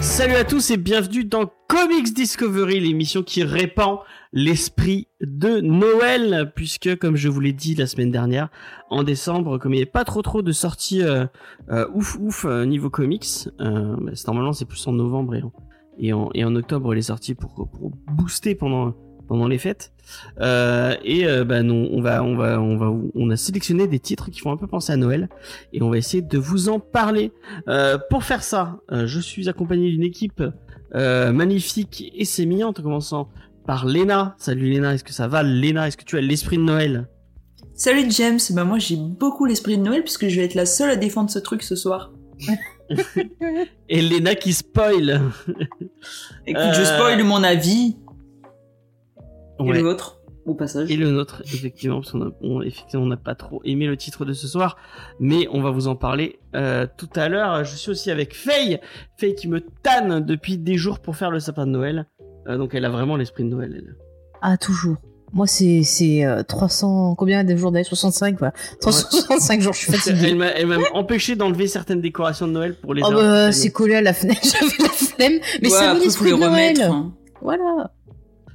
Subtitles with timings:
[0.00, 4.00] Salut à tous et bienvenue dans Comics Discovery, l'émission qui répand
[4.36, 8.50] l'esprit de Noël, puisque comme je vous l'ai dit la semaine dernière,
[8.90, 11.24] en décembre, comme il n'y avait pas trop trop de sorties euh,
[11.70, 15.34] euh, ouf ouf euh, niveau comics, euh, bah, normalement c'est plus en novembre
[15.98, 18.94] et en, et en, octobre les sorties pour, pour booster pendant
[19.26, 19.92] pendant les fêtes.
[20.38, 24.30] Euh, et bah non, on va on va on va on a sélectionné des titres
[24.30, 25.30] qui font un peu penser à Noël
[25.72, 27.32] et on va essayer de vous en parler.
[28.10, 30.42] Pour faire ça, je suis accompagné d'une équipe
[30.94, 33.30] magnifique et sémillante, en commençant
[33.66, 34.34] par Léna.
[34.38, 37.08] Salut Léna, est-ce que ça va Léna, est-ce que tu as l'esprit de Noël
[37.74, 40.88] Salut James, bah moi j'ai beaucoup l'esprit de Noël puisque je vais être la seule
[40.90, 42.12] à défendre ce truc ce soir.
[43.88, 45.20] Et Léna qui spoil
[46.46, 47.96] Écoute, Euh, je spoil mon avis
[49.58, 50.90] et le vôtre au passage.
[50.90, 53.96] Et le nôtre, effectivement, parce qu'on a, on, effectivement, on n'a pas trop aimé le
[53.96, 54.76] titre de ce soir,
[55.18, 57.64] mais on va vous en parler euh, tout à l'heure.
[57.64, 58.78] Je suis aussi avec Faye,
[59.16, 62.06] Faye qui me tanne depuis des jours pour faire le sapin de Noël.
[62.48, 63.72] Euh, donc elle a vraiment l'esprit de Noël.
[63.76, 63.96] Elle.
[64.42, 64.96] Ah, toujours.
[65.32, 67.14] Moi, c'est c'est euh, 300...
[67.16, 68.54] Combien de jours d'année 65, voilà.
[68.80, 70.34] 365 jours, je suis Elle fatiguée.
[70.34, 73.96] m'a elle m'a empêché d'enlever certaines décorations de Noël pour les Oh, bah, c'est collé
[73.96, 75.40] à la fenêtre, j'avais la flemme.
[75.62, 76.80] Mais Ouais, faut l'esprit les de Noël.
[76.82, 77.12] hein.
[77.42, 77.90] Voilà.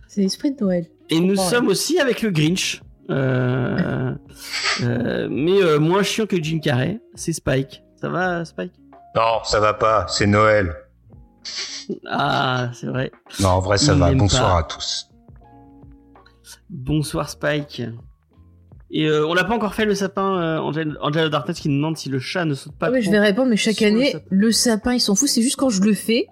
[0.08, 0.86] C'est l'esprit de Noël.
[1.10, 2.82] Et nous comprends, sommes aussi avec le Grinch.
[3.10, 4.12] Euh,
[4.84, 7.84] euh, mais euh, moins chiant que Jim Carrey, c'est Spike.
[8.00, 8.72] Ça va Spike?
[9.16, 10.74] Non, ça va pas, c'est Noël.
[12.08, 13.12] Ah, c'est vrai.
[13.40, 14.14] Non, en vrai, ça Il va.
[14.14, 14.60] Bonsoir pas.
[14.60, 15.08] à tous.
[16.70, 17.82] Bonsoir Spike.
[18.94, 21.76] Et euh, on n'a pas encore fait le sapin, euh, Angel- Angela Darkness qui nous
[21.78, 22.88] demande si le chat ne saute pas.
[22.88, 24.26] Ah ouais, je vais répondre, mais chaque sur le année, sapin.
[24.30, 25.30] le sapin, il s'en fout.
[25.30, 26.28] C'est juste quand je le fais,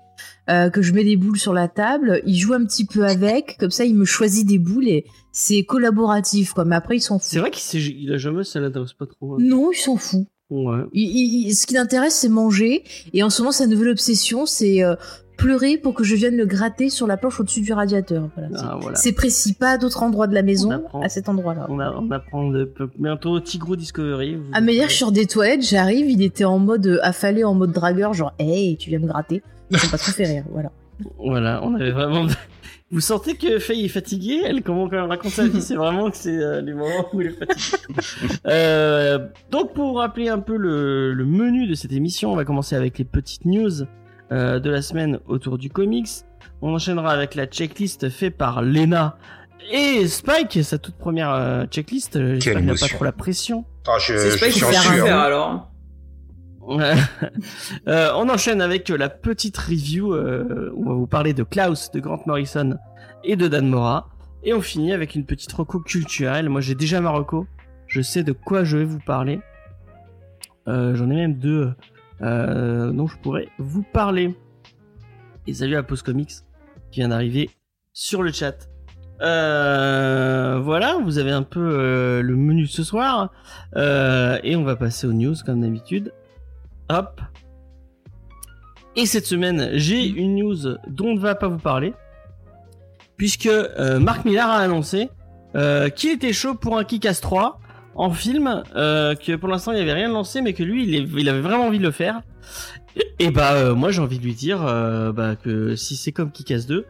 [0.50, 3.58] euh, que je mets des boules sur la table, il joue un petit peu avec,
[3.60, 6.66] comme ça, il me choisit des boules et c'est collaboratif, quoi.
[6.66, 7.30] Mais après, il s'en fout.
[7.30, 9.36] C'est vrai qu'il a jamais, ça l'intéresse pas trop.
[9.36, 9.38] hein.
[9.40, 10.28] Non, il s'en fout.
[10.50, 10.80] Ouais.
[10.94, 12.84] Il- il- il- ce qui l'intéresse, c'est manger.
[13.14, 14.96] Et en ce moment, sa nouvelle obsession, c'est euh,
[15.38, 18.30] pleurer pour que je vienne le gratter sur la planche au-dessus du radiateur.
[18.36, 18.50] Voilà.
[18.58, 18.98] C'est- Ah, voilà.
[18.98, 21.02] C'est précis, pas à d'autres endroits de la maison, apprend.
[21.02, 21.66] à cet endroit-là.
[21.70, 24.36] On, on apprend de, bientôt Tigro Discovery.
[24.36, 27.44] vous- À me dire, je sors des toilettes, j'arrive, il était en mode euh, affalé,
[27.44, 29.42] en mode dragueur, genre, hey, tu viens me gratter.
[29.72, 30.72] Ça m'a pas trop fait rire, voilà.
[31.20, 32.26] Voilà, on avait vraiment.
[32.92, 36.10] Vous sentez que Faye est fatiguée Elle, comment quand elle raconte sa vie, c'est vraiment
[36.10, 37.78] que c'est euh, les moments où elle est fatiguée.
[38.48, 39.20] Euh,
[39.52, 42.98] donc, pour rappeler un peu le, le menu de cette émission, on va commencer avec
[42.98, 43.84] les petites news
[44.32, 46.10] euh, de la semaine autour du comics.
[46.62, 49.18] On enchaînera avec la checklist faite par Lena
[49.72, 52.18] et Spike, sa toute première euh, checklist.
[52.36, 53.66] J'espère qu'il n'a pas trop la pression.
[53.88, 55.20] Ah, je, C'est faire, un- sueur.
[55.20, 55.69] alors.
[57.88, 61.92] Euh, on enchaîne avec la petite review euh, où on va vous parler de Klaus,
[61.92, 62.78] de Grant Morrison
[63.24, 64.10] et de Dan Mora.
[64.44, 66.50] Et on finit avec une petite reco culturelle.
[66.50, 67.48] Moi j'ai déjà ma reco.
[67.88, 69.40] Je sais de quoi je vais vous parler.
[70.68, 71.74] Euh, J'en ai même deux
[72.22, 74.36] dont je pourrais vous parler.
[75.48, 76.32] Et salut à Post Comics
[76.92, 77.50] qui vient d'arriver
[77.94, 78.70] sur le chat.
[79.20, 83.32] Voilà, vous avez un peu le menu ce soir.
[83.76, 86.12] Et on va passer aux news comme d'habitude.
[86.90, 87.22] Hop.
[88.96, 90.56] Et cette semaine, j'ai une news
[90.88, 91.94] dont on ne va pas vous parler.
[93.18, 95.10] Puisque euh, Marc Millar a annoncé
[95.56, 97.60] euh, qu'il était chaud pour un Kick-Ass 3
[97.96, 98.64] en film.
[98.76, 101.20] euh, que pour l'instant, il n'y avait rien de lancé, mais que lui, il, est-
[101.20, 102.22] il avait vraiment envie de le faire.
[102.96, 104.60] Et, et bah, euh, moi, j'ai envie de lui dire
[105.14, 106.86] bah, que si c'est comme Kick-Ass 2,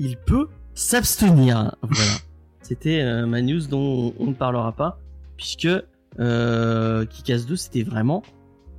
[0.00, 1.74] il peut s'abstenir.
[1.82, 2.10] Voilà.
[2.62, 4.98] C'était ma news dont on ne parlera pas.
[5.36, 5.68] Puisque
[6.18, 8.22] euh, Kick-Ass 2, c'était vraiment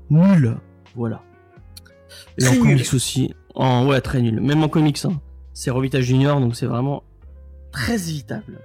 [0.09, 0.55] nul.
[0.95, 1.21] Voilà.
[2.38, 2.59] Et en nul.
[2.61, 3.33] comics aussi.
[3.55, 4.39] En, ouais, très nul.
[4.41, 5.03] Même en comics.
[5.05, 5.19] Hein.
[5.53, 7.03] C'est Robita Junior, donc c'est vraiment
[7.71, 8.59] très évitable.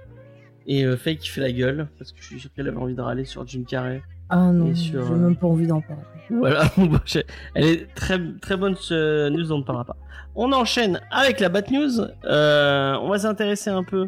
[0.67, 2.95] Et euh, Faye qui fait la gueule, parce que je suis sûr qu'elle avait envie
[2.95, 4.01] de râler sur Jim Carrey.
[4.29, 6.03] Ah non, Et j'ai sur, euh, même pas envie d'en parler.
[6.29, 6.63] Voilà,
[7.05, 7.25] j'ai-
[7.55, 9.97] elle est très très bonne ce news on ne parlera pas.
[10.35, 11.99] On enchaîne avec la Bat News.
[12.23, 14.07] Euh, on va s'intéresser un peu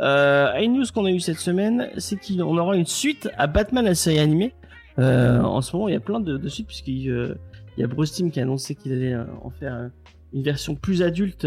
[0.00, 3.46] euh, à une news qu'on a eue cette semaine, c'est qu'on aura une suite à
[3.46, 4.54] Batman la série animée.
[4.98, 7.34] Euh, en ce moment, il y a plein de, de suites puisqu'il euh,
[7.76, 9.90] y a Bruce Timm qui a annoncé qu'il allait euh, en faire
[10.32, 11.46] une version plus adulte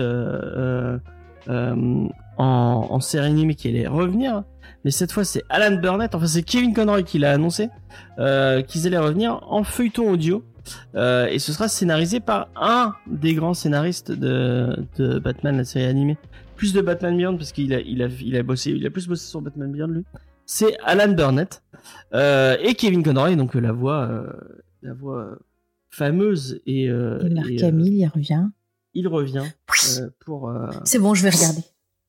[2.37, 4.43] en, série animée qui allait revenir.
[4.83, 7.69] Mais cette fois, c'est Alan Burnett, enfin c'est Kevin Conroy qui l'a annoncé
[8.17, 10.43] qu'ils allaient revenir en feuilleton audio.
[10.95, 16.17] Et ce sera scénarisé par un des grands scénaristes de, de Batman, la série animée.
[16.55, 19.07] Plus de Batman Beyond, parce qu'il a, il a, il a bossé, il a plus
[19.07, 20.05] bossé sur Batman Beyond, lui.
[20.53, 21.63] C'est Alan Burnett.
[22.13, 24.27] Euh, et Kevin Conroy, donc euh, la voix, euh,
[24.83, 25.37] la voix
[25.89, 28.45] fameuse et, euh, Et Marc euh, Hamill, il revient.
[28.93, 29.45] il revient
[29.99, 30.49] euh, pour.
[30.49, 31.61] euh, C'est bon, je vais regarder.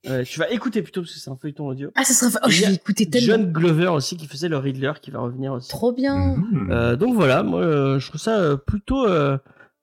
[0.08, 1.90] euh, tu vas écouter plutôt parce que c'est un feuilleton audio.
[1.94, 2.40] Ah, ça sera.
[2.44, 3.26] Oh, je vais écouter tellement.
[3.44, 5.68] John Glover aussi qui faisait le Riddler qui va revenir aussi.
[5.70, 6.34] Trop bien.
[6.36, 6.68] Mhm.
[6.72, 9.38] Euh, donc voilà, moi euh, je trouve ça plutôt euh,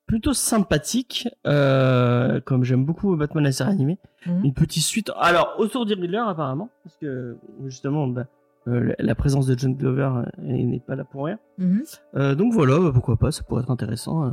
[0.06, 1.28] plutôt sympathique.
[1.46, 4.44] Euh, comme j'aime beaucoup Batman la série animée, Mhm.
[4.44, 5.10] une petite suite.
[5.18, 8.26] Alors autour du Riddler apparemment, parce que justement bah,
[8.68, 11.38] euh, la- présence de John Glover euh, n'est pas là pour rien.
[11.58, 11.82] Mhm.
[12.16, 14.24] Euh, donc voilà, bah, pourquoi pas, ça pourrait être intéressant.
[14.24, 14.30] euh.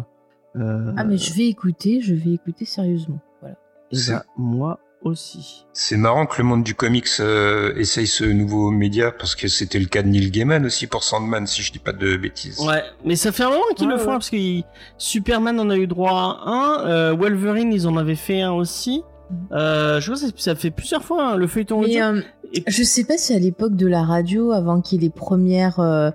[0.58, 3.20] Euh, Ah, mais je vais écouter, je vais écouter sérieusement.
[3.42, 3.56] Voilà.
[3.92, 5.66] et bah, moi aussi.
[5.74, 9.80] C'est marrant que le monde du comics euh, essaye ce nouveau média parce que c'était
[9.80, 12.60] le cas de Neil Gaiman aussi pour Sandman si je dis pas de bêtises.
[12.60, 14.12] Ouais, mais ça fait un moment qu'ils Ouais, le font ouais.
[14.14, 14.64] hein, parce que il-
[14.98, 16.12] Superman en a eu droit
[16.44, 19.04] à un, euh, Wolverine ils en avaient fait un aussi.
[19.52, 22.02] Euh, je crois que ça- fait plusieurs fois hein, le feuilleton Mais audio.
[22.02, 22.22] euh,
[22.54, 25.14] Et- je sais pas si à l'époque de la radio, avant qu'il y ait les
[25.14, 26.10] premières euh,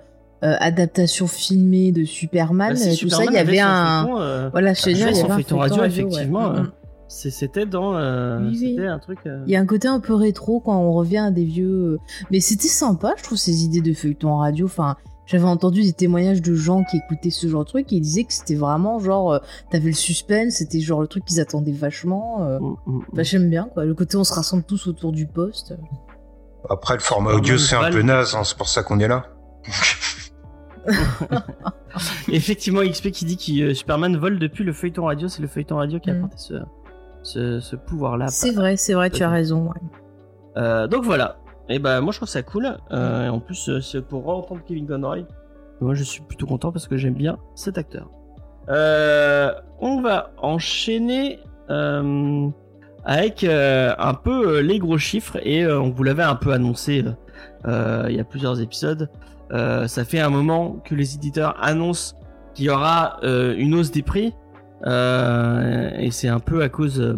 [0.45, 4.03] euh, adaptations filmées de Superman, Bah, euh, tout ça, il y avait avait un.
[4.05, 6.71] feuilleton, euh, Voilà, je je il y avait un feuilleton radio, effectivement, Mm, euh, mm.
[7.09, 8.75] c'était dans, euh, Oui, oui.
[8.77, 9.19] c'était un truc.
[9.27, 11.99] euh, Il y a un côté un peu rétro quand on revient à des vieux.
[12.31, 14.67] Mais c'était sympa, je trouve, ces idées de feuilleton en radio.
[14.67, 14.97] Enfin,
[15.27, 18.25] j'avais entendu des témoignages de gens qui écoutaient ce genre de truc et ils disaient
[18.25, 19.35] que c'était vraiment genre.
[19.35, 19.39] euh,
[19.71, 22.43] T'avais le suspense, c'était genre le truc qu'ils attendaient vachement.
[22.43, 22.59] euh.
[22.87, 23.85] mm, Bah, j'aime bien, quoi.
[23.85, 25.75] Le côté on se rassemble tous autour du poste.
[26.71, 29.25] Après le format audio c'est un peu naze, hein, c'est pour ça qu'on est là.
[32.29, 35.77] Effectivement, XP qui dit que euh, Superman vole depuis le feuilleton radio, c'est le feuilleton
[35.77, 36.17] radio qui a Mm.
[36.19, 36.55] apporté ce,
[37.23, 38.29] ce, ce pouvoir-là.
[38.29, 39.69] c'est vrai, c'est vrai, tu as raison.
[39.69, 39.81] ouais.
[40.57, 41.37] Euh, donc voilà.
[41.69, 42.77] Et ben moi je trouve ça cool.
[42.91, 45.21] Euh, et en plus c'est pour entendre Kevin Conroy.
[45.81, 48.09] Moi je suis plutôt content parce que j'aime bien cet acteur.
[48.69, 52.49] Euh, on va enchaîner euh,
[53.05, 56.53] avec euh, un peu euh, les gros chiffres et euh, on vous l'avait un peu
[56.53, 57.05] annoncé
[57.65, 59.09] il y a plusieurs épisodes.
[59.51, 62.17] Ça fait un moment que les éditeurs annoncent
[62.55, 64.35] qu'il y aura une hausse des prix
[64.85, 67.17] et c'est un peu à cause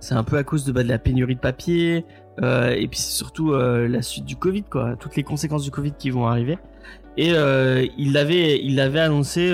[0.00, 2.04] c'est un peu à cause de, bah, de la pénurie de papier
[2.42, 5.70] euh, et puis c'est surtout euh, la suite du Covid quoi, toutes les conséquences du
[5.70, 6.58] Covid qui vont arriver.
[7.16, 9.52] Et euh, il l'avait il l'avait annoncé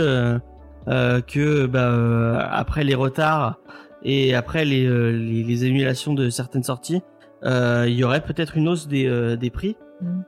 [0.87, 3.59] que bah, après les retards
[4.03, 7.03] et après les, euh, les, les annulations de certaines sorties,
[7.45, 9.77] euh, il y aurait peut-être une hausse des, euh, des prix.
[10.01, 10.21] Mm.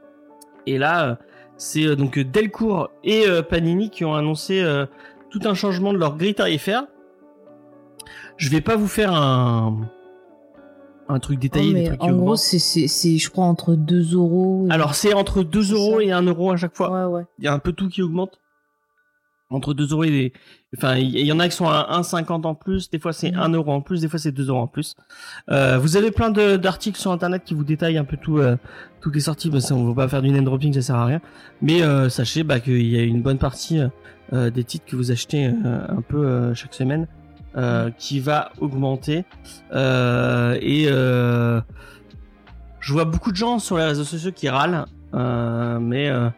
[0.66, 1.18] Et là,
[1.56, 4.64] c'est donc Delcourt et Panini qui ont annoncé
[5.30, 6.84] tout un changement de leur grille tarifaire.
[8.36, 9.88] Je vais pas vous faire un
[11.08, 14.14] un truc détaillé, Oh, des trucs en gros, c'est, c'est, c'est, je crois, entre 2
[14.14, 14.66] euros.
[14.68, 16.90] et- Alors c'est entre 2 C'est euros et 1 euro à chaque fois.
[17.08, 17.24] Ouais, ouais.
[17.38, 18.38] Il y a un peu tout qui augmente.
[19.50, 20.32] Entre 2 euros et des...
[20.76, 23.38] Enfin, il y en a qui sont à 1,50 en plus, des fois c'est Mhm.
[23.40, 24.94] 1 euro en plus, des fois c'est 2 euros en plus.
[25.50, 28.56] Euh, vous avez plein d'articles sur internet qui vous détaillent un peu tout, euh,
[29.02, 31.20] toutes les sorties, parce qu'on va pas faire du name dropping, ça sert à rien.
[31.60, 33.80] Mais euh, sachez bah, qu'il y a une bonne partie
[34.32, 37.06] euh, des titres que vous achetez euh, un peu euh, chaque semaine
[37.58, 39.24] euh, qui va augmenter.
[39.74, 41.60] Euh, et euh,
[42.80, 46.30] je vois beaucoup de gens sur les réseaux sociaux qui râlent, euh, mais euh,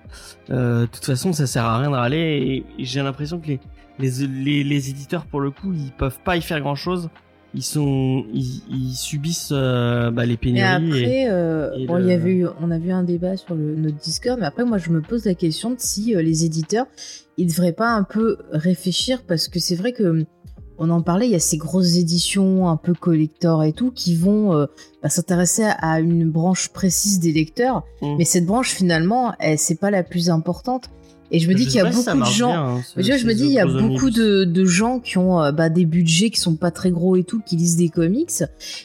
[0.51, 2.65] euh, de toute façon, ça sert à rien de râler.
[2.79, 3.61] Et, et j'ai l'impression que les,
[3.99, 7.09] les, les, les éditeurs, pour le coup, ils peuvent pas y faire grand chose.
[7.57, 10.63] Ils sont, ils, ils subissent euh, bah, les pénuries.
[10.63, 13.55] et- après, euh, et bon, le- y avait eu, on a vu un débat sur
[13.55, 16.45] le, notre Discord, mais après, moi, je me pose la question de si euh, les
[16.45, 16.87] éditeurs,
[17.37, 20.25] ils devraient pas un peu réfléchir, parce que c'est vrai que
[20.79, 24.17] on en parlait, il y a ces grosses éditions un peu collector et tout qui
[24.17, 24.67] vont
[25.05, 28.17] bah, s'intéresser à une branche précise des lecteurs, Mm.
[28.19, 30.91] mais cette branche finalement, c'est pas la plus importante.
[31.35, 32.51] Et je me dis qu'il y a beaucoup de gens.
[32.51, 35.43] bien, hein, ce- je me dis, il y a beaucoup de, de gens qui ont
[35.43, 38.31] euh, bah, des budgets qui sont pas très gros et tout, qui lisent des comics.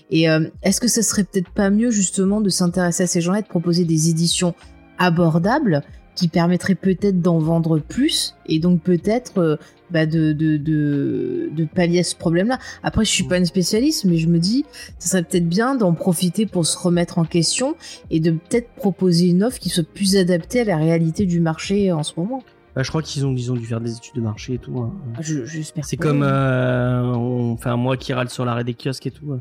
[0.10, 3.39] Et euh, est-ce que ça serait peut-être pas mieux justement de s'intéresser à ces gens-là
[3.39, 4.56] et de proposer des éditions
[4.98, 5.82] abordables
[6.15, 9.56] qui permettraient peut-être d'en vendre plus et donc peut-être euh,
[9.91, 12.58] bah, de, de, de, de pallier à ce problème-là.
[12.84, 14.65] Après, je suis pas une spécialiste, mais je me dis,
[15.00, 17.75] ça serait peut-être bien d'en profiter pour se remettre en question
[18.10, 21.91] et de peut-être proposer une offre qui soit plus adaptée à la réalité du marché
[21.91, 22.43] en ce moment.
[22.75, 24.77] Bah, je crois qu'ils ont, ils ont dû faire des études de marché et tout.
[24.79, 24.93] hein.
[25.22, 25.84] Je- J'espère.
[25.86, 29.39] C'est comme euh, on un mois qui râle sur l'arrêt des kiosques et tout.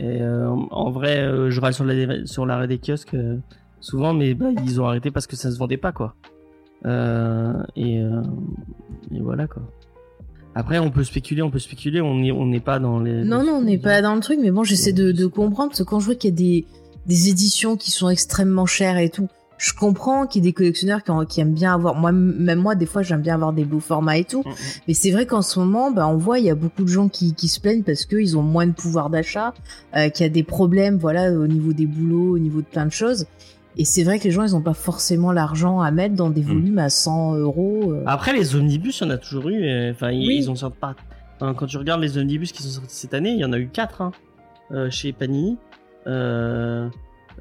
[0.00, 3.16] Et euh, en- vrai, euh, je râle sur la- sur l'arrêt des kiosques
[3.80, 6.16] souvent, mais bah, ils ont arrêté parce que ça se vendait pas quoi.
[6.84, 8.22] Euh, et, euh,
[9.14, 9.62] et voilà quoi.
[10.54, 12.00] Après, on peut spéculer, on peut spéculer.
[12.00, 13.24] On n'est on pas dans les.
[13.24, 15.80] Non, non, on n'est pas dans le truc, mais bon, j'essaie de, de comprendre, parce
[15.80, 16.66] que quand je vois qu'il y a des,
[17.06, 21.00] des éditions qui sont extrêmement chères et tout, je comprends qu'il y ait des collectionneurs
[21.28, 24.18] qui aiment bien avoir, moi, même moi, des fois, j'aime bien avoir des beaux formats
[24.18, 24.54] et tout, Mm, mm.
[24.88, 27.08] mais c'est vrai qu'en ce moment, bah, on voit, il y a beaucoup de gens
[27.08, 29.54] qui, qui se plaignent parce qu'ils ont moins de pouvoir d'achat,
[29.96, 32.86] euh, qu'il y a des problèmes, voilà, au niveau des boulots, au niveau de plein
[32.86, 33.26] de choses.
[33.76, 36.42] Et c'est vrai que les gens, ils ont pas forcément l'argent à mettre dans des
[36.42, 36.46] Mm.
[36.46, 37.92] volumes à 100 euros.
[37.92, 38.04] euh.
[38.06, 39.64] Après, les omnibus, il y en a toujours eu.
[39.64, 40.36] euh, Enfin, ils, Oui.
[40.38, 40.94] ils ont sorti pas.
[41.36, 43.58] enfin, quand tu regardes les omnibus qui sont sortis cette année, il y en a
[43.58, 44.12] eu quatre hein,
[44.70, 45.56] euh, chez Panini.
[46.06, 46.88] Euh,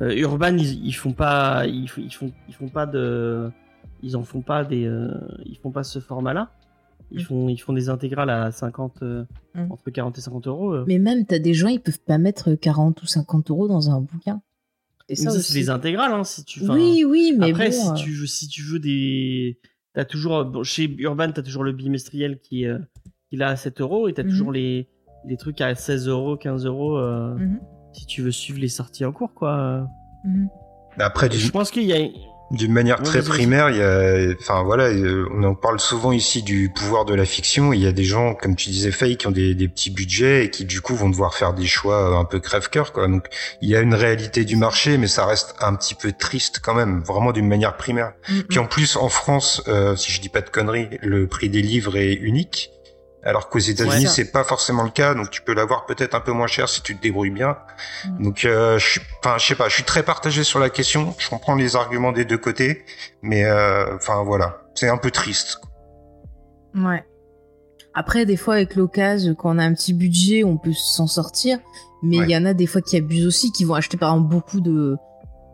[0.01, 2.01] Urban, ils, ils font pas, ils, font,
[2.47, 3.51] ils font pas de,
[4.01, 4.89] ils en font pas des,
[5.45, 6.49] ils font pas ce format-là.
[7.11, 7.25] Ils Mm.
[7.25, 9.23] font, ils font des intégrales à 50, euh,
[9.53, 9.71] Mm.
[9.71, 10.73] entre 40 et 50 euros.
[10.73, 10.83] euh.
[10.87, 14.01] Mais même, t'as des gens, ils peuvent pas mettre 40 ou 50 euros dans un
[14.01, 14.41] bouquin.
[15.09, 16.63] Et ça, ça, c'est les intégrales, hein, si tu.
[16.63, 19.59] enfin, Oui, oui, mais Après, bon, si euh, tu veux, si tu veux des,
[19.93, 22.79] t'as toujours bon, chez Urban, t'as toujours le bimestriel qui, euh,
[23.29, 24.29] qui est à 7 euros et t'as Mhm.
[24.29, 24.87] toujours les,
[25.25, 26.97] les trucs à 16 euros, 15 euros.
[26.97, 27.59] euh, Mhm.
[27.93, 29.87] Si tu veux suivre les sorties en cours, quoi.
[30.23, 30.47] mhm.
[30.97, 31.97] Après, Je d'une pense qu'il y a.
[32.53, 36.11] d'une manière Ouais, très primaire, il y a, enfin voilà, euh, on en parle souvent
[36.11, 37.73] ici du pouvoir de la fiction.
[37.73, 40.45] Il y a des gens, comme tu disais, Faye, qui ont des, des petits budgets
[40.45, 43.07] et qui du coup vont devoir faire des choix euh, un peu crève-cœur, quoi.
[43.07, 43.25] Donc
[43.61, 46.75] il y a une réalité du marché, mais ça reste un petit peu triste quand
[46.75, 48.13] même, vraiment d'une manière primaire.
[48.29, 48.43] Mhm.
[48.43, 51.61] Puis en plus, en France, euh, si je dis pas de conneries, le prix des
[51.61, 52.72] livres est unique.
[53.25, 54.09] Alors qu'aux États-Unis, Ouais.
[54.09, 56.81] c'est pas forcément le cas, donc tu peux l'avoir peut-être un peu moins cher si
[56.81, 57.55] tu te débrouilles bien.
[58.05, 58.23] Mm.
[58.23, 61.15] Donc, euh, je suis, enfin, je sais pas, je suis très partagé sur la question.
[61.17, 62.83] Je comprends les arguments des deux côtés,
[63.21, 65.59] mais euh, enfin voilà, c'est un peu triste.
[66.75, 67.03] Ouais.
[67.93, 71.59] Après, des fois, avec l'occasion, quand on a un petit budget, on peut s'en sortir.
[72.01, 72.29] Mais il Ouais.
[72.31, 74.97] y en a des fois qui abusent aussi, qui vont acheter par exemple beaucoup de,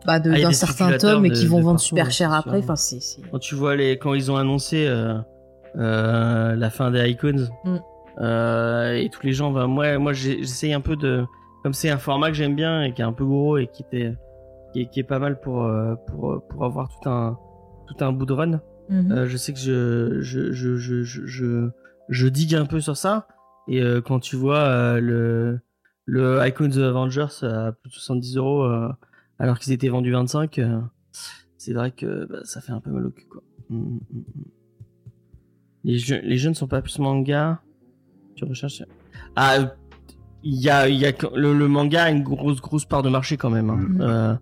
[0.06, 2.58] bah, Ah, d'un certain tome et qui vont vendre super cher après.
[2.58, 5.14] Enfin, c'est, c'est- Quand tu vois les, quand ils ont annoncé euh,
[5.76, 7.76] euh, la fin des Icons, Mm.
[8.20, 11.24] euh, et tous les gens, bah, moi, moi, j'essaye un peu de,
[11.62, 13.82] comme c'est un format que j'aime bien et qui est un peu gros et qui
[13.82, 14.14] était,
[14.72, 17.38] qui est, qui est pas mal pour, euh, pour, pour avoir tout un,
[17.88, 18.60] tout un bout de run.
[18.88, 19.12] Mhm.
[19.12, 21.70] Euh, je sais que je, je, je, je,
[22.08, 23.28] je, digue un peu sur ça.
[23.68, 25.60] Et quand tu vois le,
[26.04, 28.68] le Icons of Avengers à plus de 70 euros,
[29.40, 30.80] alors qu'ils étaient vendus 25, euh,
[31.56, 33.42] c'est vrai que bah, ça fait un peu mal au cul, quoi.
[33.70, 34.44] Mm, mm, mm.
[35.84, 37.60] Les, jeux, les jeux ne sont pas plus manga.
[38.34, 38.82] Tu recherches?
[39.36, 39.74] Ah,
[40.42, 43.08] il y a, il y a le, le manga a une grosse, grosse part de
[43.10, 43.70] marché quand même.
[43.70, 43.76] hein.
[43.76, 44.00] Mhm.
[44.00, 44.34] Euh,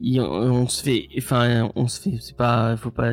[0.00, 0.24] il- on,
[0.62, 3.12] on se fait, enfin, on se fait, c'est pas, faut pas.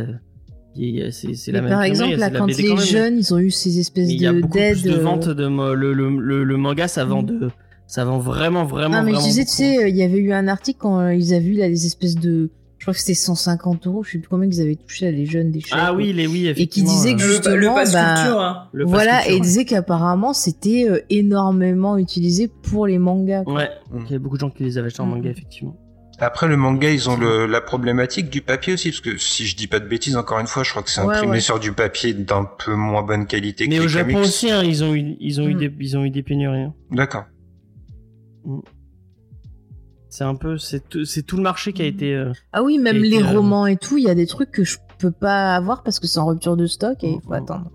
[0.76, 3.52] il C'est la Mais même par exemple, là, quand les quand jeunes, ils ont eu
[3.52, 4.92] ces espèces Mais il y a de beaucoup plus d'aide.
[4.94, 5.44] de euh, ventes de
[5.74, 7.40] le, le, le, le manga, ça vend Mhm.
[7.40, 7.50] de,
[7.88, 8.98] ça vend vraiment, vraiment.
[8.98, 11.10] Non, mais je vraiment disais, tu sais, euh, il y avait eu un article quand
[11.10, 12.50] ils avaient vu là des espèces de.
[12.80, 15.26] Je crois que c'était 150 euros, je sais plus combien ils avaient touché à les
[15.26, 16.92] jeunes des Ah oui, les oui, qui effectivement.
[16.94, 18.70] disait que euh, Le, Justement, le pass bah, culture, hein.
[18.72, 19.36] le pass Voilà, et culture.
[19.38, 23.44] il disait qu'apparemment c'était euh, énormément utilisé pour les mangas.
[23.44, 23.54] quoi.
[23.56, 24.00] Ouais, Mm.
[24.08, 25.12] il y a beaucoup de gens qui les avaient achetés en Mhm.
[25.16, 25.76] manga, effectivement.
[26.22, 29.56] Après, le manga, ils ont le, la problématique du papier aussi, parce que si je
[29.58, 31.40] dis pas de bêtises, encore une fois, je crois que c'est imprimé ouais.
[31.42, 34.26] sur du papier d'un peu moins bonne qualité que Mais les au Japon comics.
[34.28, 35.60] aussi, hein, ils ont eu, ils ont eu Mm.
[35.60, 36.62] des, ils ont eu des pénuries.
[36.64, 36.74] hein.
[36.92, 37.24] D'accord.
[40.10, 41.92] C'est un peu, c'est tout, c'est tout le marché qui a Mhm.
[41.94, 42.16] été.
[42.16, 44.64] euh, Ah oui, même les euh, romans et tout, il y a des trucs que
[44.64, 47.34] je peux pas avoir parce que c'est en rupture de stock et il faut Mhm.
[47.36, 47.72] attendre.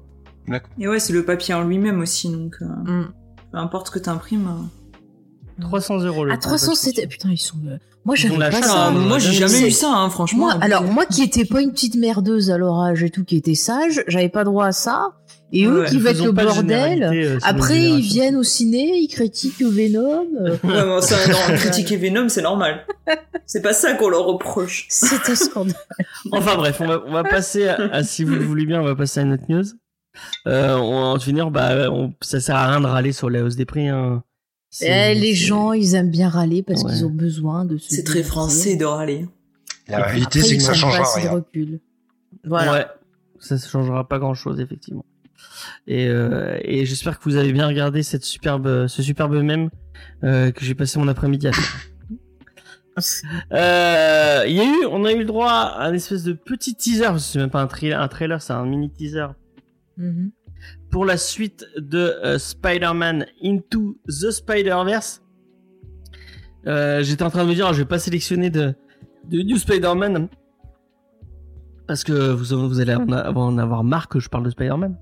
[0.48, 0.70] D'accord.
[0.78, 3.12] Et ouais, c'est le papier en lui-même aussi, donc euh, Mm.
[3.52, 4.48] peu importe ce que t'imprimes.
[4.48, 5.60] euh.
[5.60, 6.32] 300 euros le.
[6.32, 7.06] À 300, le pass c'était.
[7.06, 7.56] Putain, ils sont.
[8.04, 8.74] Moi, j'avais pas ça.
[8.74, 10.46] Ah, hein, moi, j'ai jamais eu ça, hein, franchement.
[10.46, 13.54] Moi, alors, moi qui étais pas une petite merdeuse à l'orage et tout, qui était
[13.54, 15.12] sage, j'avais pas droit à ça.
[15.56, 17.02] Et eux Ouais, qui veulent Faisons le bordel.
[17.04, 20.26] euh, Après, ils viennent au ciné, ils critiquent Venom.
[20.40, 22.84] euh, Ouais, bon, ça, non, critiquer Venom, c'est normal.
[23.46, 24.86] C'est pas ça qu'on leur reproche.
[24.90, 25.74] C'est un scandale.
[26.32, 28.84] Enfin bref, on va, on va passer à, à- si vous le voulez bien, on
[28.84, 29.64] va passer à une autre news.
[30.46, 33.56] Euh, on va finir, bah, on, ça sert à rien de râler sur la hausse
[33.56, 33.88] des prix.
[33.88, 34.22] Hein.
[34.80, 36.90] Eh, les gens, ils aiment bien râler parce Ouais.
[36.92, 39.28] qu'ils ont besoin de se C'est très français de râler.
[39.86, 41.30] La réalité, c'est que ça changera rien.
[41.30, 41.78] recul.
[42.44, 42.72] Voilà.
[42.72, 42.86] Ouais,
[43.38, 45.04] ça ne changera pas grand chose effectivement.
[45.86, 49.70] Et, euh, et j'espère que vous avez bien regardé cette superbe, ce superbe mème
[50.22, 51.90] euh, que j'ai passé mon après-midi à faire.
[53.52, 57.18] Euh, y a eu, on a eu le droit à un espèce de petit teaser,
[57.18, 59.26] c'est même pas un trailer, un trailer, c'est un mini teaser
[59.96, 60.30] Mhm.
[60.90, 65.22] pour la suite de euh, Spider-Man Into the Spider-Verse.
[66.66, 68.74] Euh, J'étais en train de me dire, je vais pas sélectionner de,
[69.28, 70.28] de New Spider-Man
[71.86, 74.96] parce que vous, vous allez en avoir marre que je parle de Spider-Man.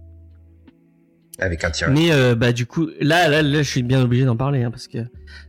[1.38, 1.70] Avec un.
[1.90, 4.70] Mais euh, bah du coup, là, là, là, je suis bien obligé d'en parler hein,
[4.70, 4.98] parce que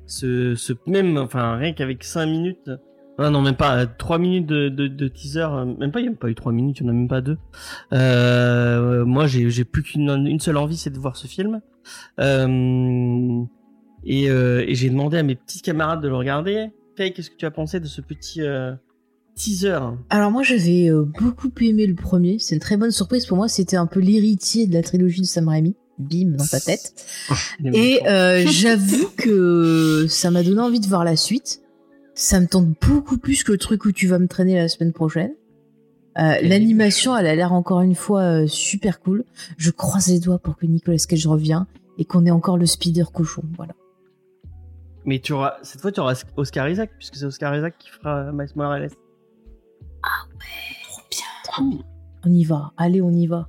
[0.06, 2.70] ce, ce même, enfin rien qu'avec 5 minutes,
[3.18, 6.12] ah non même pas 3 minutes de, de, teaser, euh, même pas, il n'y a
[6.12, 7.38] même pas eu 3 minutes, il n'y en a même pas deux.
[7.92, 11.62] Euh, moi, j'ai plus qu'une une seule envie, c'est de voir ce film.
[12.20, 13.44] Euh,
[14.06, 16.72] et euh, j'ai demandé à mes petits camarades de le regarder.
[16.98, 18.74] Faye, qu'est-ce que tu as pensé de ce petit euh,
[19.36, 23.38] teaser Alors moi j'avais euh, beaucoup aimé le premier, c'est une très bonne surprise pour
[23.38, 26.94] moi, c'était un peu l'héritier de la trilogie de Sam Raimi, bim dans ta tête.
[27.66, 31.62] Et euh, j'avoue que ça m'a donné envie de voir la suite.
[32.16, 34.94] ça me tente beaucoup plus que le truc où tu vas me traîner la semaine
[34.94, 35.32] prochaine.
[36.20, 39.26] Euh, L'animation, elle a l'air encore une fois euh, super cool.
[39.58, 41.66] Je croise les doigts pour que Nicolas Cage revienne
[41.98, 43.44] et qu'on ait encore le speeder cochon.
[43.58, 43.74] Voilà.
[45.06, 48.32] Mais tu auras, cette fois, tu auras Oscar Isaac, puisque c'est Oscar Isaac qui fera
[48.32, 48.90] Miles Morales.
[51.44, 51.80] Trop bien.
[52.26, 52.72] On y va.
[52.78, 53.48] Allez, on y va.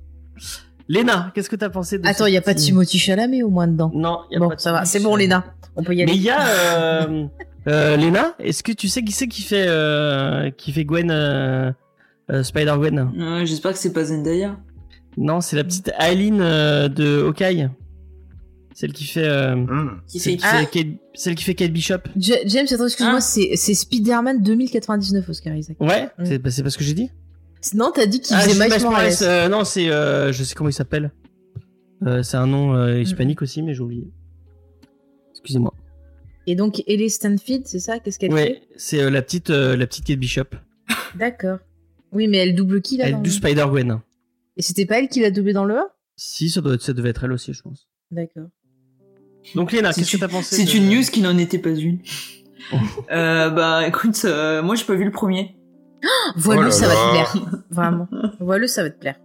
[0.88, 3.49] Léna, qu'est-ce que t'as pensé de Attends, il y a pas de Timothy Chalamet au
[3.49, 3.90] moins dedans.
[3.94, 4.84] Non, y a Bon, pas de ça va.
[4.84, 5.16] C'est bon.
[5.16, 5.44] Léna.
[5.76, 6.12] On peut y aller.
[6.12, 7.26] Mais il y a euh,
[7.68, 8.34] euh, Léna.
[8.38, 11.73] Est-ce que tu sais qui c'est qui fait euh, qui fait Gwen euh,
[12.30, 14.56] euh, Spider Gwen Ouais, J'espère que c'est pas Zendaya.
[15.16, 17.68] Non, c'est la petite Aileen euh, de Hawkeye.
[18.74, 20.00] Celle qui fait euh, Hmm.
[20.08, 21.98] Qui celle, fait qui fait Kate, celle qui fait Kate Bishop.
[22.16, 25.76] Ja- James, attends, excuse-moi, Hein c'est c'est Spider-Man 2099, Oscar Isaac.
[25.80, 26.24] Ouais, Mm.
[26.26, 27.08] c'est bah, c'est pas ce que j'ai dit.
[27.74, 29.12] Non, t'as dit qu'il Ah, faisait c'est Miles Miles Morales.
[29.12, 31.12] Morales, euh, non, c'est euh, je sais comment il s'appelle.
[32.04, 34.10] Euh, c'est un nom euh, hispanique aussi, mais j'ai oublié.
[35.30, 35.72] Excusez-moi.
[36.46, 37.98] Et donc, Ellie Stanfield, c'est ça?
[38.00, 40.44] Qu'est-ce qu'elle Ouais, c'est euh, la petite euh, la petite Kate Bishop.
[40.50, 40.58] fait
[41.18, 41.58] D'accord.
[42.12, 44.00] Oui, mais elle double qui là Elle dans du le- Spider Gwen.
[44.56, 46.92] Et c'était pas elle qui l'a doublé dans le 1 Si, ça doit être, ça
[46.92, 47.88] devait être elle aussi, je pense.
[48.10, 48.48] D'accord.
[49.54, 51.58] Donc Léna, C'est qu'est-ce que une- t'as pensé C'est de- une news qui n'en était
[51.58, 51.98] pas une.
[53.12, 55.56] euh, bah écoute, euh, moi j'ai pas vu le premier.
[56.36, 57.34] Voilà, Oh ça va te plaire.
[57.70, 58.08] Vraiment.
[58.40, 59.16] Voilà, ça va te plaire.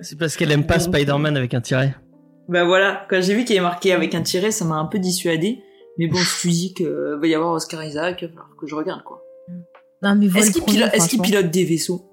[0.00, 1.94] C'est parce qu'elle aime pas Spider-Man avec un tiret.
[2.48, 4.98] Bah voilà, quand j'ai vu qu'il est marqué avec un tiret, ça m'a un peu
[4.98, 5.62] dissuadé.
[5.98, 9.02] Mais bon, je suis dit que va y avoir Oscar Isaac, falloir que je regarde
[9.04, 9.22] quoi.
[10.02, 11.20] Non, mais voilà Est-ce qu'il pilote, qu'il
[11.50, 12.06] des vaisseaux?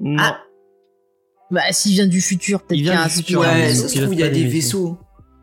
[0.00, 0.16] Non.
[0.20, 0.38] Ah,
[1.50, 3.70] Bah, s'il vient du futur, peut-être Il qu'il y vient a un du futur, Ouais,
[3.70, 4.48] il ça se trouve il y a des des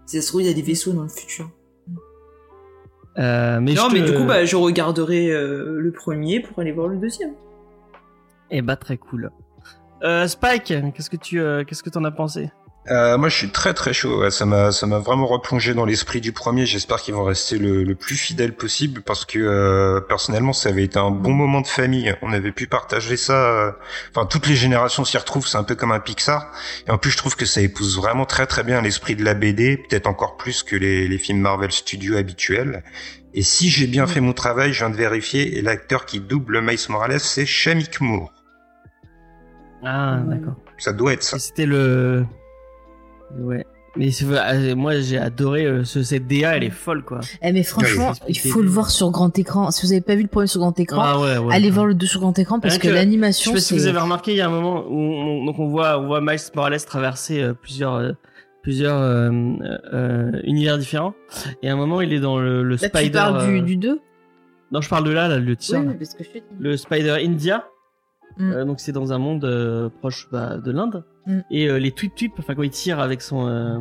[0.05, 0.17] vaisseaux.
[0.17, 1.49] Ça se trouve il y a des vaisseaux dans le futur.
[3.19, 6.57] Euh, mais non, je mais te- du coup, bah, je regarderai euh, le premier pour
[6.59, 7.33] aller voir le deuxième.
[8.49, 9.31] Eh bah très cool.
[10.03, 12.51] Euh, Spike, qu'est-ce que tu, euh, qu'est-ce que t'en as pensé?
[12.91, 14.19] Euh, moi, je suis très très chaud.
[14.19, 14.29] ouais.
[14.31, 16.65] Ça m'a, ça m'a vraiment replongé dans l'esprit du premier.
[16.65, 20.83] J'espère qu'ils vont rester le, le plus fidèle possible parce que euh, personnellement, ça avait
[20.83, 22.13] été un bon moment de famille.
[22.21, 23.33] On avait pu partager ça.
[23.33, 23.71] euh,
[24.13, 25.47] Enfin, toutes les générations s'y retrouvent.
[25.47, 26.51] C'est un peu comme un Pixar.
[26.87, 29.33] Et en plus, je trouve que ça épouse vraiment très très bien l'esprit de la
[29.33, 32.83] BD, peut-être encore plus que les, les films Marvel Studios habituels.
[33.33, 35.57] Et si j'ai bien fait mon travail, je viens de vérifier.
[35.57, 38.33] Et l'acteur qui double Miles Morales, c'est Shamik Moore.
[39.85, 40.55] Ah d'accord.
[40.77, 41.39] Ça doit être ça.
[41.39, 42.25] C'était le.
[43.39, 43.65] Ouais.
[43.95, 47.19] Mais euh, moi j'ai adoré euh, ce, cette DA, elle est folle quoi.
[47.43, 49.69] Eh, mais franchement, Ouais, il faut le voir sur grand écran.
[49.69, 51.53] Si vous avez pas vu le premier sur grand écran, Ah ouais, ouais.
[51.53, 53.59] allez voir le 2 sur grand écran parce Rien que, que- Je sais l'animation, pas
[53.59, 56.07] si vous avez remarqué, il y a un moment où on, donc on voit, on
[56.07, 58.13] voit Miles Morales traverser euh, plusieurs, euh,
[58.63, 59.29] plusieurs euh,
[59.93, 61.13] euh, univers différents.
[61.61, 63.03] Et à un moment, il est dans le, le Là, Spider.
[63.03, 63.99] tu parles du, du 2
[64.71, 65.81] Non, je parle de là, là le Oui, tir.
[65.83, 66.43] mais parce que je te dis.
[66.59, 67.65] le Spider India.
[68.37, 68.51] Mm.
[68.51, 71.03] Euh, donc c'est dans un monde euh, proche bah, de l'Inde.
[71.27, 71.39] Mm.
[71.51, 73.77] Et euh, les tweet tweet, enfin quand il tire avec son, euh,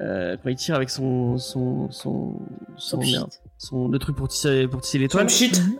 [0.00, 2.40] euh, quand il tire avec son, son, son,
[2.76, 3.30] son, merde,
[3.90, 5.26] le truc pour tisser, pour tisser l'étoile.
[5.26, 5.76] Mhm.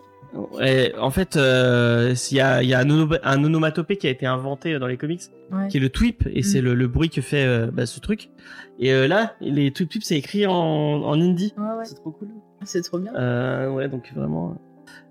[0.61, 4.07] Et en fait, euh, il y a, il y a un, ono- un onomatopée qui
[4.07, 5.21] a été inventé dans les comics,
[5.51, 5.67] Ouais.
[5.69, 6.43] qui est le tweep, et Mm.
[6.43, 8.29] c'est le, le bruit que fait euh, bah, ce truc.
[8.77, 11.53] Et euh, là, les tweet tweep, c'est écrit en, en hindi.
[11.57, 11.85] Ouais, ouais.
[11.85, 12.27] C'est trop cool.
[12.65, 13.15] C'est trop bien.
[13.15, 14.57] Euh, ouais, donc vraiment.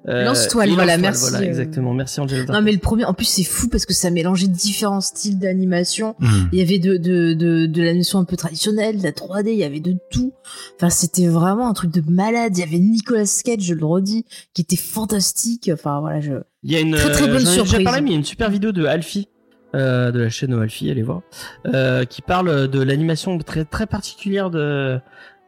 [0.08, 1.48] Euh, Lance-toile, et voilà, merci, Voilà, euh.
[1.48, 1.92] exactement.
[1.92, 2.44] Merci Angela.
[2.52, 6.14] Non mais le premier, en plus c'est fou parce que ça mélangeait différents styles d'animation.
[6.20, 6.46] Hmm.
[6.52, 9.58] Il y avait de, de, de, de l'animation un peu traditionnelle, de la 3D, il
[9.58, 10.32] y avait de tout.
[10.76, 12.56] Enfin c'était vraiment un truc de malade.
[12.56, 15.70] Il y avait Nicolas Cage, je le redis, qui était fantastique.
[15.72, 16.34] Enfin voilà, je...
[16.62, 17.82] Il y a une Très, très euh, bonne surprise.
[17.84, 19.28] parlé, mais il y a une super vidéo de Alfie,
[19.74, 21.22] euh, de la chaîne Alfie, allez voir,
[21.66, 25.00] euh, qui parle de l'animation très très particulière de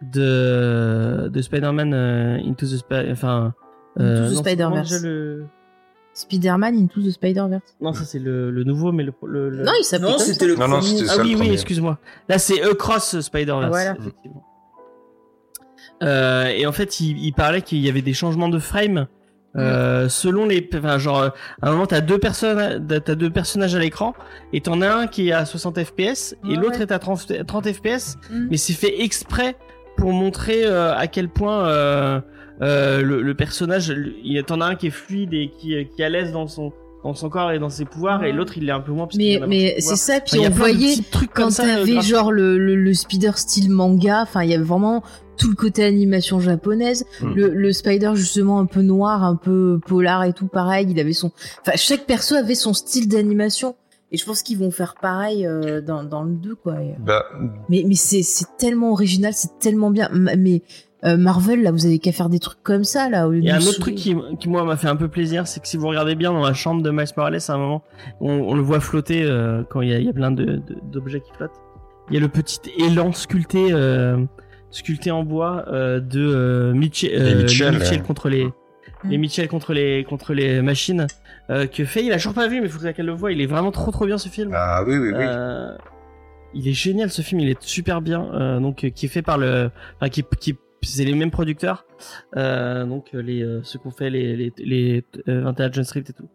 [0.02, 3.54] de, de Spider-Man euh, Into the Spider, enfin
[3.98, 5.02] Into the non, c'est Spider-Verse.
[5.02, 5.44] le
[6.14, 7.76] Spider-Man Into the Spider-Verse.
[7.80, 10.46] non ça c'est le, le nouveau, mais le, le, le- Non, il s'appelait Non, c'était
[10.46, 13.96] le Non, non, ah ça, oui le oui excuse-moi là c'est Across Spider-Verse Voilà.
[13.98, 14.44] effectivement.
[16.02, 19.06] Euh, et en fait, il, il parlait qu'il y avait des changements de frame
[19.56, 20.68] euh, selon les.
[20.76, 21.28] Enfin, genre, euh,
[21.62, 24.14] à un moment, t'as deux personnes, t'as deux personnages à l'écran,
[24.52, 26.82] et t'en as un qui est à 60 FPS et Ouais, l'autre ouais.
[26.82, 28.46] est à 30, 30 FPS, Mm.
[28.50, 29.56] mais c'est fait exprès
[29.96, 31.66] pour montrer euh, à quel point
[32.60, 33.88] euh, euh, le, le personnage,
[34.24, 36.32] il y a- t'en as un qui est fluide et qui, qui est à l'aise
[36.32, 36.72] dans son
[37.04, 39.06] dans son corps et dans ses pouvoirs, et l'autre il l'est un peu moins.
[39.06, 40.96] parce Mais, en a mais c'est ça, puis Enfin, on voyait
[41.32, 42.10] quand euh, t'avais graphiques.
[42.10, 45.04] genre le, le, le Spider style manga, enfin il y avait vraiment
[45.36, 47.34] tout le côté animation japonaise, Mm.
[47.34, 51.12] le, le Spider justement un peu noir, un peu polar et tout pareil, il avait
[51.12, 53.76] son, enfin chaque perso avait son style d'animation
[54.10, 56.74] et je pense qu'ils vont faire pareil euh, dans, dans le 2 quoi.
[56.98, 57.24] Bah,
[57.68, 60.08] Mais mais c'est c'est tellement original, c'est tellement bien.
[60.12, 60.62] Mais
[61.04, 63.28] euh, Marvel là, vous avez qu'à faire des trucs comme ça là.
[63.28, 64.96] au lieu Il y a de un autre truc qui, qui moi m'a fait un
[64.96, 67.52] peu plaisir, c'est que si vous regardez bien dans la chambre de Miles Morales à
[67.52, 67.82] un moment,
[68.20, 70.44] on, on le voit flotter euh, quand il y a, il y a plein de-
[70.44, 71.52] de- d'objets qui flottent.
[72.10, 74.18] Il y a le petit élan sculpté, euh,
[74.70, 78.06] sculpté en bois euh, de euh, Mitchell, Les euh, Mitchell, les Mitchell ouais.
[78.06, 78.48] contre les
[79.04, 81.06] les Mitchell contre les contre les machines
[81.50, 83.40] euh, que fait il a toujours pas vu mais il faut qu'elle le voit il
[83.40, 85.24] est vraiment trop trop bien ce film Ah oui, oui, oui.
[85.24, 85.70] Euh,
[86.52, 89.22] il est génial ce film il est super bien euh, donc euh, qui est fait
[89.22, 91.84] par le enfin qui qui c'est les mêmes producteurs
[92.36, 96.04] euh, donc euh, les euh, ceux qu'on fait les les, les euh, 21 Jump Street
[96.08, 96.28] et tout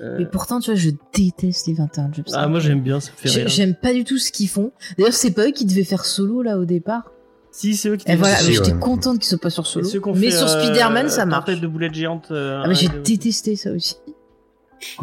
[0.00, 3.10] Euh, Mais pourtant, tu vois, je déteste les 21 Jump ah moi j'aime bien ça
[3.14, 4.72] fait rire J'aime pas du tout ce qu'ils font.
[4.96, 7.10] D'ailleurs, c'est pas eux qui devaient faire solo là au départ.
[7.50, 8.78] si c'est eux qui Et voilà, j'étais ouais.
[8.78, 9.86] contente qu'ils soient pas sur solo.
[10.14, 11.60] Mais fait, sur euh, Spider-Man, ça marche.
[11.60, 13.96] De boulettes géantes euh, Ah, mais j'ai détesté ça aussi.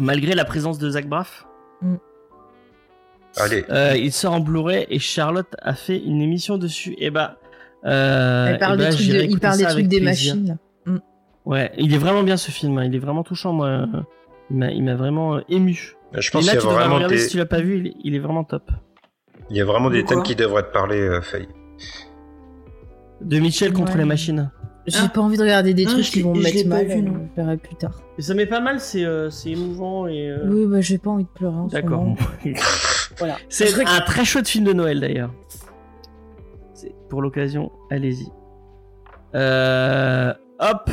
[0.00, 1.46] malgré la présence de Zach Braff
[3.36, 3.64] Allez.
[3.70, 6.94] Euh, il sort en Blu-ray et Charlotte a fait une émission dessus.
[6.98, 7.36] Et bah,
[7.84, 10.58] euh, parle eh bah, des trucs, j'irai de- il parle des trucs des machines.
[10.86, 10.92] là.
[11.44, 12.76] Ouais, il est vraiment bien ce film.
[12.78, 12.84] hein.
[12.84, 13.86] Il est vraiment touchant, moi.
[14.50, 15.94] Il m'a, il m'a vraiment euh, ému.
[16.12, 17.78] Je Et là, y tu a vraiment regarder des, si tu l'as pas vu.
[17.78, 18.70] Il est, il est vraiment top.
[19.50, 21.48] il y a vraiment des quoi thèmes qui devraient te parler, euh, Faye.
[23.20, 23.98] De Michel contre Ouais.
[23.98, 24.50] les machines.
[24.86, 25.08] J'ai Ah.
[25.08, 26.86] pas envie de regarder des Ah, trucs qui vont me mettre pas mal.
[26.86, 27.28] vu, non.
[27.36, 28.00] Je verrai plus tard.
[28.18, 28.80] Et ça met pas mal.
[28.80, 30.30] C'est, euh, émouvant et.
[30.30, 31.56] euh, Oui, bah j'ai pas envie de pleurer.
[31.70, 32.14] D'accord.
[33.18, 33.36] Voilà.
[33.48, 35.32] C'est un très chouette film de Noël d'ailleurs.
[37.08, 38.28] Pour l'occasion, allez-y.
[39.34, 40.90] Euh, hop.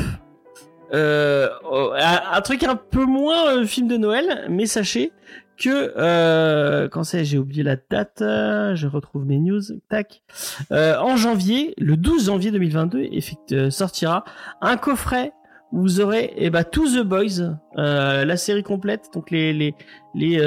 [0.94, 5.12] Euh, oh, un, truc un peu moins euh, film de Noël, mais sachez
[5.58, 9.62] que euh, quand c'est, j'ai oublié la date, euh, je retrouve mes news.
[9.88, 10.22] Tac.
[10.70, 14.24] Euh, en janvier, le 12 janvier 2022, effect- euh, sortira
[14.60, 15.32] un coffret
[15.72, 19.74] où vous aurez eh ben, tous The Boys, la série complète, donc les les
[20.14, 20.38] les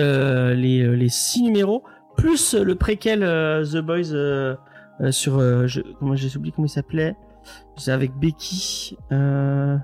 [0.56, 1.84] les, les six numéros
[2.16, 4.14] plus le préquel The Boys
[5.02, 7.16] euh, sur euh, je, comment j'ai oublié comment il s'appelait.
[7.78, 9.78] C'est avec Becky euh,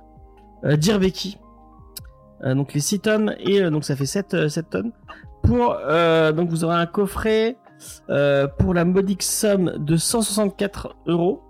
[0.66, 1.38] euh, Dear Becky.
[2.44, 4.92] Euh, donc les 6 tomes et donc ça fait 7 euh, 7 tonnes.
[5.42, 5.78] Pour
[6.36, 7.56] donc vous aurez un coffret
[8.58, 11.44] pour la modique somme de 164 euros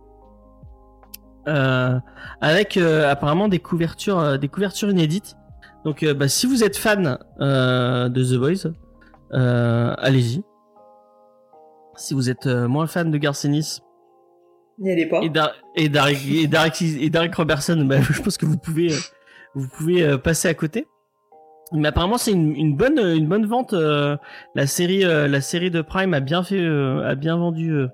[1.45, 5.37] avec apparemment des couvertures des couvertures inédites.
[5.85, 8.73] Donc bah, si vous êtes fan de The Boys
[9.31, 10.43] allez-y
[11.97, 13.79] si vous êtes euh, moins fan de Garcenis
[14.77, 15.21] N'y allez pas.
[15.21, 18.91] et Dar- et Derek et Derek, et Derek Robertson, bah, je pense que vous pouvez
[18.91, 18.97] euh,
[19.55, 20.87] vous pouvez euh, passer à côté.
[21.71, 23.73] Mais apparemment c'est une, une bonne une bonne vente.
[23.73, 24.17] euh,
[24.53, 27.87] la série euh, la série de Prime a bien fait euh, a bien vendu euh,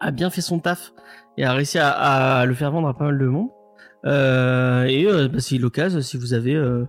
[0.00, 0.92] a bien fait son taf
[1.36, 3.48] et a réussi à, à le faire vendre à pas mal de monde.
[4.06, 6.86] Euh, et euh, bah, c'est l'occasion si vous avez euh,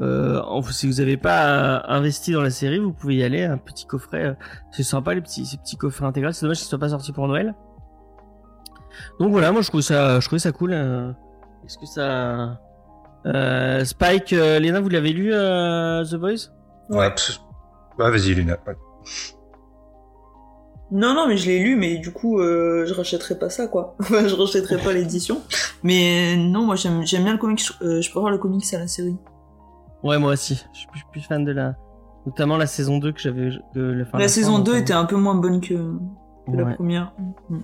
[0.00, 3.58] euh, si vous avez pas euh, investi dans la série, vous pouvez y aller un
[3.58, 4.24] petit coffret.
[4.26, 4.34] euh,
[4.70, 6.34] c'est sympa les petits ces petits coffrets intégrales.
[6.34, 7.54] C'est dommage qu'ils soient pas sortis pour Noël.
[9.18, 10.72] Donc voilà, moi je trouve ça, je trouvais ça cool.
[10.72, 12.60] Est-ce que ça,
[13.84, 16.50] Spike, Léna, vous l'avez lu The Boys?
[16.90, 17.06] Ouais.
[17.06, 17.40] abs-
[17.98, 18.34] Bah, vas-y.
[18.34, 18.56] Ouais.
[20.94, 23.96] Non, non, mais je l'ai lu, mais du coup, euh, je rachèterai pas ça, quoi.
[24.10, 25.40] Je rachèterai pas l'édition.
[25.82, 27.62] Mais non, moi, j'aime j'aime bien le comics.
[27.80, 29.16] euh, je préfère le comics à la série.
[30.02, 30.62] Ouais, moi aussi.
[30.74, 31.76] Je suis plus, plus fan de la,
[32.26, 33.50] notamment la saison 2 que j'avais.
[33.74, 35.74] de la, fin- la la saison fin, 2 donc, était un peu moins bonne que,
[35.74, 37.14] que la première.
[37.48, 37.60] Mm.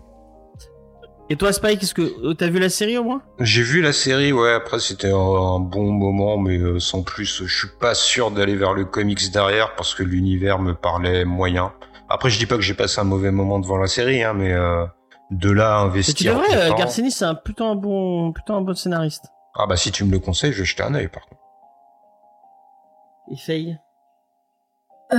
[1.30, 3.20] Et toi, Spike, est-ce que euh, t'as vu la série au moins?
[3.40, 7.42] J'ai vu la série, ouais, après c'était un, bon moment, mais euh, sans plus.
[7.44, 11.72] Je suis pas sûr d'aller vers le comics derrière parce que l'univers me parlait moyen.
[12.08, 14.52] Après, je dis pas que j'ai passé un mauvais moment devant la série, hein, mais
[14.52, 14.84] euh,
[15.30, 16.34] de là à investir.
[16.34, 19.26] devrais, euh, autant- Garcinis, c'est un plutôt un bon, plutôt un bon scénariste.
[19.54, 21.40] Ah bah si tu me le conseilles, je vais jeter un œil par contre.
[23.32, 23.78] Et Faye.
[25.12, 25.16] Euh,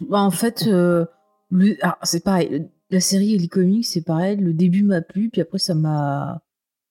[0.00, 1.06] bah, en fait, euh,
[1.50, 2.68] le- ah, c'est pareil.
[2.90, 4.36] La série et les comics, c'est pareil.
[4.36, 6.40] Le début m'a plu, puis après, ça m'a.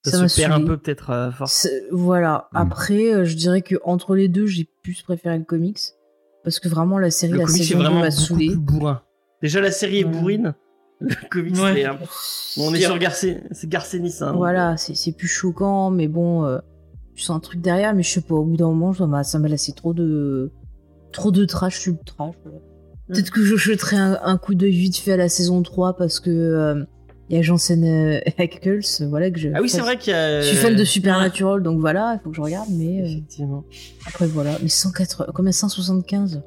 [0.03, 1.53] Ça, m'a se perd un peu peut-être à force.
[1.53, 2.47] C'est- Voilà.
[2.51, 2.57] Mm.
[2.57, 5.79] Après, euh, je dirais que entre les deux, j'ai plus préféré le comics.
[6.43, 8.47] Parce que vraiment, la série, Le la comics est saison 2 vraiment m'a saoulé.
[8.47, 9.01] plus bourrin.
[9.45, 10.53] Déjà la série est bourrine.
[11.01, 11.73] Le comics Ouais.
[11.75, 14.15] c'est un- Bon, on est sur Garcé, c'est Garcenis.
[14.21, 16.57] Hein, Voilà, c'est plus choquant, mais bon, euh,
[17.15, 19.23] je sens un truc derrière, mais je sais pas, au bout d'un moment, ça m'a
[19.23, 20.51] ça m'a laissé trop de
[21.11, 22.33] trop de trash sur le trash.
[22.43, 22.59] voilà.
[23.09, 26.19] Peut-être que je jetterai un, un coup d'œil vite fait à la saison 3 parce
[26.19, 26.83] que euh,
[27.29, 28.79] il y a Jansen euh, Ackles,
[29.09, 30.41] voilà que je Ah oui, c'est vrai qu'il y a.
[30.41, 33.63] je suis fan de Supernatural, donc voilà, il faut que je regarde, mais euh, Effectivement.
[34.07, 36.41] après voilà, mais 180, combien 175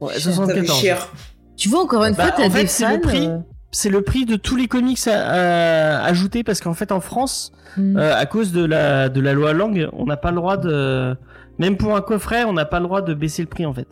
[0.00, 0.78] Ouais, Ça fait 74.
[0.80, 1.12] cher.
[1.56, 2.94] Tu vois encore une Bah, fois, t'as en fait, des c'est fans.
[2.94, 3.26] le prix.
[3.26, 3.38] euh,
[3.72, 7.52] C'est le prix de tous les comics à, à- ajoutés parce qu'en fait en France,
[7.76, 7.96] hmm.
[7.96, 11.16] euh, à cause de la de la loi langue, on n'a pas le droit de
[11.58, 13.86] même pour un coffret, on n'a pas le droit de baisser le prix en fait.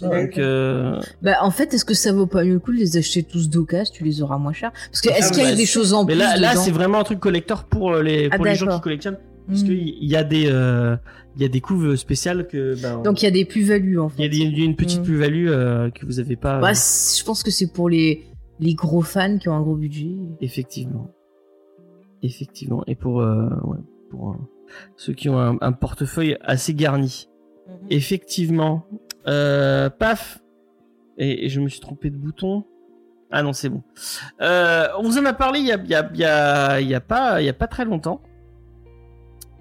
[0.00, 2.96] Donc euh, Bah en fait, est-ce que ça vaut pas mieux le coup de les
[2.96, 5.50] acheter tous d'occasion, tu les auras moins cher Parce que est-ce Ah, qu'il y a
[5.50, 8.02] bah, des choses en mais plus là là c'est vraiment un truc collector pour euh,
[8.02, 9.66] les Ah, pour les gens qui collectionnent parce Hmm.
[9.66, 10.96] qu'il y a des euh,
[11.36, 14.08] il y a des couves spéciales que ben, Donc il y a des plus-values en
[14.08, 14.24] fait.
[14.26, 15.04] il y a une petite Mm.
[15.04, 16.58] plus-value euh, que vous avez pas.
[16.58, 18.24] euh, Bah, c- je pense que c'est pour les,
[18.60, 20.14] les gros fans qui ont un gros budget.
[20.40, 21.10] Effectivement.
[22.22, 22.84] Effectivement.
[22.86, 23.78] Et pour, euh, ouais,
[24.10, 24.34] pour euh,
[24.96, 27.28] ceux qui ont un, un portefeuille assez garni.
[27.90, 28.86] Effectivement.
[29.26, 30.40] Euh, paf.
[31.18, 32.64] Et, et je me suis trompé de bouton.
[33.30, 33.82] Ah non, c'est bon.
[34.40, 36.80] Euh, on vous en a parlé il y a, il y a, il y a,
[36.80, 38.20] y a pas, il y a pas très longtemps.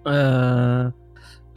[0.08, 0.90] Euh,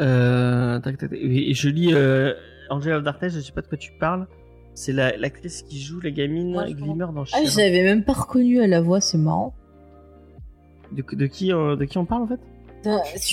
[0.01, 0.81] euh,
[1.13, 2.35] et je lis euh,
[2.71, 4.27] Angel of Darkness, je sais pas de quoi tu parles.
[4.75, 7.41] C'est la- l'actrice qui joue la gamine Glimmer dans Ah, Cher.
[7.47, 9.55] je l'avais même pas reconnu à la voix, c'est marrant.
[10.93, 12.41] de, de qui, euh, de qui on parle en fait?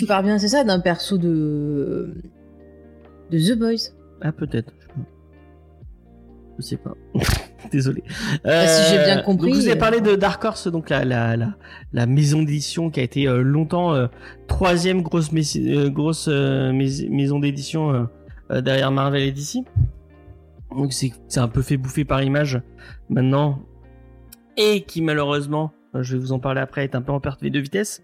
[0.08, 2.16] Parles bien, c'est ça, d'un perso de.
[3.30, 3.92] de The Boys.
[4.22, 4.74] Ah peut-être.
[6.58, 6.94] Je sais pas.
[7.72, 8.04] Désolé.
[8.44, 11.06] Bah, si j'ai bien compris, Donc vous avez euh, parlé de Dark Horse, donc la,
[11.06, 11.56] la, la,
[11.94, 14.08] la maison d'édition qui a été euh, longtemps euh,
[14.48, 18.04] troisième grosse, mais- euh, grosse euh, mais- maison d'édition euh,
[18.52, 19.64] euh, derrière Marvel et DC.
[20.76, 22.62] Donc c'est un peu fait bouffer par image
[23.10, 23.60] maintenant.
[24.58, 27.44] Et qui malheureusement, euh, je vais vous en parler après, est un peu en perte
[27.44, 28.04] de vitesse.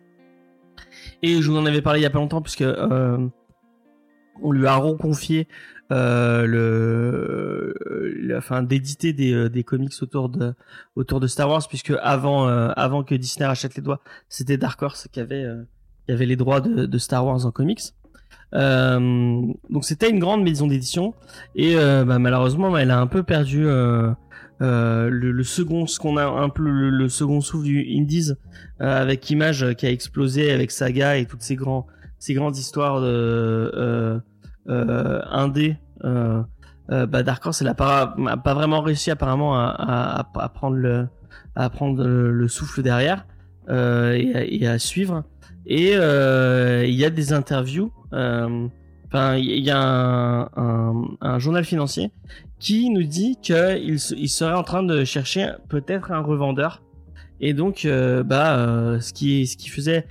[1.22, 3.17] Et je vous en avais parlé il y a pas longtemps puisque euh,
[4.41, 5.48] on lui a reconfié
[5.91, 10.54] euh, le, enfin d'éditer des, euh, des comics autour de
[10.95, 14.82] autour de Star Wars puisque avant euh, avant que Disney rachète les droits c'était Dark
[14.84, 15.63] Horse qui avait euh,
[16.06, 17.82] qui avait les droits de, de Star Wars en comics.
[18.54, 21.13] Euh, donc c'était une grande maison d'édition
[21.56, 26.25] et euh, bah, malheureusement elle a un peu perdu le, le second ce qu'on a
[26.25, 28.34] un peu le, le second souffle du Indies
[28.80, 34.21] avec Image qui a explosé avec Saga et toutes ces grands ces grandes histoires de
[34.67, 36.41] indé euh,
[36.91, 43.26] euh, bah Dark Horse elle a pas, vraiment réussi apparemment à, prendre le souffle derrière
[43.69, 45.24] euh, et, à, suivre.
[45.65, 48.67] Et euh, il y a des interviews euh,
[49.13, 52.12] il y a un, journal financier
[52.60, 56.84] qui nous dit qu'il se- il serait en train de chercher peut-être un revendeur.
[57.39, 60.06] Et donc euh, bah euh, ce qui faisait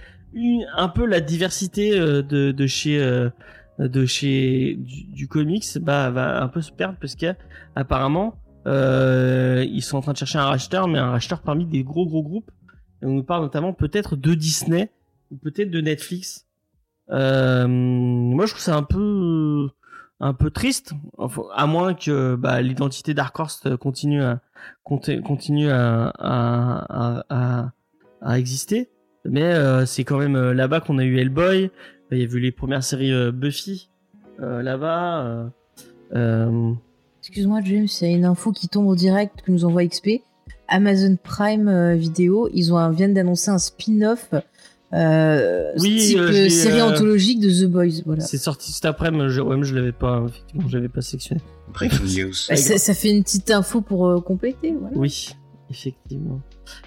[0.76, 3.30] un peu la diversité euh, de, chez euh,
[3.78, 7.34] de chez du, du comics bah va un peu se perdre parce que
[7.76, 8.34] apparemment
[8.66, 12.06] euh, ils sont en train de chercher un racheteur mais un racheteur parmi des gros
[12.06, 12.50] gros groupes.
[13.00, 14.90] Et on nous parle notamment peut-être de Disney
[15.30, 16.46] ou peut-être de Netflix.
[17.10, 19.68] Euh, moi je trouve ça un peu
[20.20, 20.94] un peu triste.
[21.54, 23.36] À moins que bah, l'identité Dark
[23.78, 24.40] continue à
[24.84, 27.72] conti- continue à, à, à, à,
[28.22, 28.90] à exister.
[29.24, 31.70] Mais euh, c'est quand même euh, là-bas qu'on a eu Hellboy
[32.12, 33.88] il y a vu les premières séries euh, Buffy
[34.40, 35.24] euh, là-bas.
[35.26, 35.44] euh,
[36.14, 36.72] euh,
[37.20, 40.22] Excuse-moi, James, il y a une info qui tombe au direct que nous envoie XP.
[40.68, 44.30] Amazon Prime euh, Vidéo, ils ont un- viennent d'annoncer un spin-off
[44.94, 48.02] euh, Oui, type euh, série euh, anthologique de The Boys.
[48.06, 48.22] Voilà.
[48.22, 51.40] C'est sorti cet après-midi, je, ouais, mais je l'avais pas, effectivement, je l'avais pas sélectionné.
[51.72, 52.32] Breaking news.
[52.48, 54.72] Bah, ça, ça fait une petite info pour euh, compléter.
[54.78, 54.96] Voilà.
[54.96, 55.30] Oui,
[55.70, 56.40] effectivement.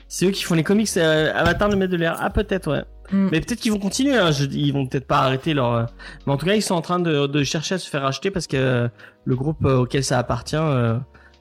[0.07, 2.15] C'est eux qui font les comics euh, Avatar le maître de l'air.
[2.19, 2.83] Ah, peut-être, ouais.
[3.11, 3.29] Mm.
[3.31, 4.31] Mais peut-être qu'ils vont continuer, hein.
[4.31, 5.73] je, ils vont peut-être pas arrêter leur.
[5.73, 5.83] euh,
[6.25, 8.31] Mais en tout cas, ils sont en train de, de chercher à se faire acheter
[8.31, 8.87] parce que euh,
[9.25, 10.55] le groupe euh, auquel ça appartient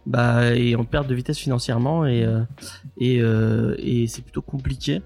[0.06, 2.40] bah, est en perte de vitesse financièrement et, euh,
[2.98, 5.02] et, euh, et c'est plutôt compliqué.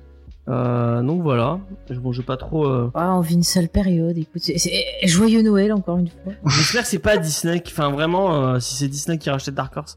[0.48, 2.66] Euh, donc voilà, je, vais pas trop.
[2.66, 4.16] euh, Ah, on vit une sale période.
[4.18, 6.32] Écoute, c'est- joyeux Noël encore une fois.
[6.46, 9.74] J'espère que c'est pas Disney qui, enfin vraiment, euh, si c'est Disney qui rachète Dark
[9.76, 9.96] Horse,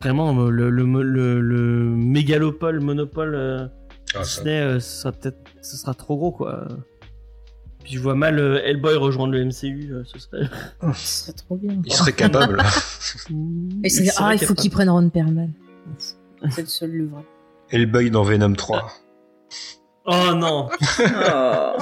[0.00, 3.70] vraiment le, le, le, le mégalopole, monopole
[4.14, 6.66] Ah, ça- Disney, euh, ce sera peut-être, ce sera trop gros quoi.
[7.84, 10.42] Puis je vois mal euh, Hellboy rejoindre le MCU, euh, ce serait.
[10.94, 11.80] Ce serait trop bien.
[11.84, 12.58] Il serait capable.
[13.84, 15.50] Et c'est- C'est ah, il faut qu'il prenne Ron Perlman.
[16.50, 17.22] C'est le seul le vrai.
[17.70, 18.80] Hellboy dans Venom 3.
[18.80, 18.92] pas-
[20.06, 20.68] Oh non.
[21.30, 21.76] Oh.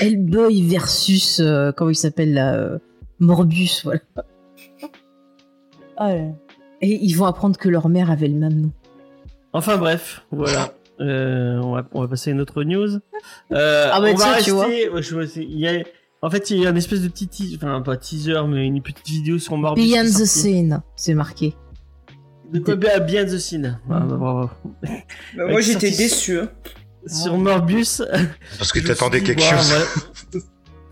[0.00, 2.78] Hellboy versus euh, comment il s'appelle là euh,
[3.18, 4.00] Morbus voilà.
[5.96, 6.28] Ah, là.
[6.80, 8.72] Et ils vont apprendre que leur mère avait le même nom.
[9.52, 10.72] Enfin bref, voilà.
[11.00, 12.98] Euh, on, va, on va passer à une autre news.
[13.52, 14.50] Euh, Ah bah on va tiens, rester.
[14.50, 15.00] tu vois.
[15.00, 15.84] je il y a,
[16.22, 18.82] en fait, il y a une espèce de petit teaser, enfin pas teaser, mais une
[18.82, 19.80] petite vidéo sur Morbus.
[19.80, 21.54] Beyond the scene, c'est marqué.
[22.52, 23.78] De quoi bien the scene.
[23.88, 24.50] Ah, bah, bravo.
[25.36, 26.40] Bah, moi j'étais déçu.
[26.40, 26.48] hein.
[27.06, 28.02] Sur Morbus.
[28.58, 29.72] Parce que t'attendais quelque chose.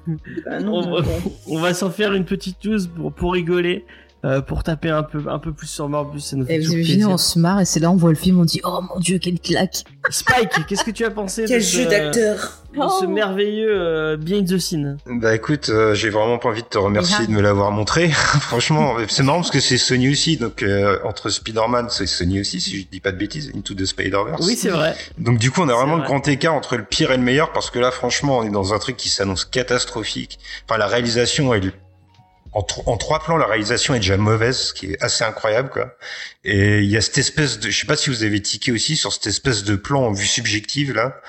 [0.06, 1.32] On va, Bah non, on va- bon.
[1.48, 3.84] on va s'en faire une petite news pour, pour rigoler,
[4.26, 6.20] euh, pour taper un peu, un peu plus sur Morbus.
[6.20, 8.10] Ça nous fait Et vous toujours imaginez, on se marre et c'est là on voit
[8.10, 9.84] le film, on dit oh mon dieu quelle claque.
[10.10, 12.34] Spike, qu'est-ce que tu as pensé Quel de ce, jeu d'acteur
[12.74, 13.08] de ce Oh.
[13.08, 14.98] merveilleux euh, Behind the Scene?
[15.06, 18.08] Bah écoute, euh, j'ai vraiment pas envie de te remercier de me l'avoir montré.
[18.10, 20.36] Franchement, c'est marrant parce que c'est Sony aussi.
[20.36, 23.86] Donc euh, entre Spider-Man, c'est Sony aussi, si je dis pas de bêtises, Into the
[23.86, 24.46] Spider-Verse.
[24.46, 24.94] Oui, c'est vrai.
[25.18, 26.08] Donc du coup, on a C'est vraiment le vrai.
[26.08, 28.74] grand écart entre le pire et le meilleur parce que là, franchement, on est dans
[28.74, 30.38] un truc qui s'annonce catastrophique.
[30.68, 31.74] Enfin, la réalisation, elle est
[32.56, 35.68] en, tro- en trois plans, la réalisation est déjà mauvaise, ce qui est assez incroyable,
[35.70, 35.94] quoi.
[36.44, 38.96] Et il y a cette espèce de, je sais pas si vous avez tiqué aussi
[38.96, 41.20] sur cette espèce de plan en vue subjective là,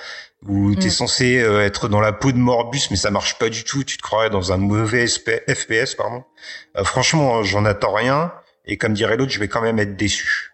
[0.48, 0.92] où t'es Mm.
[0.92, 3.84] censé euh, être dans la peau de Morbus, mais ça marche pas du tout.
[3.84, 6.24] Tu te croirais dans un mauvais SP FPS, pardon.
[6.78, 8.32] Euh, franchement, j'en attends rien.
[8.66, 10.54] Et comme dirait l'autre, je vais quand même être déçu.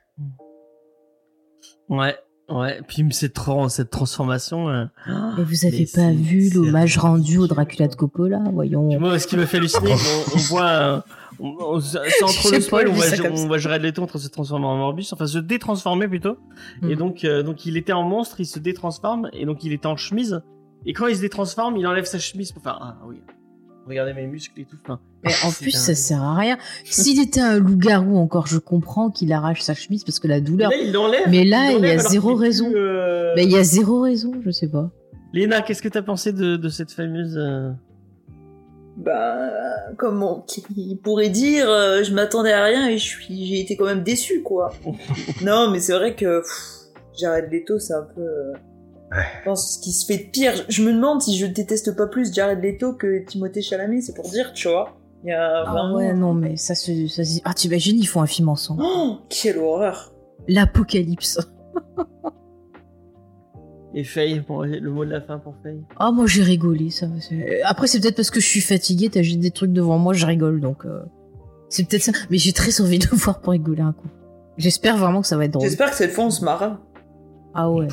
[1.89, 2.17] Ouais,
[2.59, 2.81] ouais.
[2.87, 3.37] Puis cette,
[3.69, 4.69] cette transformation.
[4.69, 8.99] euh, Mais vous avez Mais pas vu l'hommage rendu au Dracula de Coppola Voyons.
[8.99, 11.01] Moi, ce qui me fait halluciner, on, on voit, euh,
[11.39, 14.23] on, on- c'est entre le spoil, on voit, on voit Jared Leto en train de
[14.23, 16.37] se transformer en Morbus, enfin se détransformer plutôt.
[16.83, 16.97] Et Mm.
[16.97, 19.97] donc, euh, donc il était en monstre, il se détransforme, et donc il était en
[19.97, 20.41] chemise.
[20.85, 23.21] Et quand il se détransforme, il enlève sa chemise pour faire, ah oui,
[23.87, 24.77] regardez mes muscles et tout.
[24.83, 26.57] Enfin, Mais en plus, un- ça sert à rien.
[26.85, 30.69] S'il était un loup-garou encore, je comprends qu'il arrache sa chemise parce que la douleur.
[30.71, 31.27] là, il l'enlève.
[31.29, 32.69] Mais là, il y a zéro raison.
[32.71, 34.89] plus, euh, Mais il y a zéro raison, je sais pas.
[35.33, 37.71] Léna, qu'est-ce que t'as pensé de, de cette fameuse euh,
[38.97, 39.49] Bah,
[39.97, 40.63] comment qui
[41.03, 44.43] pourrait dire, euh, je m'attendais à rien et je suis, j'ai été quand même déçu,
[44.43, 44.71] quoi.
[45.43, 46.43] non, mais c'est vrai que
[47.19, 48.21] Jared Leto, c'est un peu.
[49.13, 50.54] Je pense ce qui se fait de pire.
[50.69, 54.30] Je me demande si je déteste pas plus Jared Leto que Timothée Chalamet, c'est pour
[54.30, 54.97] dire, tu vois.
[55.23, 57.08] Il y a Ah ouais, non, mais ça se.
[57.08, 57.39] Ça se...
[57.45, 58.84] Ah, t'imagines, ils font un film ensemble.
[58.86, 60.13] Oh, quelle horreur.
[60.47, 61.39] L'apocalypse.
[63.95, 65.84] Et Faye, le mot de la fin pour Faye.
[65.97, 67.06] Ah, moi j'ai rigolé, ça.
[67.63, 70.26] Après, c'est peut-être parce que je suis fatiguée, t'as juste des trucs devant moi, je
[70.26, 70.86] rigole, donc.
[70.86, 71.04] euh,
[71.69, 72.12] C'est peut-être ça.
[72.32, 74.08] Mais j'ai très envie de voir pour rigoler un coup.
[74.58, 75.67] J'espère vraiment que ça va être drôle.
[75.67, 76.80] J'espère que cette fois on se marre.
[77.54, 77.88] Ah ouais.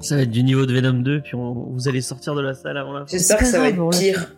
[0.00, 2.54] Ça va être du niveau de Venom 2, puis on- vous allez sortir de la
[2.54, 3.06] salle avant la fin.
[3.08, 4.32] J'espère que ça va être l'a pire.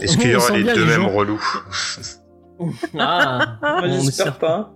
[0.00, 1.10] Est-ce qu'il y aura les deux les mêmes gens.
[1.12, 1.42] relous
[2.98, 4.74] Ah, j'espère espère pas.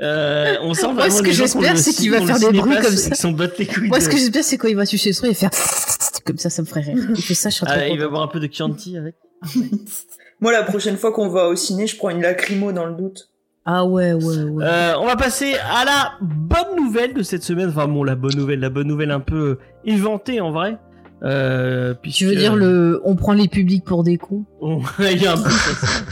[0.00, 3.28] Euh, on sent Moi, ce que j'espère, c'est qu'il va faire des bruits comme ça.
[3.86, 5.50] Moi, ce que j'espère, c'est quand il va sucer le soir et faire.
[6.24, 6.98] Comme ça, ça me ferait rire.
[7.14, 9.14] Il fait ça, je serais Ah, il va boire un peu de Chianti avec.
[10.40, 13.30] Moi, la prochaine fois qu'on va au ciné, je prends une lacrymo dans le doute.
[13.70, 14.64] Ah ouais, ouais, ouais.
[14.64, 17.68] Euh, on va passer à la bonne nouvelle de cette semaine.
[17.68, 20.78] Enfin bon, la bonne nouvelle, la bonne nouvelle un peu inventée en vrai.
[21.22, 23.00] Euh, tu veux dire le.
[23.04, 24.46] On prend les publics pour des cons?
[24.62, 25.86] On- Il y a un peu ça.
[25.86, 26.04] ça.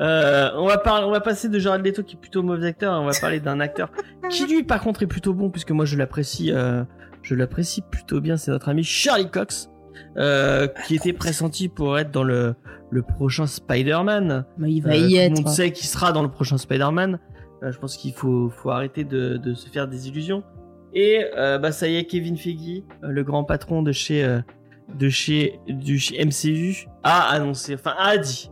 [0.00, 2.98] Euh, on va parler, on va passer de Jared Leto qui est plutôt mauvais acteur.
[2.98, 3.90] On va parler d'un acteur
[4.30, 6.82] qui lui par contre est plutôt bon puisque moi je l'apprécie, euh,
[7.22, 8.38] je l'apprécie plutôt bien.
[8.38, 9.68] C'est notre ami Charlie Cox
[10.16, 12.54] euh, qui était pressenti pour être dans le
[12.90, 14.44] le prochain Spider-Man.
[14.58, 15.36] Mais il va Euh, y tout le être.
[15.36, 17.18] monde sait qu'il sera dans le prochain Spider-Man.
[17.62, 20.42] Euh, je pense qu'il faut, faut arrêter de, de se faire des illusions.
[20.94, 24.40] Et euh, bah ça y est, Kevin Feige, euh, le grand patron de chez euh,
[24.98, 28.50] de chez du chez MCU, a annoncé, enfin a dit.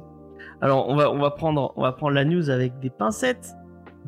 [0.62, 3.50] Alors on va on va prendre on va prendre la news avec des pincettes.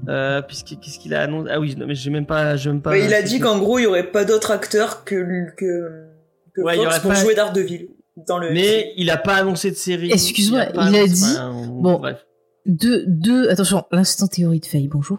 [0.09, 1.51] Euh, puisque qu'est-ce qu'il a annoncé?
[1.53, 2.97] Ah oui, non, mais j'ai même pas j'ai même pas.
[2.97, 6.07] Il a dit qu'en gros, il y aurait pas d'autres acteurs que, que,
[6.55, 7.89] que Ouais, y Fox aurait pour pas- jouer Daredevil.
[8.29, 10.11] Dans le Mais il a pas annoncé de série.
[10.13, 11.99] Excuse-moi, il a annoncé- dit- on- Bon.
[11.99, 12.19] bref.
[12.67, 15.19] Deux, deux, attention, l'instant théorie de Faye, bonjour.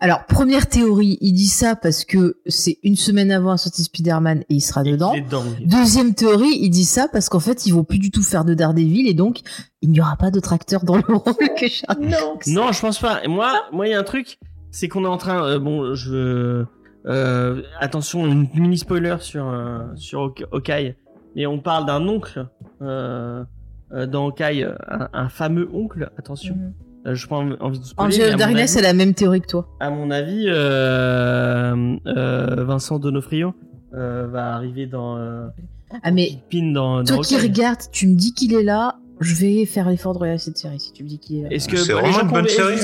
[0.00, 3.86] Alors, première théorie, il dit ça parce que c'est une semaine avant la sortie de
[3.86, 5.14] Spider-Man et il sera Et dedans.
[5.60, 8.54] Deuxième théorie, il dit ça parce qu'en fait, ils vont plus du tout faire de
[8.54, 9.40] Daredevil et donc,
[9.82, 12.08] il n'y aura pas d'autre acteur dans le rôle que Charlie.
[12.08, 12.38] Non.
[12.48, 13.22] Non, je pense pas.
[13.22, 14.38] Et moi, moi, il y a un truc,
[14.72, 15.44] c'est qu'on est en train.
[15.46, 16.64] euh, bon, je.
[17.06, 20.94] Euh, attention, une mini spoiler sur euh, sur Hawkeye.
[21.36, 22.46] Mais on parle d'un oncle
[22.82, 23.44] euh,
[24.08, 26.10] dans euh, un, un fameux oncle.
[26.18, 26.56] Attention,
[27.06, 28.14] euh, je pas envie de spoiler.
[28.16, 29.68] Angel Darkness a la même théorie que toi.
[29.80, 33.54] à mon avis, euh, euh, Vincent Donofrio
[33.94, 35.16] euh, va arriver dans.
[35.18, 35.46] Euh,
[36.02, 37.02] Ah, mais Pin dans.
[37.02, 40.18] dans toi qui regardes, tu me dis qu'il est là, je vais faire l'effort de
[40.18, 41.48] regarder cette série si tu me dis qu'il est là.
[41.50, 42.78] Est-ce que C'est vraiment une bonne série,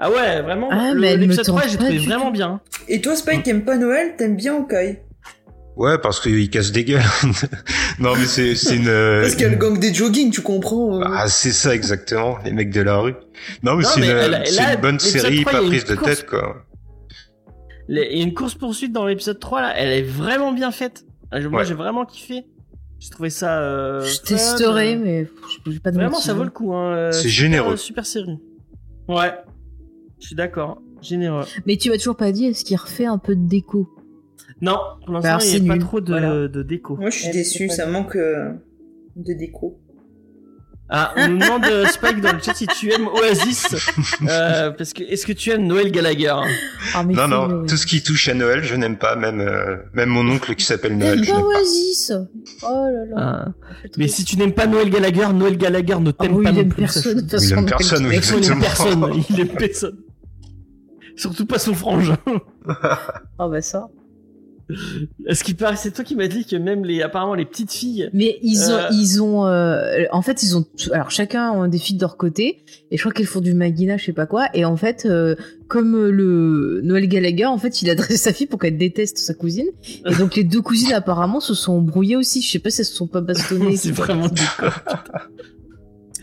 [0.00, 0.68] Ah ouais, vraiment.
[0.70, 2.60] Ah, L'épisode tente 3, j'ai trouvé vraiment bien.
[2.88, 4.98] Et toi, Spike, t'aimes pas Noël, t'aimes bien Hawkeye
[5.76, 7.02] Ouais, parce qu'il casse des gueules.
[8.00, 8.86] non, mais c'est c'est une.
[9.20, 11.04] Parce qu'il y a le gang des jogging, tu comprends euh.
[11.06, 13.14] Ah, c'est ça exactement, les mecs de la rue.
[13.62, 16.16] Non, mais c'est une, elle- c'est là, une bonne série, 3, pas prise de course-
[16.18, 16.64] tête, quoi.
[17.88, 21.04] Il y a une course poursuite dans l'épisode 3 là, elle est vraiment bien faite.
[21.30, 21.66] Ah, Moi Ouais.
[21.66, 22.44] j'ai vraiment kiffé.
[22.98, 23.60] J'ai trouvé ça.
[23.60, 25.26] Euh, je testerai, euh, mais
[25.70, 26.74] j'ai pas de Vraiment ça vaut le coup.
[26.74, 26.92] Hein.
[26.96, 27.76] euh, C'est super- généreux.
[27.76, 28.38] Super série.
[29.06, 29.32] Ouais.
[30.20, 30.80] Je suis d'accord.
[31.00, 31.44] Généreux.
[31.66, 33.88] Mais tu m'as toujours pas dit, est-ce qu'il refait un peu de déco?
[34.60, 36.48] Non, pour l'instant il n'y a pas trop de, Voilà.
[36.48, 36.96] de déco.
[36.96, 38.50] Moi, je suis déçu, ça manque euh,
[39.14, 39.78] de déco.
[40.90, 43.66] Ah, on nous demande euh, Spike dans le chat si tu aimes Oasis.
[44.26, 46.34] Euh, parce que est-ce que tu aimes Noël Gallagher?
[46.94, 49.76] Ah, mais Non, non, tout ce qui touche à Noël, je n'aime pas, même, euh,
[49.92, 51.58] même mon oncle qui s'appelle Noël, je Pas n'aime pas.
[51.58, 52.12] Oasis
[52.62, 53.48] Oh là là Ah.
[53.98, 56.54] Mais si tu n'aimes pas Noël Gallagher, Noël Gallagher ne Ah t'aime oui, pas il
[56.56, 56.80] non aime plus.
[56.82, 59.22] personne, de toute Il façon, aime Noël personne, personne.
[59.28, 59.96] Il aime personne.
[61.18, 62.16] Surtout pas son frangin.
[63.38, 63.88] Ah bah ça.
[65.26, 68.10] Est-ce qu'il paraît, c'est toi qui m'as dit que même les, apparemment les petites filles.
[68.12, 68.88] Mais ils ont, Euh.
[68.92, 72.64] ils ont, euh, en fait, ils ont, alors chacun ont des filles de leur côté,
[72.90, 75.36] et je crois qu'elles font du Magina, je sais pas quoi, et en fait, euh,
[75.68, 79.32] comme le Noël Gallagher, en fait, il a dressé sa fille pour qu'elle déteste sa
[79.32, 79.68] cousine,
[80.06, 82.42] et donc les deux cousines apparemment se sont brouillées aussi.
[82.42, 83.76] Je sais pas si elles se sont pas bastonnées.
[83.78, 84.42] c'est vraiment du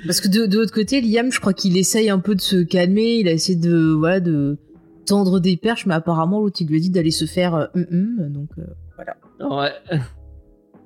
[0.05, 2.57] Parce que de, de l'autre côté, Liam, je crois qu'il essaye un peu de se
[2.57, 4.59] calmer, il a essayé de, voilà, de
[5.05, 7.85] tendre des perches, mais apparemment l'autre il lui a dit d'aller se faire, euh, hum,
[7.91, 8.49] hum, donc.
[8.57, 8.65] euh,
[9.49, 9.71] Ouais.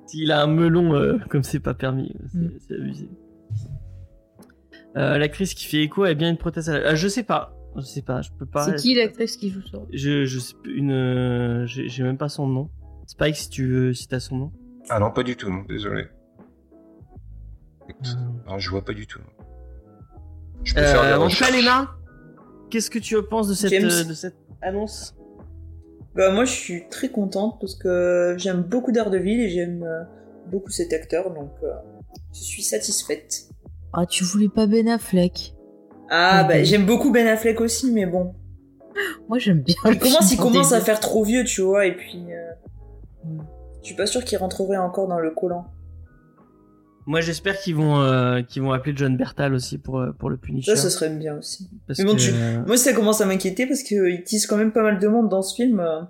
[0.06, 2.80] S'il a un melon euh, comme c'est pas permis, c'est Mm.
[2.82, 3.08] abusé.
[4.96, 6.94] Euh, L'actrice qui fait écho a bien une prothèse à la...
[6.96, 7.54] Je sais pas.
[7.76, 8.64] Je sais pas, je peux pas.
[8.64, 9.78] C'est qui l'actrice qui joue ça?
[9.92, 10.90] Je, je sais plus, une.
[10.90, 12.68] euh, J'ai même pas son nom.
[13.06, 14.52] Spike, si tu veux, si t'as son nom.
[14.88, 16.06] Ah non, pas du tout, non, désolé.
[17.88, 17.92] Euh,
[18.48, 19.20] non, je vois pas du tout.
[20.64, 21.52] Je peux faire des Euh, recherches.
[21.52, 21.90] Léna,
[22.70, 25.14] qu'est-ce que tu penses de cette, euh, de cette annonce?
[26.14, 30.02] Bah moi je suis très contente parce que j'aime beaucoup Daredevil et j'aime euh,
[30.50, 31.68] beaucoup cet acteur donc euh,
[32.34, 33.44] je suis satisfaite.
[33.92, 35.54] Ah, tu voulais pas Ben Affleck?
[36.10, 36.64] Ah bah Mhm.
[36.64, 38.34] j'aime beaucoup Ben Affleck aussi mais bon.
[39.28, 39.76] Moi, j'aime bien.
[39.86, 42.50] Il commence, il commence à faire trop vieux tu vois et puis euh,
[43.24, 43.42] Mm.
[43.82, 45.66] je suis pas sûre qu'il rentrerait encore dans le collant.
[47.06, 50.36] Moi, j'espère qu'ils vont, euh, qu'ils vont appeler John Bertal aussi pour, euh, pour le
[50.36, 50.76] Punisher.
[50.76, 51.68] Ça ce serait bien aussi.
[51.86, 54.56] parce mais bon, que, tu- euh, Moi ça commence à m'inquiéter parce qu'il tisse quand
[54.56, 55.80] même pas mal de monde dans ce film.
[55.80, 56.00] euh.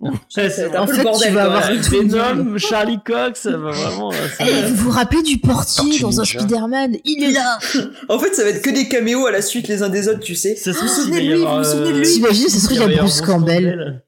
[0.00, 1.80] Ouais, c'est un En peu fait, le bordel tu vas avoir même.
[1.80, 2.10] tout le monde.
[2.48, 4.12] Venom, Charlie Cox, ça va vraiment.
[4.12, 6.24] euh, ça Eh, vous vous rappelez du portier Tortue dans un.
[6.24, 6.96] Spider-Man?
[7.04, 7.58] Il est là
[8.08, 10.18] En fait ça va être que des caméos à la suite les uns des autres
[10.20, 10.56] tu sais.
[10.56, 12.06] Ça se Vous trouve, vous il souvenez de lui, vous vous souvenez de euh, lui?
[12.08, 14.02] T'imagines, ça se trouve, il y va a avoir Bruce Bruce Campbell.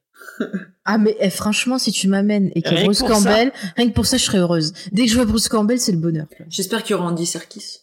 [0.89, 3.07] Ah, mais eh, franchement, si tu m'amènes et qu'il y a Bruce ça.
[3.07, 4.71] Campbell, rien que pour ça, je serais heureuse.
[4.93, 6.25] Dès que je vois Bruce Campbell, c'est le bonheur.
[6.49, 7.79] J'espère qu'il y aura Andy Serkis.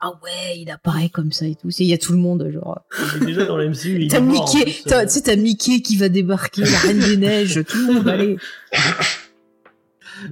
[0.00, 1.70] Ah ouais, il apparaît comme ça et tout.
[1.70, 2.80] C'est- Il y a tout le monde, genre.
[3.16, 4.00] Il est déjà dans le MCU.
[4.00, 7.76] il T'as Mickey, tu sais, t'as Mickey qui va débarquer, la Reine des Neiges, tout
[7.76, 8.36] le monde va aller.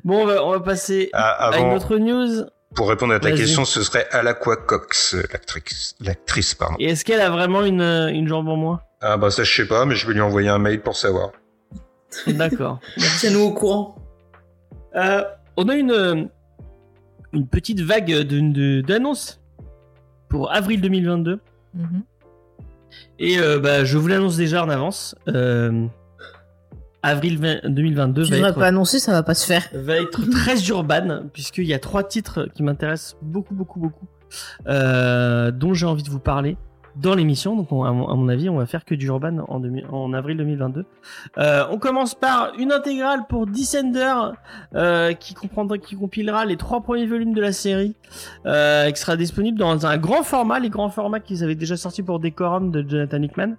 [0.04, 2.44] Bon, on va, on va passer Ah, à une autre news.
[2.74, 6.76] pour répondre à ta question, ce serait Alaqua Cox, l'actrice, l'actrice, pardon.
[6.78, 8.80] Et est-ce qu'elle a vraiment une, une jambe en moins?
[9.00, 11.30] Ah bah ça je sais pas, mais je vais lui envoyer un mail pour savoir.
[12.26, 12.80] D'accord.
[13.18, 13.96] Tiens-nous au courant.
[14.94, 15.22] Euh,
[15.56, 16.24] on a une, euh,
[17.32, 18.10] une petite vague
[18.82, 19.40] d'annonces
[20.28, 21.40] pour avril 2022.
[21.74, 22.02] Mhm.
[23.18, 25.14] Et euh, bah, je vous l'annonce déjà en avance.
[25.28, 25.86] Euh,
[27.02, 29.68] avril 20 2022 Tu va devrais être, pas annoncer, ça va pas se faire.
[29.72, 34.06] va être très urban, puisqu'il y a trois titres qui m'intéressent beaucoup, beaucoup, beaucoup,
[34.66, 36.56] euh, dont j'ai envie de vous parler
[36.96, 37.54] dans l'émission.
[37.56, 40.36] Donc, on- à, mon, avis, on va faire que du urban en, demi- en avril
[40.38, 40.84] 2022.
[41.38, 44.14] Euh, on commence par une intégrale pour Descender,
[44.74, 47.94] euh, qui comprendra, qui compilera les trois premiers volumes de la série,
[48.46, 52.02] euh, qui sera disponible dans un grand format, les grands formats qu'ils avaient déjà sortis
[52.02, 53.56] pour Decorum de Jonathan Hickman.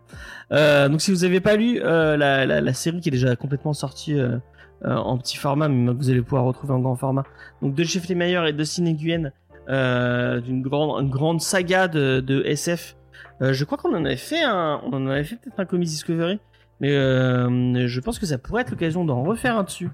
[0.51, 3.35] Euh, donc, si vous avez pas lu euh, la, la, la série qui est déjà
[3.35, 4.13] complètement sortie.
[4.19, 4.37] euh,
[4.85, 7.23] en petit format, mais vous allez pouvoir retrouver en grand format.
[7.63, 9.31] Donc de Jeff Lemire et de Cine Nguyen,
[9.69, 12.95] euh, d'une grande, une grande saga de, de SF.
[13.41, 15.89] Euh, je crois qu'on en avait fait un, on en avait fait peut-être un Comics
[15.89, 16.39] Discovery,
[16.79, 19.89] mais euh, je pense que ça pourrait être l'occasion d'en refaire un dessus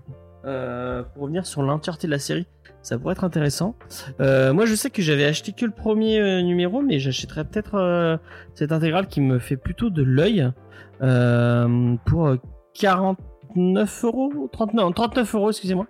[0.46, 2.48] euh, pour revenir sur l'entièreté de la série.
[2.82, 3.76] Ça pourrait être intéressant.
[4.20, 8.20] Moi, je sais que j'avais acheté que le premier numéro, mais j'achèterais peut-être
[8.56, 10.52] cette intégrale qui me fait plutôt de l'œil
[11.00, 12.38] pour euh,
[12.74, 15.88] 49 euros, 39, 39 euros, excusez-moi.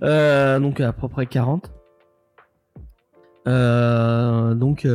[0.00, 1.70] Donc à peu près 40.
[3.48, 4.86] Euh, donc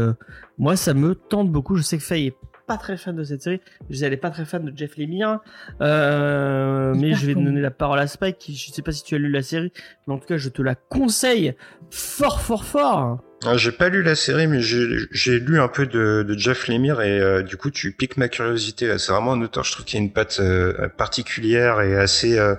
[0.57, 1.75] moi ça me tente beaucoup.
[1.75, 2.35] Je sais que Faye est
[2.67, 3.61] pas très fan de cette série.
[3.89, 5.39] Je sais elle est pas très fan de Jeff Lemire.
[5.81, 7.43] Euh, mais je vais con.
[7.43, 8.37] donner la parole à Spike.
[8.37, 9.71] Qui, je sais pas si tu as lu la série,
[10.07, 11.53] mais en tout cas je te la conseille
[11.91, 13.19] fort fort fort.
[13.47, 17.01] Ah, j'ai pas lu la série, mais j'ai lu un peu de, de Jeff Lemire
[17.01, 18.97] et euh, du coup tu piques ma curiosité.
[18.97, 22.55] C'est vraiment un auteur, je trouve qu'il a une patte euh, particulière et assez, euh,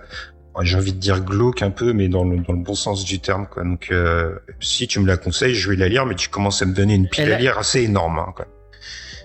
[0.63, 3.19] j'ai envie de dire glauque un peu, mais dans le, dans le bon sens du
[3.21, 3.47] terme.
[3.47, 3.65] Quoi.
[3.65, 6.67] Donc euh, si tu me la conseilles, je vais la lire, mais tu commences à
[6.67, 8.19] me donner une pile Elle à lire assez énorme.
[8.19, 8.47] Hein, quoi.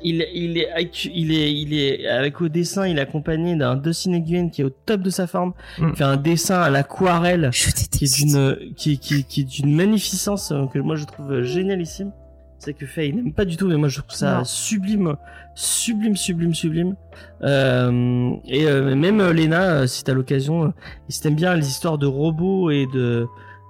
[0.03, 0.67] Il, il est,
[1.13, 4.63] il est, il est avec au dessin, il est accompagné d'un Dustin Nguyen qui est
[4.63, 5.53] au top de sa forme.
[5.77, 5.89] Mm.
[5.89, 9.75] Il fait un dessin à l'aquarelle Je qui est d'une, qui, qui, qui est d'une
[9.75, 12.11] magnificence euh, que moi je trouve génialissime.
[12.57, 14.43] C'est que Faye n'aime pas du tout, mais moi je trouve ça Non.
[14.43, 15.15] sublime,
[15.55, 16.95] sublime, sublime, sublime.
[17.43, 20.69] Euh, et euh, même euh, Lena, euh, si t'as l'occasion, euh,
[21.09, 23.27] si t'aimes bien les histoires de robots et de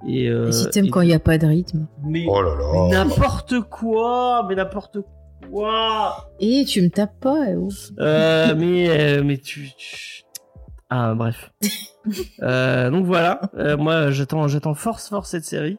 [0.07, 1.87] et, euh, Et si t'aimes quand il y a pas de rythme.
[2.03, 3.05] mais, Oh là mais là.
[3.05, 4.97] n'importe quoi, mais n'importe
[5.51, 6.29] quoi.
[6.39, 7.69] Et tu me tapes pas, eh oh.
[7.99, 10.23] Euh, mais euh, mais tu, tu-
[10.89, 11.51] ah bref
[12.41, 15.77] euh, donc voilà Euh, moi j'attends j'attends force force cette série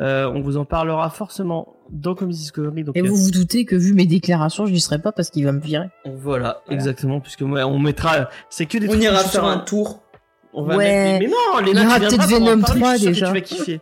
[0.00, 3.64] Euh, on vous en parlera forcément dans Comics Discovery donc Et euh, vous vous doutez
[3.64, 5.88] que vu mes déclarations, je n'y serai pas parce qu'il va me virer.
[6.04, 10.02] voilà exactement puisque moi on mettra c'est que des On ira faire un tour.
[10.54, 11.18] On va Ouais.
[11.18, 13.28] mettre- Mais non, les Il y aura peut-être Venom 3 déjà.
[13.28, 13.80] Tu vas kiffer.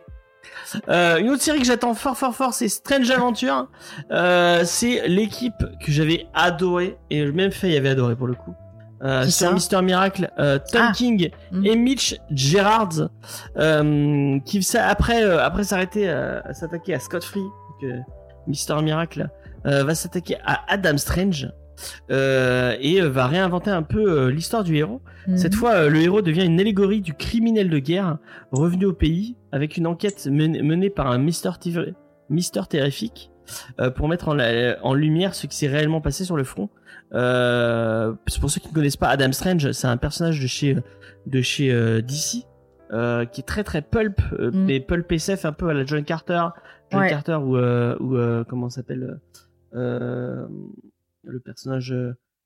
[0.87, 3.67] Euh, une autre série que j'attends fort fort fort, c'est Strange Adventure.
[4.11, 5.53] Euh, c'est l'équipe
[5.85, 8.53] que j'avais adoré et même Faye avait adoré pour le coup.
[9.03, 10.91] Euh, ça Mister Miracle, euh, Tom Ah.
[10.95, 11.65] King Mhm.
[11.65, 13.09] et Mitch Gerards
[13.57, 17.41] euh, qui après euh, après s'arrêter à, à s'attaquer à Scott Free,
[17.83, 17.97] euh,
[18.47, 19.29] Mister Miracle
[19.65, 21.49] euh, va s'attaquer à Adam Strange
[22.11, 25.01] euh, et euh, va réinventer un peu euh, l'histoire du héros.
[25.27, 25.37] Mhm.
[25.37, 28.17] Cette fois, euh, le héros devient une allégorie du criminel de guerre
[28.51, 31.49] revenu au pays avec une enquête men- menée par un Mister,
[32.29, 33.31] Mister terrifique
[33.79, 36.69] euh, pour mettre en, la- en lumière ce qui s'est réellement passé sur le front.
[37.13, 40.77] Euh, pour ceux qui ne connaissent pas Adam Strange, c'est un personnage de chez
[41.25, 42.45] de chez euh, DC
[42.93, 44.65] euh, qui est très très pulp, euh, Mm.
[44.65, 46.45] mais pulp SF un peu à la John Carter,
[46.91, 47.09] John Ouais.
[47.09, 49.19] Carter ou euh, ou comment s'appelle
[49.73, 50.45] euh,
[51.23, 51.93] le personnage.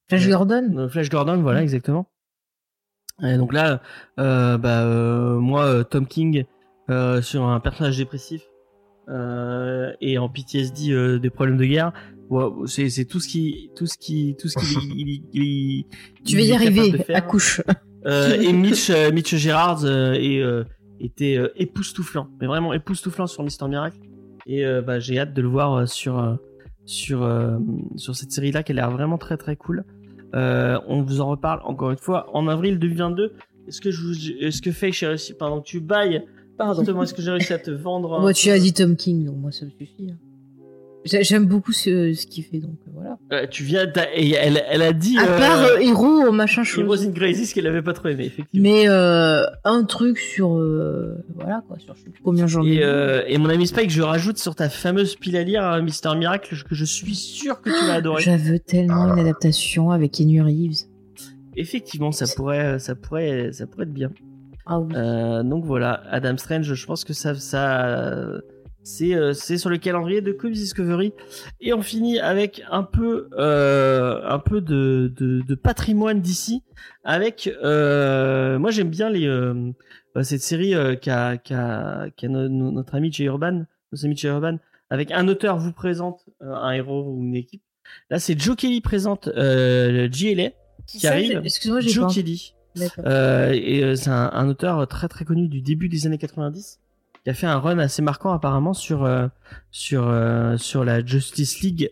[0.07, 0.87] Flash Gordon.
[0.89, 1.63] Flash Gordon, voilà, Mm.
[1.63, 2.07] exactement.
[3.23, 3.81] Et donc là,
[4.17, 6.43] bah, euh, moi, Tom King,
[7.21, 8.43] sur un personnage dépressif
[9.09, 11.93] euh, et en PTSD des problèmes de guerre,
[12.65, 15.85] c'est c'est tout ce qui, tout ce qui, tout ce qui, il- il- il-
[16.25, 17.17] Tu vas y arriver, faire.
[17.17, 17.61] accouche.
[18.05, 20.63] Euh, et Mitch, euh, Mitch Gerards euh, est, euh,
[20.99, 23.97] était euh, époustouflant, mais vraiment époustouflant sur Mister Miracle.
[24.45, 26.37] Et euh, bah, j'ai hâte de le voir sur
[26.85, 27.27] sur
[27.95, 29.83] sur cette série-là, qui a l'air vraiment très très cool.
[30.33, 33.33] On vous en reparle encore une fois en avril 2022.
[33.67, 36.23] Est-ce que je est-ce que Faye, j'ai réussi pendant que tu bailles
[36.57, 37.01] Pardon.
[37.01, 39.51] Est-ce que j'ai réussi à te vendre Moi, tu as dit Tom King, donc moi,
[39.51, 40.11] ça me suffit.
[40.11, 40.17] hein.
[41.05, 43.17] J'ai- J'aime beaucoup ce, ce qu'il fait, donc euh, voilà.
[43.31, 43.85] Euh, Tu viens,
[44.15, 45.17] et elle, elle a dit.
[45.19, 46.83] À part euh, Hero, machin chose.
[46.83, 48.67] Heroes in Crisis qu'elle avait pas trop aimé, effectivement.
[48.69, 50.57] Mais euh, un truc sur.
[50.57, 52.73] euh, voilà, quoi, sur je sais plus combien j'en ai.
[52.75, 56.09] Et, euh, mon ami Spike, je rajoute sur ta fameuse pile à lire euh, Mister
[56.17, 58.23] Miracle que je suis sûr que tu vas adorer.
[58.23, 60.85] J'avais tellement une adaptation avec Keanu Reeves.
[61.55, 64.09] Effectivement, ça pourrait, ça pourrait, ça pourrait être bien.
[64.65, 64.91] Ah oui.
[64.95, 67.85] Euh, donc voilà, Adam Strange, je pense que ça, ça,
[68.85, 71.11] c'est, euh, sur le calendrier de Comics Discovery.
[71.59, 76.63] Et on finit avec un peu, euh, un peu de, de, de patrimoine d'ici,
[77.03, 79.71] avec, euh, moi j'aime bien les, euh,
[80.15, 84.15] euh, cette série euh, qu'a, qu'a, qu'a no- no- notre ami Jay Urban, nos amis
[84.15, 84.57] Jay Urban,
[84.89, 87.63] avec un auteur vous présente euh, un héros ou une équipe.
[88.09, 90.49] Là, c'est Joe Kelly présente euh, JLA,
[90.87, 91.41] qui arrive.
[91.43, 92.13] Excuse-moi, j'ai Joe pas.
[92.13, 92.53] Kelly.
[93.05, 96.79] Euh, et c'est un, un auteur très très connu du début des années 90
[97.25, 99.27] qui a fait un run assez marquant apparemment sur euh,
[99.71, 101.89] sur euh, sur la Justice League.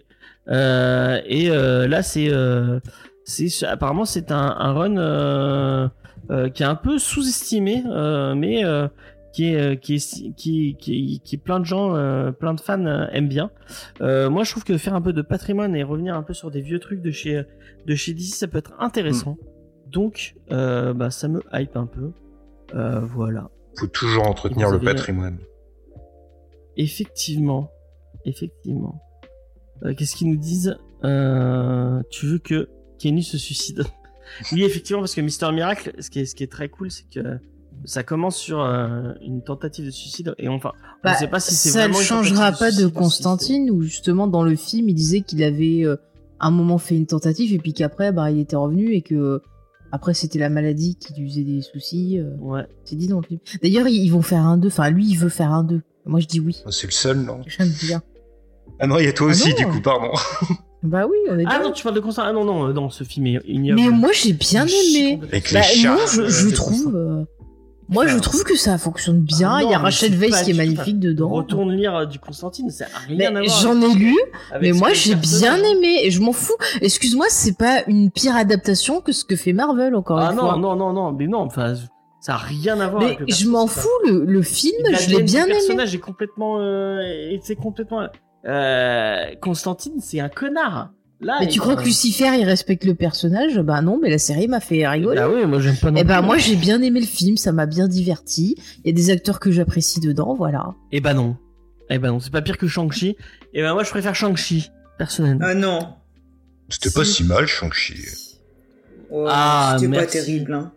[0.47, 2.79] Euh, et euh, là c'est euh,
[3.25, 5.89] c'est apparemment c'est un, un run euh,
[6.29, 8.87] euh, qui est un peu sous-estimé euh, mais euh,
[9.33, 13.07] qui est qui est qui qui qui plein de gens euh, plein de fans euh,
[13.11, 13.49] aiment bien.
[14.01, 16.51] Euh, moi je trouve que faire un peu de patrimoine et revenir un peu sur
[16.51, 17.41] des vieux trucs de chez
[17.87, 19.37] de chez DC ça peut être intéressant.
[19.87, 22.11] Donc euh, bah ça me hype un peu.
[22.75, 25.39] Euh, voilà Faut toujours entretenir le patrimoine.
[26.77, 27.69] effectivement
[28.25, 29.01] effectivement
[29.83, 32.69] Euh, qu'est-ce qu'ils nous disent Euh, tu veux que
[32.99, 33.83] Kenny se suicide?
[34.53, 37.07] Oui effectivement parce que Mister Miracle ce qui est ce qui est très cool c'est
[37.09, 37.37] que
[37.85, 41.39] ça commence sur euh, une tentative de suicide et enfin on Bah, ne sait pas
[41.41, 44.95] si c'est ça ne vraiment changera pas de Constantine où justement dans le film il
[44.95, 45.97] disait qu'il avait euh,
[46.39, 49.15] à un moment fait une tentative et puis qu'après bah il était revenu et que
[49.15, 49.39] euh,
[49.95, 52.17] après c'était la maladie qui lui faisait des soucis.
[52.19, 53.39] euh, ouais c'est dit dans le film.
[53.61, 55.81] D'ailleurs ils ils vont faire un 2, enfin lui il veut faire un 2.
[56.05, 58.01] Moi je dis oui, Oh, C'est le seul, non j'aime bien.
[58.79, 59.55] Ah non, il y a toi Ah aussi, non.
[59.57, 60.11] du coup, pardon.
[60.81, 61.67] Bah oui, on est ah bien.
[61.69, 63.89] non tu parles de Constantine ah non non euh, non ce film est ignoble Mais
[63.89, 65.13] moi j'ai bien Je suis aimé.
[65.21, 65.95] complètement- Avec Bah, les chats.
[65.95, 66.95] non, je, je euh, trouve.
[66.95, 67.23] euh,
[67.93, 69.51] Moi, je trouve que ça fonctionne bien.
[69.53, 71.29] Ah Il y a non, Rachel Weisz qui est magnifique dedans.
[71.29, 74.15] retourne lire euh, du Constantine ça a rien Mais à voir J'en ai lu,
[74.61, 76.55] mais moi j'ai le bien aimé et je m'en fous.
[76.81, 80.41] Excuse-moi, c'est pas une pire adaptation que ce que fait Marvel encore Ah une non,
[80.49, 80.57] fois.
[80.57, 81.75] non, non, non, mais non, enfin,
[82.19, 83.87] ça a rien à voir mais avec le je m'en fous.
[84.07, 85.53] Le, le film, je l'ai bien aimé.
[85.53, 86.99] personnage est complètement, euh,
[87.43, 88.07] c'est complètement,
[88.45, 90.89] euh, Constantine, c'est un connard.
[91.23, 93.57] Là, Mais tu crois que Lucifer il respecte le personnage?
[93.59, 95.17] Bah non, mais la série m'a fait rigoler.
[95.17, 96.25] Bah oui, moi j'aime pas non Eh bah plus.
[96.25, 98.55] moi j'ai bien aimé le film, ça m'a bien diverti.
[98.83, 100.73] Il y a des acteurs que j'apprécie dedans, voilà.
[100.91, 101.37] Eh bah non.
[101.89, 103.15] Eh bah non, c'est pas pire que Shang-Chi.
[103.53, 105.45] Eh bah moi je préfère Shang-Chi, personnellement.
[105.47, 105.79] Ah non.
[106.69, 107.13] C'était pas Si.
[107.13, 107.95] si mal, Shang-Chi.
[109.11, 110.53] Oh, Ah, C'était pas terrible.
[110.53, 110.71] Hein.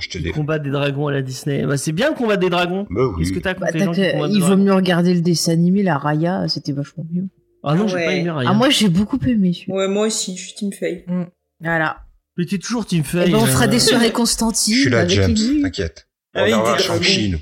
[0.00, 1.66] Je te Le combat des dragons à la Disney.
[1.66, 2.86] Bah c'est bien le combat des dragons.
[2.88, 3.42] Bah Qu'est-ce que oui.
[3.42, 6.46] t'as Bah, contre les gens que- il vaut mieux regarder le dessin animé, la Raya,
[6.48, 7.24] c'était vachement mieux.
[7.64, 8.04] Ah non, Ah j'ai ouais.
[8.06, 8.50] pas aimé rien.
[8.50, 11.04] Ah moi j'ai beaucoup aimé Ouais, moi aussi, je suis Team Faye.
[11.60, 11.98] Voilà.
[12.36, 13.32] Mais t'es toujours Team Eh Faye.
[13.32, 16.08] ben, on fera euh, des soirées Constantine Je suis là, avec James, t'inquiète.
[16.34, 17.02] On regardera des dragons.
[17.02, 17.38] Shang-Chi, nous.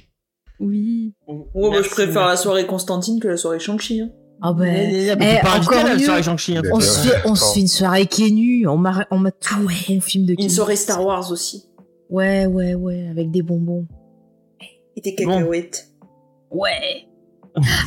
[0.58, 1.12] Oui.
[1.28, 4.00] Ouais, moi, je Merci, préfère la soirée Constantine que la soirée Shang-Chi.
[4.00, 4.10] Hein.
[4.40, 4.64] Ah ben.
[4.64, 6.04] Mais on peut Eh, pas inviter encore à la mieux.
[6.04, 6.56] soirée Shang-Chi.
[6.56, 6.62] hein.
[6.72, 8.66] On Ouais, se fait, on se fait une soirée Kenu.
[8.66, 11.64] On m'a, on m'a tout bon film de Une soirée Star Wars aussi.
[12.08, 13.86] Ouais, ouais, ouais, avec des bonbons.
[14.96, 15.88] Et tes cacahuètes.
[16.50, 17.04] Ouais.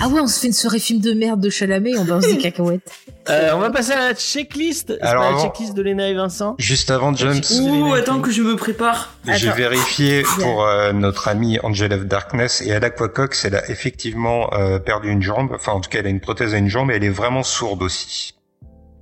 [0.02, 2.38] Ah ouais, on se fait une soirée film de merde de Chalamet, on balance des
[2.42, 2.92] cacahuètes.
[3.30, 4.98] Euh, on va passer à la checklist.
[5.02, 6.56] Alors pas la checklist de Lena et Vincent.
[6.58, 9.14] Juste avant, James, Ouh, attends que je me prépare.
[9.26, 10.32] j'ai vérifié Bien.
[10.46, 15.12] pour euh, notre ami Angel of Darkness et Ada Quacox, elle a effectivement euh, perdu
[15.12, 15.52] une jambe.
[15.54, 17.44] Enfin, en tout cas, elle a une prothèse à une jambe et elle est vraiment
[17.44, 18.34] sourde aussi.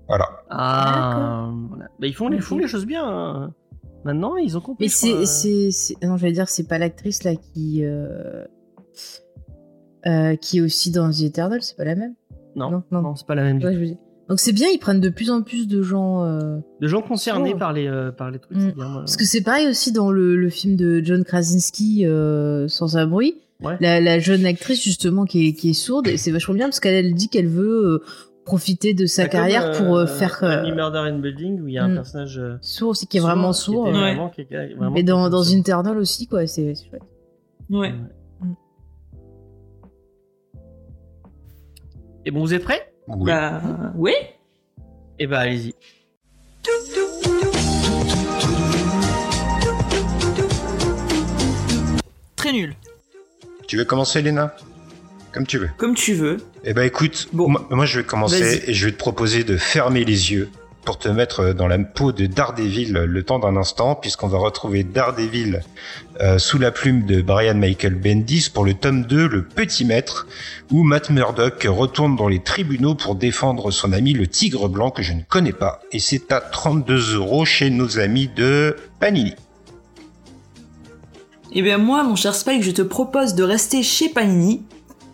[0.10, 0.28] Voilà.
[0.50, 1.86] Ah, voilà.
[2.00, 3.06] Bah, ils font les, font les choses bien.
[3.08, 3.54] hein.
[4.04, 4.86] Maintenant, ils ont compris.
[4.86, 5.26] Mais je
[5.72, 7.84] c'est, non, j'allais dire, c'est pas l'actrice là qui,
[10.08, 12.14] euh, qui est aussi dans The Eternal, c'est pas la même.
[12.56, 13.16] Non, non, non, non.
[13.16, 13.60] c'est pas la même.
[13.60, 13.94] du Ouais, je.
[14.30, 16.24] Donc c'est bien, ils prennent de plus en plus de gens.
[16.26, 17.58] euh, De gens concernés Oh.
[17.58, 18.58] par les euh, par les trucs.
[18.58, 18.62] Mm.
[18.70, 19.00] c'est bien, moi.
[19.02, 23.36] Parce que c'est pareil aussi dans le, le film de John Krasinski, euh, Sans abri.
[23.64, 23.76] Ouais.
[23.80, 26.80] La, la jeune actrice justement qui est, qui est sourde, et c'est vachement bien parce
[26.80, 28.04] qu'elle elle dit qu'elle veut euh,
[28.46, 31.74] profiter de sa Bah, comme, carrière pour euh, faire euh, Murder in Building où il
[31.74, 31.96] y a un Mm.
[31.96, 33.88] personnage euh, sourd aussi, qui est vraiment qui sourd.
[33.88, 34.04] était Ouais.
[34.14, 35.44] vraiment quelqu'un- vraiment Mais dans, dans.
[35.44, 37.02] Internal aussi, quoi, c'est c'est chouette.
[37.70, 37.94] Ouais.
[42.28, 42.92] Et bon, vous êtes prêts?
[43.08, 43.26] Oui.
[43.26, 43.62] Bah,
[43.96, 44.12] oui.
[45.18, 45.74] Eh ben, allez-y.
[52.36, 52.76] Très nul.
[53.66, 54.54] Tu veux commencer, Léna?
[55.32, 55.70] Comme tu veux.
[55.78, 56.38] Comme tu veux.
[56.66, 57.48] Eh ben écoute, Bon.
[57.50, 60.50] moi, moi, je vais commencer et je vais te proposer de fermer les yeux
[60.88, 64.86] pour te mettre dans la peau de Daredevil le temps d'un instant, puisqu'on va retrouver
[64.86, 65.60] Daredevil
[66.22, 70.28] euh, sous la plume de Brian Michael Bendis pour le tome 2, Le Petit Maître,
[70.72, 75.04] où Matt Murdock retourne dans les tribunaux pour défendre son ami le Tigre Blanc que
[75.04, 75.82] je ne connais pas.
[75.92, 79.34] Et c'est à 32 euros chez nos amis de Panini.
[81.52, 84.64] Eh bien moi, mon cher Spike, je te propose de rester chez Panini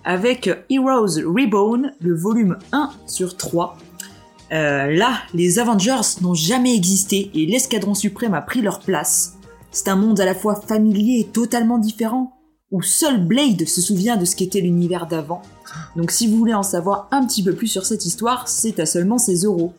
[0.03, 3.75] avec Heroes Reborn, le volume 1 sur 3.
[4.51, 9.33] Euh, là, les Avengers n'ont jamais existé et l'escadron suprême a pris leur place.
[9.71, 12.37] C'est un monde à la fois familier et totalement différent,
[12.71, 15.41] où seul Blade se souvient de ce qu'était l'univers d'avant.
[15.95, 18.85] Donc si vous voulez en savoir un petit peu plus sur cette histoire, c'est à
[18.85, 19.73] seulement 16 euros.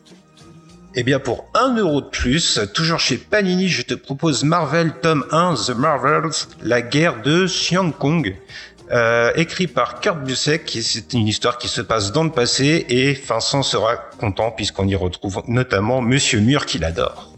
[0.97, 5.25] Eh bien, pour 1 euro de plus, toujours chez Panini, je te propose Marvel tome
[5.31, 6.31] 1, The Marvels,
[6.63, 8.33] la guerre de Xiang Kong,
[8.91, 10.77] euh, écrit par Kurt Busiek.
[10.81, 14.95] C'est une histoire qui se passe dans le passé et Vincent sera content puisqu'on y
[14.95, 17.31] retrouve notamment Monsieur Mur qu'il adore.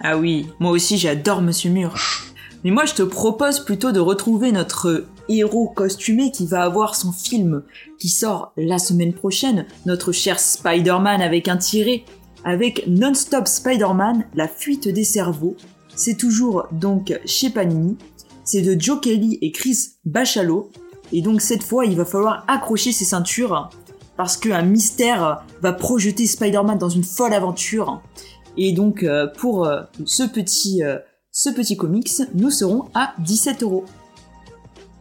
[0.00, 1.94] Ah oui, moi aussi j'adore Monsieur Mur.
[2.64, 7.12] Mais moi je te propose plutôt de retrouver notre héros costumé qui va avoir son
[7.12, 7.62] film
[7.98, 12.04] qui sort la semaine prochaine, notre cher Spider-Man avec un tiré,
[12.44, 15.56] avec Non-Stop Spider-Man, la fuite des cerveaux.
[15.96, 17.96] C'est toujours donc chez Panini.
[18.44, 20.70] C'est de Joe Kelly et Chris Bachalo.
[21.12, 23.70] Et donc cette fois il va falloir accrocher ses ceintures
[24.16, 28.02] parce qu'un mystère va projeter Spider-Man dans une folle aventure.
[28.56, 30.98] Et donc euh, pour euh, ce petit euh,
[31.32, 33.84] ce petit comics, nous serons à 17 euros.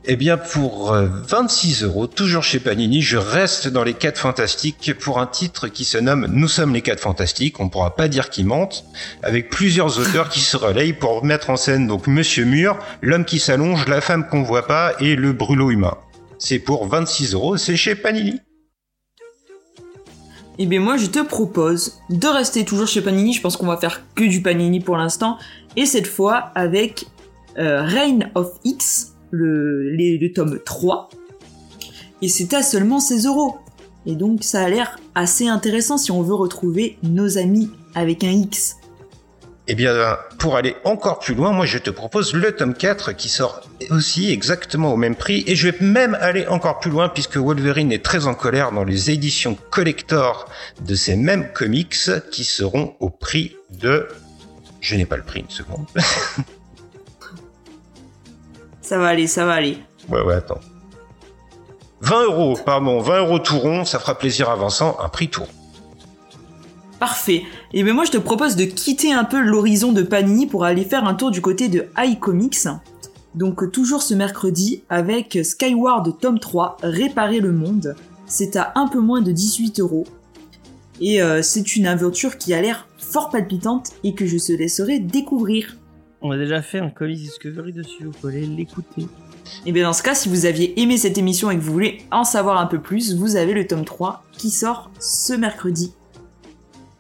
[0.06, 4.94] Eh bien, pour euh, 26 euros, toujours chez Panini, je reste dans les 4 fantastiques
[5.00, 8.30] pour un titre qui se nomme Nous sommes les 4 fantastiques, on pourra pas dire
[8.30, 8.84] qui mentent,
[9.22, 13.40] avec plusieurs auteurs qui se relayent pour mettre en scène donc Monsieur Mur, l'homme qui
[13.40, 15.98] s'allonge, la femme qu'on voit pas et le brûlot humain.
[16.38, 18.42] C'est pour 26 euros, c'est chez Panini.
[20.60, 23.78] Et bien moi je te propose de rester toujours chez Panini, je pense qu'on va
[23.78, 25.38] faire que du Panini pour l'instant,
[25.78, 27.06] et cette fois avec
[27.58, 31.10] euh, Reign of X, le, tome 3,
[32.22, 33.58] et c'est à seulement 16 euros.
[34.06, 38.32] Et donc ça a l'air assez intéressant si on veut retrouver nos amis avec un
[38.32, 38.78] X.
[39.68, 43.30] Eh bien, pour aller encore plus loin, moi je te propose le tome 4 qui
[43.30, 43.62] sort
[43.92, 47.94] aussi exactement au même prix et je vais même aller encore plus loin puisque Wolverine
[47.94, 50.50] est très en colère dans les éditions collector
[50.82, 51.96] de ces mêmes comics
[52.30, 54.10] qui seront au prix de...
[54.82, 55.86] Je n'ai pas le prix, une seconde.
[58.94, 59.80] Ça va aller, ça va aller.
[60.08, 60.60] ouais, ouais, attends.
[62.02, 65.48] 20 euros, pardon, 20 euros tout rond, ça fera plaisir à Vincent, un prix tout.
[67.00, 67.42] Parfait.
[67.74, 70.84] Et bien moi je te propose de quitter un peu l'horizon de Panini pour aller
[70.84, 72.68] faire un tour du côté de iComics.
[73.34, 77.96] Donc toujours ce mercredi avec Skyward tome 3, Réparer le monde.
[78.28, 80.06] C'est à un peu moins de 18 euros.
[81.02, 85.00] Et euh, c'est une aventure qui a l'air fort palpitante et que je te laisserai
[85.00, 85.78] découvrir.
[86.26, 89.08] On a déjà fait un comics Discovery dessus, vous pouvez l'écouter.
[89.66, 91.98] Et bien dans ce cas, si vous aviez aimé cette émission et que vous voulez
[92.12, 95.94] en savoir un peu plus, vous avez le tome 3 qui sort ce mercredi.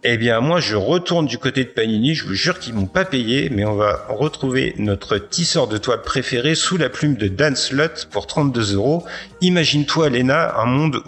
[0.06, 2.14] Eh bien, moi, je retourne du côté de Panini.
[2.14, 6.02] Je vous jure qu'ils m'ont pas payé, mais on va retrouver notre tisseur de toile
[6.02, 9.06] préféré sous la plume de Dan Slott pour 32 euros.
[9.40, 11.02] Imagine-toi, Lena, un monde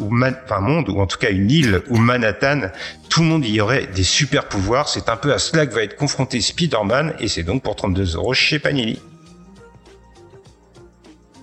[0.50, 2.70] un monde ou en tout cas une île où Manhattan,
[3.10, 4.88] tout le monde y aurait des super pouvoirs.
[4.88, 8.16] C'est un peu à cela que va être confronté Spider-Man, et c'est donc pour 32
[8.16, 8.98] euros chez Panini.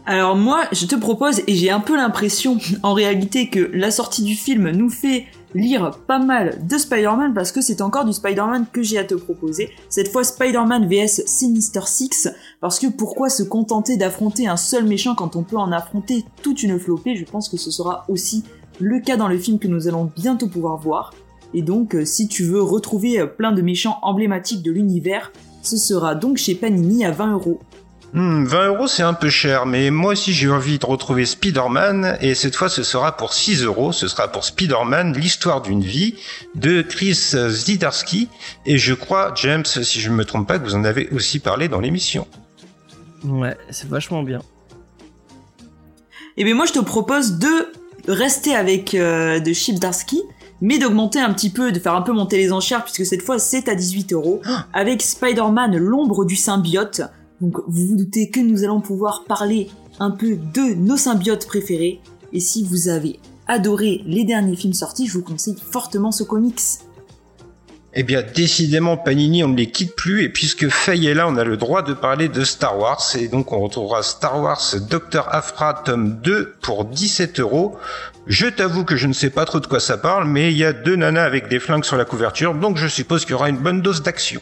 [0.06, 4.22] Alors moi, je te propose, et j'ai un peu l'impression en réalité que la sortie
[4.22, 8.66] du film nous fait lire pas mal de Spider-Man parce que c'est encore du Spider-Man
[8.72, 9.70] que j'ai à te proposer.
[9.88, 12.28] Cette fois Spider-Man vs Sinister Six,
[12.60, 16.62] parce que pourquoi se contenter d'affronter un seul méchant quand on peut en affronter toute
[16.62, 17.16] une flopée?
[17.16, 18.44] Je pense que ce sera aussi
[18.80, 21.12] le cas dans le film que nous allons bientôt pouvoir voir.
[21.54, 25.32] Et donc, euh, si tu veux retrouver euh, plein de méchants emblématiques de l'univers,
[25.62, 27.60] ce sera donc chez Panini à 20 euros.
[28.14, 32.18] Hmm, 20 euros, c'est un peu cher, mais moi aussi j'ai envie de retrouver Spider-Man,
[32.20, 36.16] et cette fois ce sera pour 6 euros, ce sera pour Spider-Man, l'histoire d'une vie,
[36.54, 38.28] de Chris Zdarsky,
[38.66, 41.38] et je crois, James, si je ne me trompe pas, que vous en avez aussi
[41.38, 42.26] parlé dans l'émission.
[43.24, 44.42] Ouais, c'est vachement bien.
[46.36, 47.72] Et bien moi je te propose de
[48.08, 50.20] rester avec euh, de Chip Darsky,
[50.60, 53.38] mais d'augmenter un petit peu, de faire un peu monter les enchères, puisque cette fois
[53.38, 54.42] c'est à 18 euros,
[54.74, 57.00] avec Spider-Man l'ombre du symbiote.
[57.42, 59.68] Donc vous vous doutez que nous allons pouvoir parler
[59.98, 62.00] un peu de nos symbiotes préférés.
[62.32, 63.18] Et si vous avez
[63.48, 66.60] adoré les derniers films sortis, je vous conseille fortement ce comics.
[67.94, 71.36] Eh bien, décidément, Panini, on ne les quitte plus, et puisque Faye est là, on
[71.36, 75.28] a le droit de parler de Star Wars, et donc on retrouvera Star Wars Dr.
[75.28, 77.76] Afra tome 2 pour 17 euros.
[78.26, 80.64] Je t'avoue que je ne sais pas trop de quoi ça parle, mais il y
[80.64, 83.50] a deux nanas avec des flingues sur la couverture, donc je suppose qu'il y aura
[83.50, 84.40] une bonne dose d'action.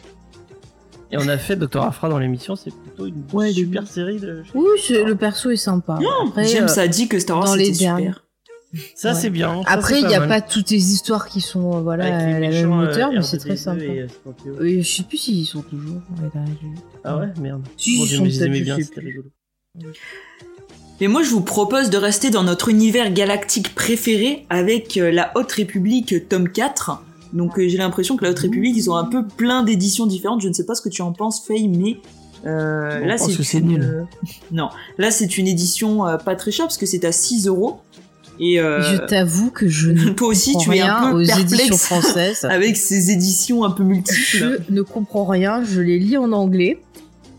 [1.11, 1.81] Et on a fait Dr.
[1.83, 4.43] Afra dans l'émission, c'est plutôt une Ouais, super série de.
[4.55, 5.99] Oui, c'est- le perso est sympa.
[6.27, 7.95] Après, James euh, a dit que Star Wars dans les c'était super.
[7.97, 8.11] derniers.
[8.95, 9.15] Ça, Ouais.
[9.19, 9.61] c'est bien.
[9.63, 10.29] ça, Après, il n'y a mal.
[10.29, 13.35] pas toutes les histoires qui sont euh, voilà, à la même hauteur, euh, mais c'est
[13.35, 13.83] R2D2 très sympa.
[13.83, 13.99] et,
[14.47, 16.01] euh, je sais plus s'ils sont toujours.
[17.03, 17.63] Ah ouais, merde.
[17.75, 19.27] Si, Bon, ils Dieu, sont je les bien, c'était rigolo.
[21.01, 25.31] Mais moi, je vous propose de rester dans notre univers galactique préféré avec euh, la
[25.35, 27.03] Haute République tome 4.
[27.33, 30.41] Donc euh, j'ai l'impression que la Haute République, ils ont un peu plein d'éditions différentes.
[30.41, 31.97] Je ne sais pas ce que tu en penses, Faye, mais
[32.45, 33.67] euh, là c'est que c'est une...
[33.67, 33.81] nul.
[33.83, 34.03] euh,
[34.51, 37.79] non, là c'est une édition euh, pas très chère parce que c'est à 6 euros.
[38.39, 41.17] Et euh, Je t'avoue que je ne toi aussi, comprends tu es un rien peu
[41.17, 42.43] aux éditions françaises.
[42.49, 44.19] avec ces éditions un peu multiples.
[44.19, 46.81] Je ne comprends rien, je les lis en anglais.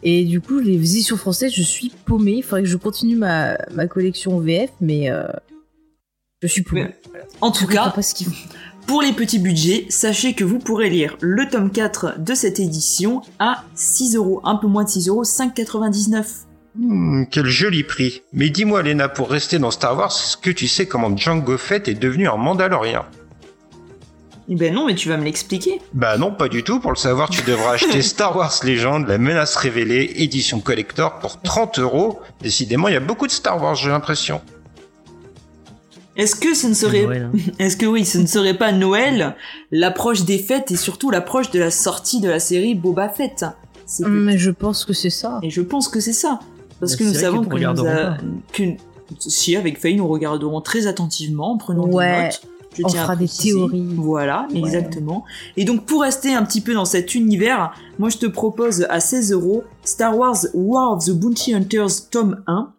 [0.05, 2.35] Et du coup, les éditions françaises, je suis paumée.
[2.39, 5.27] Il faudrait que je continue ma, ma collection VF, mais euh,
[6.41, 6.89] je suis paumée.
[7.13, 8.49] Mais, En tout Je cas, pas ce qu'ils font.
[8.87, 13.23] Pour les petits budgets, sachez que vous pourrez lire le tome 4 de cette édition
[13.39, 16.25] à 6 euros, un peu moins de 6 euros, 5,99.
[16.75, 18.23] Hmm, quel joli prix.
[18.33, 21.87] Mais dis-moi, Lena, pour rester dans Star Wars, est-ce que tu sais comment Django Fett
[21.87, 23.05] est devenu un Mandalorien
[24.49, 25.81] Eh ben non, mais tu vas me l'expliquer.
[25.93, 26.81] Bah non, pas du tout.
[26.81, 31.41] Pour le savoir, tu devras acheter Star Wars Legend, la menace révélée, édition collector pour
[31.41, 32.21] 30 euros.
[32.41, 34.41] Décidément, il y a beaucoup de Star Wars, j'ai l'impression.
[36.17, 37.31] Est-ce que ce ne serait, hein.
[37.59, 39.35] est-ce que oui, ce ne serait pas Noël,
[39.71, 43.45] l'approche des fêtes et surtout l'approche de la sortie de la série Boba Fett?
[43.87, 45.39] C'est Mais je pense que c'est ça.
[45.43, 46.41] Et je pense que c'est ça.
[46.81, 48.17] Parce que nous savons que nous a-
[49.19, 52.07] si avec Faye nous regarderons très attentivement en prenant Ouais.
[52.19, 52.43] des notes.
[52.79, 53.87] Je On tiens à fera des théories.
[53.97, 54.59] Voilà, Ouais.
[54.61, 55.25] exactement.
[55.59, 58.99] Et donc pour rester un petit peu dans cet univers, moi je te propose à
[59.01, 62.73] 16 euros Star Wars War of the Bounty Hunters tome 1.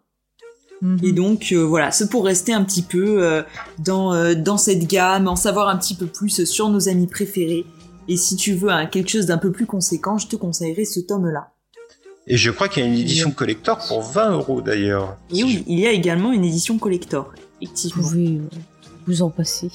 [0.84, 0.98] Mhm.
[1.02, 3.42] Et donc euh, voilà, c'est pour rester un petit peu euh,
[3.78, 7.64] dans, euh, dans cette gamme, en savoir un petit peu plus sur nos amis préférés.
[8.06, 11.00] Et si tu veux hein, quelque chose d'un peu plus conséquent, je te conseillerais ce
[11.00, 11.52] tome-là.
[12.26, 15.16] Et je crois qu'il y a une édition collector pour 20 euros d'ailleurs.
[15.34, 17.32] Et oui, il y a également une édition collector,
[17.62, 18.10] effectivement.
[19.06, 19.70] Vous en passer.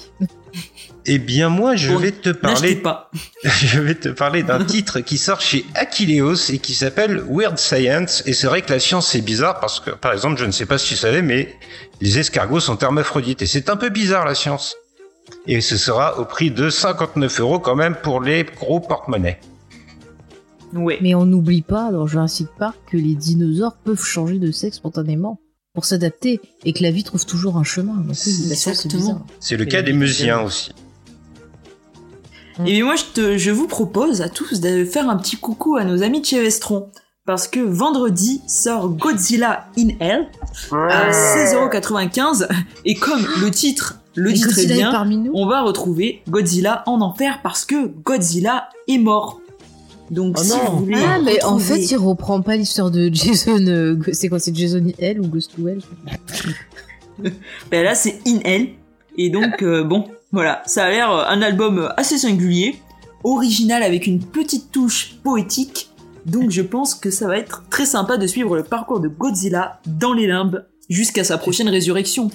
[1.05, 3.09] Eh bien moi, je Bon, vais te parler, pas.
[3.43, 8.23] je vais te parler d'un titre qui sort chez Aquileos et qui s'appelle Weird Science.
[8.25, 10.65] Et c'est vrai que la science c'est bizarre parce que, par exemple, je ne sais
[10.65, 11.55] pas si tu savais, mais
[12.01, 14.75] les escargots sont hermaphrodites et c'est un peu bizarre la science.
[15.47, 19.39] Et ce sera au prix de 59 euros quand même pour les gros porte-monnaies.
[20.73, 20.99] Ouais.
[21.01, 25.39] Mais on n'oublie pas dans Jurassic Park que les dinosaures peuvent changer de sexe spontanément
[25.79, 27.93] pour s'adapter et que la vie trouve toujours un chemin.
[27.95, 28.19] Donc science,
[28.51, 29.01] c'est Exactement.
[29.01, 29.25] bizarre.
[29.39, 30.45] C'est le Et cas des Meusiens Meusiens.
[30.45, 30.71] aussi.
[32.65, 35.77] Et bien moi, je, te, je vous propose à tous de faire un petit coucou
[35.77, 36.89] à nos amis de chez Vestron.
[37.25, 40.27] Parce que vendredi sort Godzilla in Hell
[40.73, 42.49] à 16,95€.
[42.83, 45.31] Et comme le titre le dit très bien, parmi nous.
[45.33, 49.39] on va retrouver Godzilla en enfer parce que Godzilla est mort.
[50.11, 50.71] Donc Oh si non.
[50.71, 53.57] vous voulez Ah, mais en fait, il reprend pas l'histoire de Jason.
[53.67, 55.79] euh, c'est quoi C'est Jason L ou Ghost to Hell
[57.71, 58.69] ben là c'est In Hell.
[59.17, 62.75] Et donc euh, bon, voilà, ça a l'air euh, un album assez singulier.
[63.23, 65.89] original avec une petite touche poétique.
[66.25, 69.79] Donc je pense que ça va être très sympa de suivre le parcours de Godzilla
[69.85, 72.29] dans les limbes jusqu'à sa prochaine résurrection.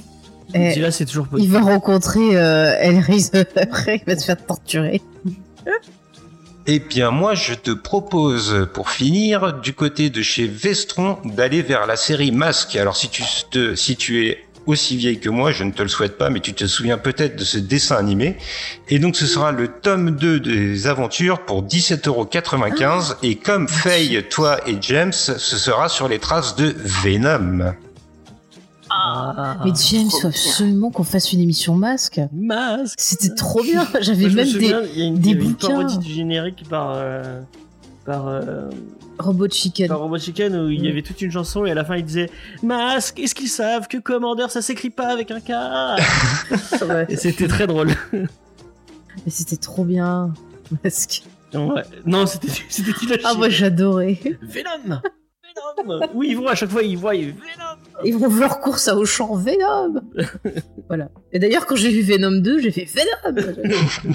[0.53, 1.53] Eh, Godzilla, c'est toujours Il possible.
[1.55, 5.01] va rencontrer euh, Elrise après, il va se faire torturer.
[6.67, 11.87] Eh bien, moi, je te propose, pour finir, du côté de chez Vestron, d'aller vers
[11.87, 12.75] la série Masque.
[12.77, 16.41] Alors, si tu, es aussi vieille que moi, je ne te le souhaite pas, mais
[16.41, 18.39] tu te souviens peut-être de ce dessin animé.
[18.89, 23.17] Et donc, ce sera le tome 2 des aventures pour 17,95€.
[23.23, 27.75] Et comme Faye, toi et James, ce sera sur les traces de Venom.
[28.97, 29.57] Ah.
[29.65, 32.21] Mais James, trop faut absolument qu'on fasse une émission masque.
[32.33, 32.95] Masque.
[32.99, 33.87] C'était trop bien.
[34.01, 36.13] J'avais même des souviens, il y a une, des il y avait une parodie du
[36.13, 37.41] générique par euh,
[38.05, 38.69] par euh,
[39.19, 39.89] robots chicken.
[39.89, 42.05] par Robot Chicken où il y avait toute une chanson et à la fin il
[42.05, 42.31] disait
[42.63, 45.51] Masque, est-ce qu'ils savent que Commander ça s'écrit pas avec un K
[46.89, 47.07] Ouais.
[47.09, 47.91] Et c'était très drôle.
[48.13, 50.33] Mais c'était trop bien.
[50.83, 51.25] Masque.
[51.55, 51.83] Ouais.
[52.05, 52.93] Non, c'était c'était
[53.25, 54.19] Ah, moi j'adorais.
[54.43, 55.01] Venom
[55.87, 57.74] Venom Oui, ils vont à chaque fois, ils voient Venom
[58.05, 60.01] Ils vont leur course à Auchan Venom.
[60.89, 61.11] voilà.
[61.33, 63.53] Et d'ailleurs, quand j'ai vu Venom 2, j'ai fait Venom.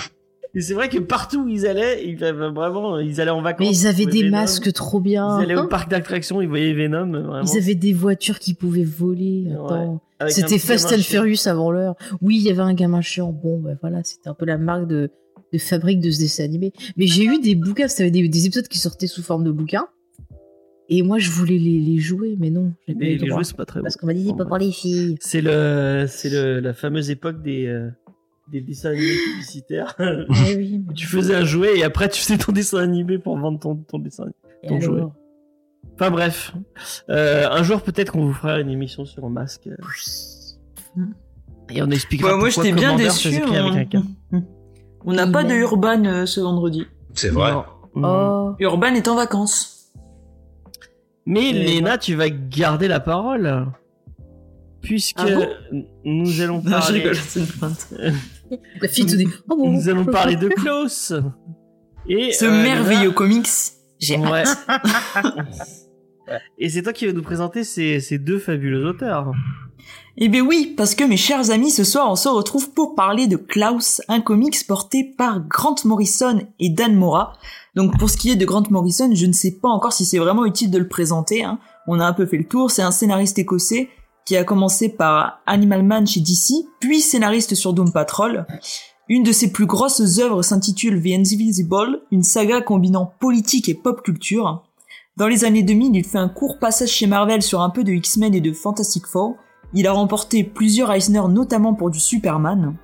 [0.55, 3.67] Et c'est vrai que partout où ils allaient, ils vraiment, ils allaient en vacances.
[3.67, 4.31] Mais ils avaient des Venom.
[4.31, 5.39] masques trop bien.
[5.39, 7.11] Ils allaient au parc d'attractions, ils voyaient Venom.
[7.11, 7.41] Vraiment.
[7.43, 9.47] Ils avaient des voitures qui pouvaient voler.
[9.69, 10.29] Ouais.
[10.29, 10.97] C'était Fast and.
[11.03, 11.95] Furious avant l'heure.
[12.21, 13.31] Oui, il y avait un gamin chiant.
[13.31, 15.11] Bon, ben voilà, c'était un peu la marque de,
[15.53, 16.73] de fabrique de ce dessin animé.
[16.97, 19.85] Mais j'ai eu des bouquins, c'était des, des épisodes qui sortaient sous forme de bouquins.
[20.91, 23.55] Et moi, je voulais les, les jouer, mais non, pas Les, le les jouets, c'est
[23.55, 23.83] pas très beau.
[23.83, 25.15] Parce qu'on m'a dit, Bon, pas pour les filles.
[25.19, 27.89] C'est le, c'est le, la fameuse époque des, euh,
[28.51, 29.95] des dessins animés publicitaires.
[29.99, 33.37] Eh oui, mais- tu faisais un jouet et après tu faisais ton dessin animé pour
[33.37, 34.25] vendre ton, ton dessin.
[34.63, 35.03] et ton jouet.
[35.93, 36.53] Enfin bref,
[37.09, 41.03] euh, un jour peut-être qu'on vous fera une émission sur un masque euh,
[41.69, 43.29] et on expliquera Bah, moi j'étais bien déçu.
[43.41, 43.95] K.
[44.31, 44.43] On
[45.05, 45.53] on n'a pas de.
[45.53, 46.85] Urban euh, ce vendredi.
[47.13, 47.51] C'est vrai.
[47.95, 49.78] Oh, Urban est en vacances.
[51.25, 53.67] Mais Et Léna, tu vas garder la parole.
[54.81, 56.99] Puisque Ah bon nous allons Non, je parler.
[56.99, 57.17] rigole,
[58.81, 59.27] la fille tout dit.
[59.49, 59.71] Oh bon.
[59.71, 61.13] Nous allons parler de Klaus.
[62.07, 63.47] Et, Ce euh, merveilleux comics.
[63.99, 64.17] J'ai.
[64.17, 64.43] Ouais.
[66.57, 69.31] Et c'est toi qui vas nous présenter ces, ces deux fabuleux auteurs.
[70.17, 73.27] Eh bien oui, parce que mes chers amis, ce soir on se retrouve pour parler
[73.27, 77.33] de Klaus, un comics porté par Grant Morrison et Dan Mora.
[77.75, 80.17] Donc pour ce qui est de Grant Morrison, je ne sais pas encore si c'est
[80.17, 81.43] vraiment utile de le présenter.
[81.43, 81.59] hein.
[81.87, 83.89] On a un peu fait le tour, c'est un scénariste écossais
[84.25, 88.45] qui a commencé par Animal Man chez DC, puis scénariste sur Doom Patrol.
[89.07, 94.03] Une de ses plus grosses œuvres s'intitule The Invisible, une saga combinant politique et pop
[94.03, 94.63] culture.
[95.17, 97.91] Dans les années 2000, il fait un court passage chez Marvel sur un peu de
[97.91, 99.35] X-Men et de Fantastic Four.
[99.73, 102.75] Il a remporté plusieurs Eisner, notamment pour du Superman.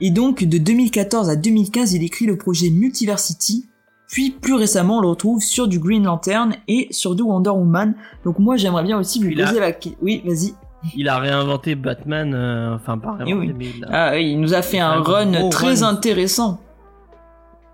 [0.00, 3.67] Et donc, de 2014 à 2015, il écrit le projet Multiversity.
[4.10, 7.94] Puis, plus récemment, on le retrouve sur du Green Lantern et sur du Wonder Woman.
[8.24, 9.98] Donc moi, j'aimerais bien aussi lui Il a- poser la question.
[10.02, 10.54] Oui, vas-y.
[10.96, 13.54] Il a réinventé Batman, euh, enfin pas réinventé, Eh oui.
[13.58, 15.88] mais il a- Ah oui, il nous a fait un Un run très run.
[15.88, 16.58] intéressant.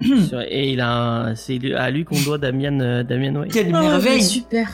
[0.48, 0.90] et il a,
[1.28, 3.52] un- c'est à lui qu'on doit Damian, euh, Damian Wayne.
[3.52, 4.68] Quelle Oh, merveille super.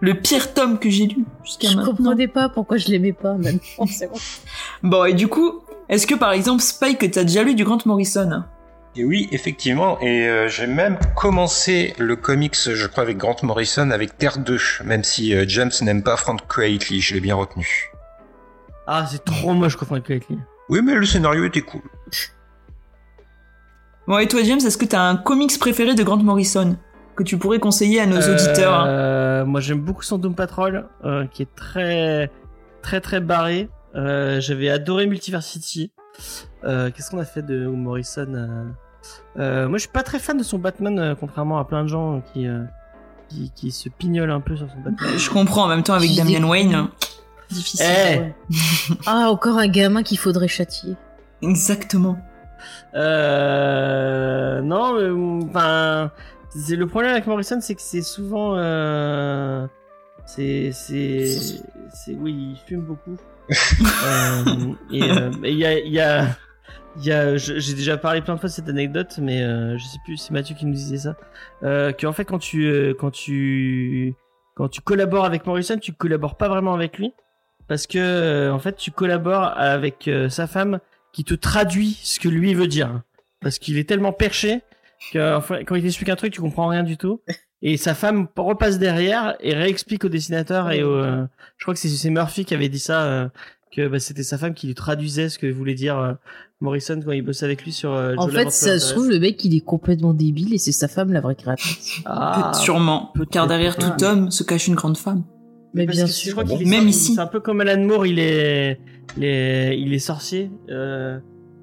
[0.00, 1.94] Le pire tome que j'ai lu jusqu'à Je maintenant.
[1.96, 3.58] comprenais pas pourquoi je l'aimais pas bon.
[4.82, 8.44] Bon, et du coup, est-ce que par exemple, Spike, t'as déjà lu du Grant Morrison?
[8.96, 13.90] Et oui, effectivement, et euh, j'ai même commencé le comics, je crois, avec Grant Morrison,
[13.90, 17.90] avec Terre 2, même si euh, James n'aime pas Frank Quitely, je l'ai bien retenu.
[18.86, 20.38] Ah, c'est trop moche contre Frank lui.
[20.68, 21.80] Oui, mais le scénario était cool.
[24.06, 26.76] Bon, et toi, James, est-ce que t'as un comics préféré de Grant Morrison
[27.16, 28.74] que tu pourrais conseiller à nos auditeurs?
[28.74, 32.30] hein Euh, moi, j'aime beaucoup son Doom Patrol, euh, qui est très,
[32.82, 33.68] très, très barré.
[33.96, 35.90] Euh, J'avais adoré Multiversity.
[36.64, 38.72] Euh, Qu'est-ce qu'on a fait de Morrison
[39.38, 41.88] euh Moi, je suis pas très fan de son Batman, euh, contrairement à plein de
[41.88, 42.62] gens qui, euh,
[43.28, 45.18] qui, qui se pignolent un peu sur son Batman.
[45.18, 46.88] Je comprends en même temps avec J'ai Damian des- Wayne.
[47.50, 47.86] Difficile.
[47.86, 48.34] Eh Ouais.
[49.06, 50.94] ah, encore un gamin qu'il faudrait châtier.
[51.42, 52.18] Exactement.
[52.94, 56.10] Euh, non, mais, enfin,
[56.50, 59.66] c'est le problème avec Morrison, c'est que c'est souvent, euh,
[60.26, 61.26] c'est, c'est,
[61.92, 63.16] c'est, oui, il fume beaucoup.
[64.06, 66.30] Euh, et euh, et il y a, il y a, il y a, je-
[66.96, 70.32] j'ai déjà parlé plein de fois de cette anecdote, mais euh, je sais plus, c'est
[70.32, 71.16] Mathieu qui nous disait ça,
[71.62, 74.14] euh, qu'en fait quand tu, euh, quand tu,
[74.54, 77.12] quand tu collabores avec Morrison, tu collabores pas vraiment avec lui,
[77.68, 80.78] parce que euh, en fait tu collabores avec euh, sa femme
[81.12, 83.02] qui te traduit ce que lui veut dire.
[83.40, 84.62] Parce qu'il est tellement perché
[85.12, 87.20] que enfin, quand il t'explique un truc, tu comprends rien du tout.
[87.62, 91.24] Et sa femme repasse derrière et réexplique au dessinateur et au, euh,
[91.56, 93.30] je crois que c'est Murphy qui avait dit ça,
[93.74, 96.12] que bah, c'était sa femme qui lui traduisait ce que voulait dire euh,
[96.60, 97.92] Morrison quand il bossait avec lui sur.
[97.92, 100.88] euh, En fait, ça se trouve, le mec, il est complètement débile et c'est sa
[100.88, 102.00] femme la vraie créatrice.
[102.06, 103.12] Ah, Sûrement.
[103.30, 105.22] Car derrière tout homme se cache une grande femme.
[105.74, 106.28] Mais Parce bien sûr.
[106.30, 107.14] Je crois qu'il est Même ici.
[107.14, 108.78] C'est un peu comme Alan Moore, il est,
[109.16, 111.18] il est, il est sorcier euh,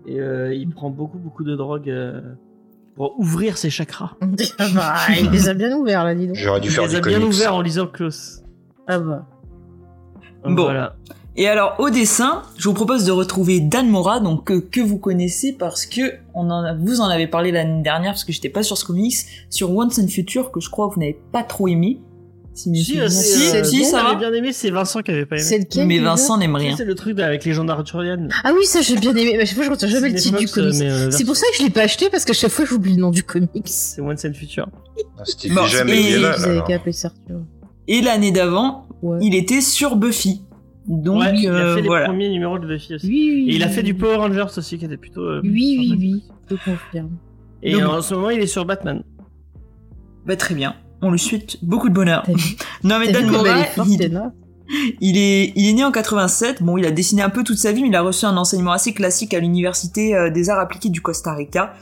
[0.06, 2.20] et euh, il prend beaucoup beaucoup de drogue euh,
[2.96, 4.18] pour ouvrir ses chakras.
[4.60, 6.36] Ah bah, il les a bien ouverts, là, dis donc.
[6.36, 8.42] J'aurais dû Il faire les du a bien ouverts en lisant Klaus.
[8.88, 9.26] Ah bah.
[10.44, 10.64] Donc Bon.
[10.64, 10.98] Voilà.
[11.38, 14.98] Et alors au dessin, je vous propose de retrouver Dan Mora, donc euh, que vous
[14.98, 16.02] connaissez parce que
[16.34, 18.84] on en a, vous en avez parlé l'année dernière parce que j'étais pas sur ce
[18.84, 19.16] comics,
[19.50, 22.00] sur Once and Future que je crois que vous n'avez pas trop aimé.
[22.54, 24.16] Si, mes Si, euh, si, euh, si, bon, ça j'avais va.
[24.30, 25.46] bien aimé, c'est Vincent qui avait pas aimé.
[25.46, 26.76] C'est lequel Mais Vincent n'aime rien.
[26.76, 28.28] C'est le truc avec les gens d'Arthurian.
[28.44, 29.36] Ah oui, ça j'ai bien aimé.
[29.38, 30.82] Mais je sais pas, je retiens jamais le titre du comics.
[30.82, 32.96] euh, euh, C'est pour ça que je l'ai pas acheté parce qu'à chaque fois j'oublie
[32.96, 33.50] le nom du comics.
[33.64, 34.68] C'est Once and Future.
[35.18, 36.18] Ah, C'était Bon, déjà et-.
[36.18, 37.40] Vous avez qu'à appeler ça Arthur.
[37.88, 39.20] Et l'année d'avant, Ouais.
[39.22, 40.42] il était sur Buffy.
[40.88, 42.06] Donc ouais, il a euh, fait les voilà.
[42.08, 43.08] premiers numéros de Buffy aussi.
[43.08, 43.52] Oui, oui.
[43.52, 45.22] Et il a fait du Power Rangers aussi, qui était plutôt.
[45.22, 46.24] euh, Oui, oui, oui.
[46.50, 47.12] Je confirme.
[47.64, 49.04] Et Donc- en ce moment, il est sur Batman.
[50.26, 50.76] Bah très bien.
[51.02, 52.26] On lui souhaite beaucoup de bonheur.
[52.84, 53.66] Non mais Dan Mora,
[55.02, 56.64] il est, il est né en 87.
[56.64, 58.72] Bon, il a dessiné un peu toute sa vie, mais il a reçu un enseignement
[58.72, 61.74] assez classique à l'université euh, des arts appliqués du Costa Rica.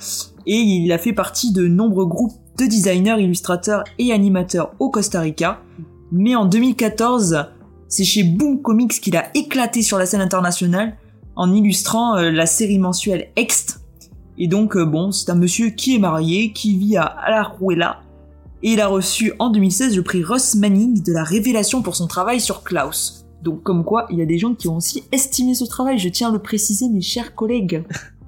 [0.45, 5.21] Et il a fait partie de nombreux groupes de designers, illustrateurs et animateurs au Costa
[5.21, 5.61] Rica.
[6.11, 7.45] Mais en 2014,
[7.89, 10.95] c'est chez Boom Comics qu'il a éclaté sur la scène internationale
[11.35, 13.81] en illustrant euh, la série mensuelle Ext.
[14.37, 17.99] Et donc, euh, bon, c'est un monsieur qui est marié, qui vit à Alajuela,
[18.61, 22.07] et il a reçu en 2016 le prix Ross Manning de la révélation pour son
[22.07, 23.25] travail sur Klaus.
[23.41, 26.09] Donc comme quoi, il y a des gens qui ont aussi estimé ce travail, je
[26.09, 27.83] tiens à le préciser mes chers collègues,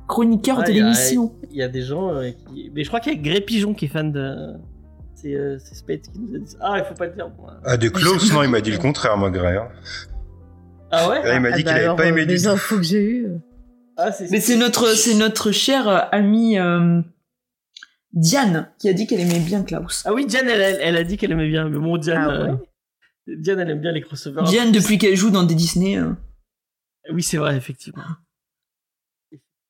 [0.08, 1.34] chroniqueurs Ah, de l'émission.
[1.52, 2.72] Il y a des gens euh, qui.
[2.74, 4.54] Mais je crois qu'il y a Grey Pigeon qui est fan de.
[5.22, 6.56] C'est euh, Spade qui nous a dit.
[6.62, 7.30] Ah, il faut pas le dire.
[7.66, 9.58] Ah, de Klaus, non, il m'a dit le contraire, moi, Gray.
[9.58, 9.70] hein.
[10.92, 11.22] Ah ouais?
[11.24, 12.78] Ah, il m'a Ah dit bah qu'il avait alors, pas euh, aimé du Les infos
[12.78, 13.28] que j'ai eues.
[13.98, 17.02] Ah, Mais c'est notre, c'est notre chère euh, amie euh,
[18.14, 20.04] Diane qui a dit qu'elle aimait bien Klaus.
[20.06, 21.70] Ah oui, Diane, elle, elle, elle a dit qu'elle aimait bien.
[21.70, 22.28] Mais bon, Diane.
[22.30, 24.44] Ah ouais euh, Diane, elle aime bien les crossovers.
[24.44, 25.98] Diane, depuis qu'elle joue dans des Disney.
[25.98, 26.12] euh.
[27.14, 28.04] Oui, c'est vrai, effectivement.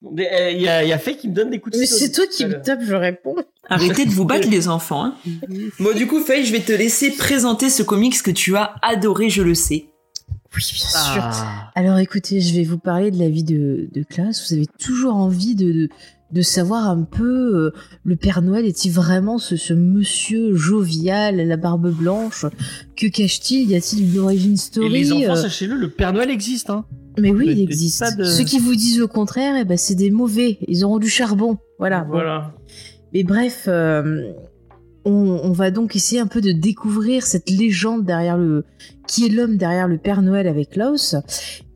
[0.02, 1.80] Mais, euh, Il y, a, il y a Faye qui me donne des coups de
[1.80, 3.36] Mais c'est toi qui me tape, je réponds.
[3.70, 5.06] Arrêtez de vous battre les enfants.
[5.06, 5.16] Hein.
[5.80, 9.30] Bon, du coup, Faye, je vais te laisser présenter ce comics que tu as adoré,
[9.30, 9.86] je le sais.
[10.54, 11.22] Oui, bien sûr.
[11.24, 11.72] Ah.
[11.76, 14.46] Alors écoutez, je vais vous parler de la vie de, de Klaus.
[14.50, 15.90] Vous avez toujours envie de, de,
[16.32, 17.72] de savoir un peu euh,
[18.04, 22.46] le Père Noël est-il vraiment ce, ce monsieur jovial, à la barbe blanche?
[22.96, 23.70] Que cache-t-il?
[23.70, 26.70] Y a-t-il une origin Et story les enfants, euh, sachez-le, le Père Noël existe.
[26.70, 26.86] Hein.
[27.20, 28.18] Mais oui, il existe.
[28.18, 30.58] de- Ceux qui vous disent le contraire, eh ben, c'est des mauvais.
[30.68, 31.58] Ils auront du charbon.
[31.80, 32.02] Voilà.
[32.06, 32.12] bon.
[32.12, 32.54] Voilà.
[33.14, 34.32] Mais bref, euh,
[35.04, 35.12] on,
[35.44, 38.64] on va donc essayer un peu de découvrir cette légende derrière le
[39.08, 41.16] qui est l'homme derrière le Père Noël avec Klaus,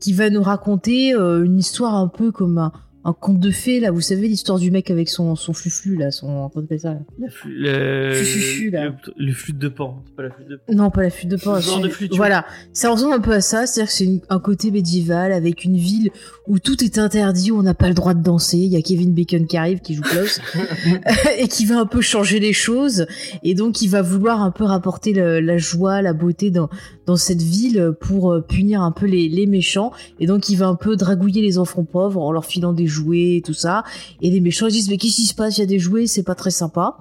[0.00, 2.72] qui va nous raconter euh, une histoire un peu comme un,
[3.08, 3.90] un conte de fées là.
[3.90, 6.98] Vous savez l'histoire du mec avec son son fluflu là, son comment on ça là
[7.18, 8.84] La flûte- le, Fufufu, là.
[8.86, 8.92] le,
[9.26, 10.02] le flûte de pan.
[10.16, 10.72] Pas la flûte de pan.
[10.74, 11.60] Non, pas la flûte de pan.
[11.60, 14.70] Genre de flûte, Voilà, ça ressemble un peu à ça, c'est-à-dire que c'est un côté
[14.70, 16.10] médiéval avec une ville
[16.48, 18.58] où tout est interdit, où on n'a pas le droit de danser.
[18.58, 20.40] Il y a Kevin Bacon qui arrive, qui joue Klaus,
[21.38, 23.06] et qui va un peu changer les choses,
[23.42, 26.68] et donc il va vouloir un peu rapporter le- la joie, la beauté dans
[27.06, 30.66] dans cette ville pour euh, punir un peu les, les méchants, et donc il va
[30.66, 33.84] un peu dragouiller les enfants pauvres en leur filant des jouets et tout ça,
[34.20, 35.56] et les méchants ils disent mais qu'est-ce qui se passe?
[35.56, 36.98] Il y a des jouets, c'est pas très sympa.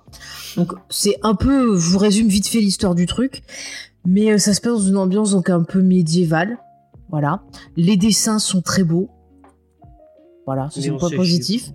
[0.56, 3.44] Donc c'est un peu, je vous résume vite fait l'histoire du truc.
[4.08, 6.60] Mais euh, ça se passe dans une ambiance donc un peu médiévale.
[7.10, 7.42] Voilà.
[7.76, 9.10] Les dessins sont très beaux.
[10.46, 11.72] Voilà, c'est on point positif.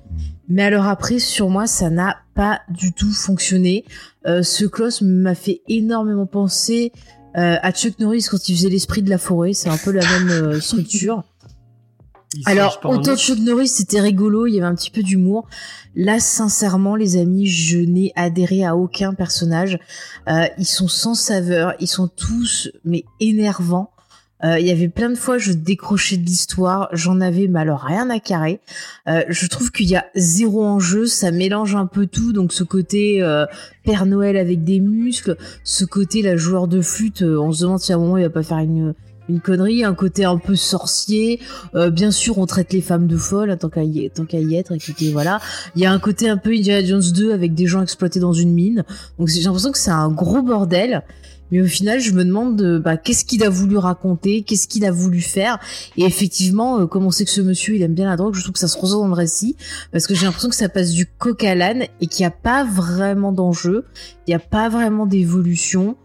[0.48, 3.84] Mais alors après, sur moi, ça n'a pas du tout fonctionné.
[4.26, 6.92] Euh, ce Klaus m'a fait énormément penser
[7.36, 9.52] euh, à Chuck Norris quand il faisait l'esprit de la forêt.
[9.52, 11.22] C'est un peu la même euh, structure.
[12.34, 13.16] Il Alors, autant.
[13.16, 15.48] Chuck Norris, c'était rigolo, il y avait un petit peu d'humour.
[15.96, 19.78] Là, sincèrement, les amis, je n'ai adhéré à aucun personnage.
[20.28, 23.90] Euh, ils sont sans saveur, ils sont tous, mais énervants.
[24.44, 27.80] Euh, Il y avait plein de fois, je décrochais de l'histoire, j'en avais, mais alors
[27.80, 28.60] rien à carrer.
[29.08, 32.32] Euh, je trouve qu'il y a zéro enjeu, ça mélange un peu tout.
[32.32, 33.46] Donc ce côté euh,
[33.84, 37.80] Père Noël avec des muscles, ce côté la joueur de flûte, euh, on se demande
[37.80, 38.94] si à un moment il va pas faire une
[39.30, 41.40] une connerie, un côté un peu sorcier.
[41.74, 44.40] Euh, bien sûr, on traite les femmes de folles, hein, tant qu'à y, tant qu'à
[44.40, 44.72] y être.
[44.72, 45.40] Écoutez, voilà.
[45.76, 48.32] Il y a un côté un peu Indiana Jones 2 avec des gens exploités dans
[48.32, 48.84] une mine.
[49.18, 51.02] Donc j'ai l'impression que c'est un gros bordel.
[51.50, 54.84] Mais au final, je me demande euh, bah, qu'est-ce qu'il a voulu raconter, qu'est-ce qu'il
[54.84, 55.58] a voulu faire.
[55.96, 58.42] Et effectivement, euh, comme on sait que ce monsieur, il aime bien la drogue, je
[58.42, 59.56] trouve que ça se ressent dans le récit.
[59.92, 62.30] Parce que j'ai l'impression que ça passe du coq à l'âne et qu'il n'y a
[62.30, 63.84] pas vraiment d'enjeu.
[64.26, 65.96] Il n'y a pas vraiment d'évolution.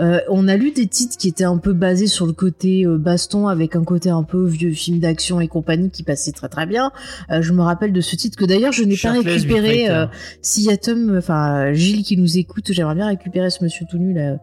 [0.00, 2.98] Euh, on a lu des titres qui étaient un peu basés sur le côté euh,
[2.98, 6.66] baston, avec un côté un peu vieux film d'action et compagnie qui passait très très
[6.66, 6.92] bien.
[7.30, 9.90] Euh, je me rappelle de ce titre que d'ailleurs je n'ai pas récupéré.
[9.90, 10.06] Euh,
[10.40, 13.98] S'il y a Tom, enfin Gilles qui nous écoute, j'aimerais bien récupérer ce monsieur tout
[13.98, 14.36] nu là.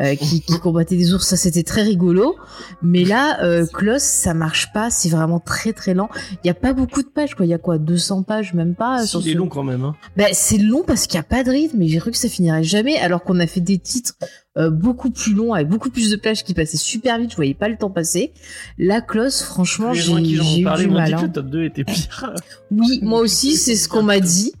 [0.00, 2.36] Euh, qui, qui combattait des ours, ça c'était très rigolo.
[2.82, 6.08] Mais là, euh, Klaus, ça marche pas, c'est vraiment très très lent.
[6.42, 7.46] Il y a pas beaucoup de pages, quoi.
[7.46, 9.06] Il y a quoi, 200 pages, même pas.
[9.06, 9.84] C'est ce- long quand même.
[9.84, 9.94] Hein.
[10.16, 12.28] bah, c'est long parce qu'il n'y a pas de rythme et j'ai cru que ça
[12.28, 14.14] finirait jamais alors qu'on a fait des titres
[14.58, 17.54] euh, beaucoup plus longs avec beaucoup plus de pages qui passaient super vite, je voyais
[17.54, 18.32] pas le temps passer.
[18.78, 20.86] La Klaus, franchement, j'ai eu du mal.
[20.86, 21.22] que hein.
[21.22, 22.34] le top 2 était pire.
[22.70, 24.52] Oui, moi aussi, c'est ce qu'on m'a dit.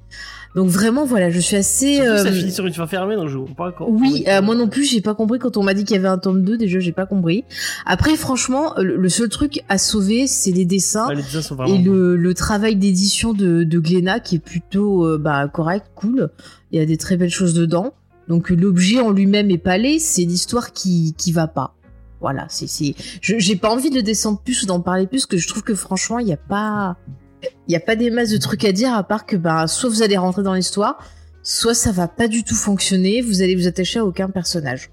[0.56, 1.94] Donc vraiment, voilà, je suis assez...
[1.96, 3.86] Surtout que ça euh, finit sur une fin fermée, donc je comprends pas quand.
[3.88, 6.08] Oui, euh, moi non plus, j'ai pas compris quand on m'a dit qu'il y avait
[6.08, 7.44] un tome 2, déjà j'ai pas compris.
[7.86, 11.06] Après, franchement, le seul truc à sauver, c'est les dessins.
[11.08, 11.74] Ouais, les dessins sont vraiment.
[11.74, 16.30] Et le, le travail d'édition de, de Glénat qui est plutôt euh, bah, correct, cool.
[16.72, 17.94] Il y a des très belles choses dedans.
[18.26, 21.74] Donc euh, l'objet en lui-même est pas laid, c'est l'histoire qui qui va pas.
[22.20, 22.94] Voilà, c'est c'est.
[23.22, 25.74] je- J'ai pas envie de descendre plus ou d'en parler plus, que je trouve que
[25.74, 26.96] franchement il y a pas
[27.68, 29.88] il y a pas des masses de trucs à dire à part que bah soit
[29.88, 30.98] vous allez rentrer dans l'histoire,
[31.42, 33.22] soit ça va pas du tout fonctionner.
[33.22, 34.90] Vous allez vous attacher à aucun personnage.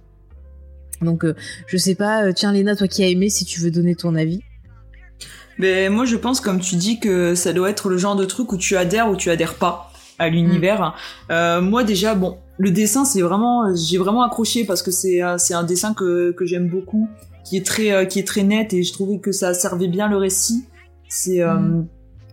[1.01, 1.35] Donc euh,
[1.67, 2.23] je sais pas.
[2.23, 4.41] euh, tiens Léna, toi qui as aimé, si tu veux donner ton avis.
[5.59, 8.51] Mais moi, je pense, comme tu dis, que ça doit être le genre de truc
[8.51, 10.95] où tu adhères ou tu adhères pas à l'univers.
[11.31, 15.37] Euh, moi, déjà, bon, le dessin, c'est vraiment, j'ai vraiment accroché parce que c'est, euh,
[15.39, 17.09] c'est un dessin que, que j'aime beaucoup,
[17.43, 20.17] qui est très, qui est très net et je trouvais que ça servait bien le
[20.17, 20.65] récit.
[21.09, 21.87] C'est, Mm.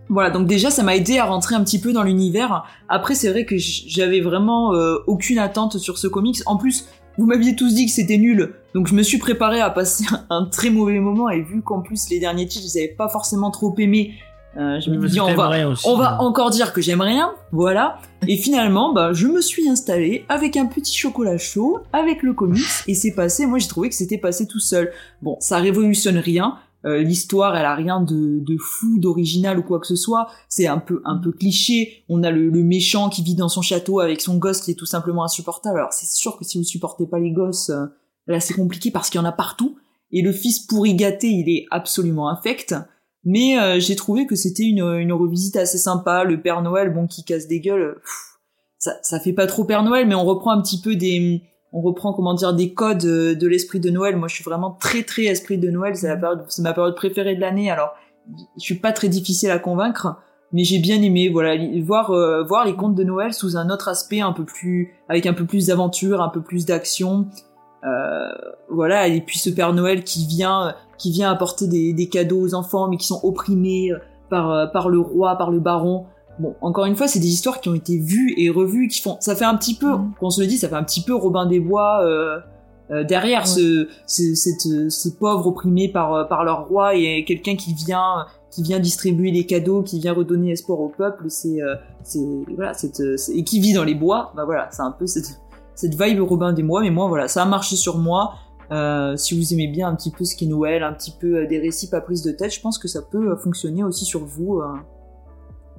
[0.09, 0.29] Voilà.
[0.29, 2.65] Donc déjà, ça m'a aidé à rentrer un petit peu dans l'univers.
[2.89, 6.37] Après, c'est vrai que j'avais vraiment euh, aucune attente sur ce comics.
[6.45, 6.87] En plus,
[7.17, 10.45] vous m'aviez tous dit que c'était nul, donc je me suis préparé à passer un
[10.45, 13.51] très mauvais moment et vu qu'en plus les derniers titres, je les avais pas forcément
[13.51, 14.15] trop aimés,
[14.57, 15.85] euh, je me dis on va, aussi.
[15.87, 17.99] on va encore dire que j'aime rien, voilà.
[18.27, 22.63] Et finalement, bah, je me suis installé avec un petit chocolat chaud, avec le comics,
[22.87, 23.45] et c'est passé.
[23.45, 24.91] Moi, j'ai trouvé que c'était passé tout seul.
[25.21, 26.57] Bon, ça révolutionne rien.
[26.85, 30.27] Euh, L'histoire, elle a rien de, de fou, d'original ou quoi que ce soit.
[30.49, 32.03] C'est un peu, un peu cliché.
[32.09, 34.75] On a le, le méchant qui vit dans son château avec son gosse qui est
[34.75, 35.79] tout simplement insupportable.
[35.79, 37.85] Alors, c'est sûr que si vous supportez pas les gosses, euh,
[38.27, 39.77] là, c'est compliqué parce qu'il y en a partout.
[40.11, 42.75] Et le fils pourri gâté, il est absolument infect.
[43.23, 46.23] Mais euh, j'ai trouvé que c'était une, une revisite assez sympa.
[46.23, 47.99] Le Père Noël, bon, qui casse des gueules,
[48.77, 51.41] ça, ça fait pas trop Père Noël, mais on reprend un petit peu des,
[51.75, 54.15] on reprend comment dire des codes euh, de l'esprit de Noël.
[54.15, 55.95] Moi, je suis vraiment très très esprit de Noël.
[55.97, 57.69] C'est ma période préférée de l'année.
[57.69, 57.93] Alors,
[58.57, 60.15] je suis pas très difficile à convaincre,
[60.53, 63.89] mais j'ai bien aimé, voilà, voir euh, voir les contes de Noël sous un autre
[63.89, 67.27] aspect, un peu plus, avec un peu plus d'aventure, un peu plus d'action.
[67.83, 68.29] Euh,
[68.69, 72.53] voilà, et puis ce Père Noël qui vient, qui vient apporter des, des cadeaux aux
[72.55, 73.91] enfants, mais qui sont opprimés
[74.29, 76.05] par, par le roi, par le baron.
[76.39, 79.17] Bon, encore une fois, c'est des histoires qui ont été vues et revues, qui font,
[79.21, 80.11] ça fait un petit peu, Mhm.
[80.19, 82.39] qu'on se le dit, ça fait un petit peu Robin des Bois euh,
[82.91, 83.45] euh, derrière Ouais.
[83.47, 87.73] ce, ce- cette, euh, ces pauvres opprimés par, euh, par leur roi et quelqu'un qui
[87.73, 91.25] vient, qui vient distribuer les cadeaux, qui vient redonner espoir au peuple.
[91.29, 91.57] C'est,
[92.03, 92.19] c'est
[92.55, 94.31] voilà, cette, c'est- et qui vit dans les bois.
[94.35, 95.39] Bah voilà, c'est un peu cette,
[95.73, 96.81] cette vibe Robin des Bois.
[96.81, 98.33] Mais moi, voilà, ça a marché sur moi.
[98.71, 101.59] Euh, si vous aimez bien un petit peu ce qu'est Noël, un petit peu des
[101.59, 104.59] récits pas prise de tête, je pense que ça peut fonctionner aussi sur vous.
[104.59, 104.73] euh.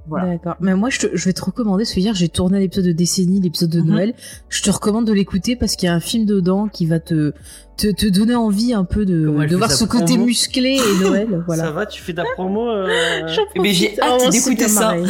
[0.08, 0.32] Voilà.
[0.32, 0.54] D'accord.
[0.60, 2.92] Mais moi, je, te- je vais te recommander, parce que hier, j'ai tourné l'épisode de
[2.92, 3.86] décennie, l'épisode de Mhm.
[3.88, 4.14] Noël.
[4.48, 7.32] Je te recommande de l'écouter parce qu'il y a un film dedans qui va te,
[7.76, 11.00] te, te donner envie un peu de, Comment de voir ce côté promo musclé et
[11.04, 11.28] Noël.
[11.30, 11.70] Ça Voilà.
[11.72, 12.68] va, tu fais ta promo.
[12.70, 12.86] euh,
[13.56, 14.94] Eh ben, j'ai Oh, hâte c'est d'écouter ça.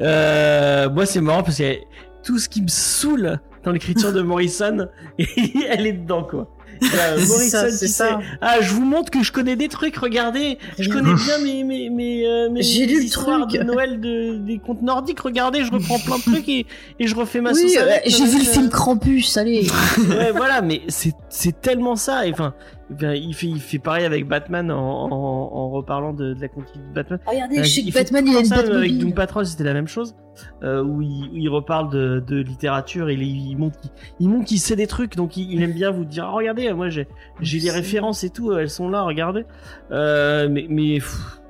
[0.00, 1.74] Euh, moi, c'est marrant parce que
[2.22, 4.88] tout ce qui me saoule dans l'écriture de Morrison,
[5.18, 6.48] elle est dedans, quoi.
[6.98, 8.20] Euh, Morrison qui sait, ça.
[8.40, 9.96] Ah, je vous montre que je connais des trucs.
[9.96, 13.60] Regardez, je connais bien mes mes mes, euh, mes J'ai lu le histoires truc.
[13.60, 15.20] de Noël de, des contes nordiques.
[15.20, 16.66] Regardez, je reprends plein de trucs et,
[16.98, 19.66] et je refais ma Oui, euh, j'ai avec, vu le euh, film Krampus, allez.
[20.08, 22.26] ouais, voilà, mais c'est c'est tellement ça.
[22.26, 22.54] Et, enfin,
[22.90, 26.88] il fait il fait pareil avec Batman en, en, en reparlant de, de la continuité
[26.88, 27.18] de Batman.
[27.26, 28.98] Regardez, Euh, je sais que Batman, il a le une ça, Avec Batmobile.
[28.98, 30.14] Doom Patrol, c'était la même chose,
[30.62, 34.46] euh, où, il, où il reparle de, de littérature, il, il montre qu'il il montre
[34.46, 37.06] qu'il sait des trucs, donc il, il aime bien vous dire, Ah, regardez, moi j'ai
[37.40, 39.44] j'ai les références et tout, elles sont là, regardez.
[39.90, 41.40] Euh, mais mais pff.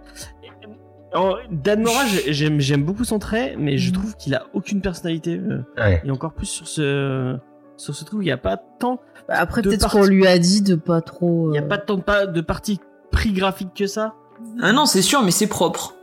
[1.15, 3.95] Oh, Dan Mora, j'ai- j'aime j'aime beaucoup son trait, mais je Mhm.
[3.95, 6.03] trouve qu'il a aucune personnalité, euh, Ouais.
[6.05, 7.37] et encore plus sur ce
[7.79, 10.75] sur ce truc, il n'y a pas tant Après, peut-être qu'on lui a dit de
[10.75, 11.49] pas trop.
[11.49, 12.81] il n'y a euh, pas tant de, pa- de parties
[13.11, 14.15] prix graphiques que ça.
[14.63, 15.95] Ah non, c'est sûr, mais c'est propre.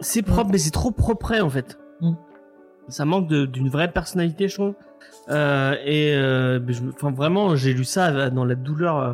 [0.00, 1.78] C'est propre, mais c'est trop propre en fait.
[2.00, 2.12] Mm.
[2.88, 4.74] Ça manque d'une vraie personnalité, je trouve.
[5.28, 6.60] Euh, et euh,
[6.94, 9.12] enfin vraiment, j'ai lu ça dans la douleur euh,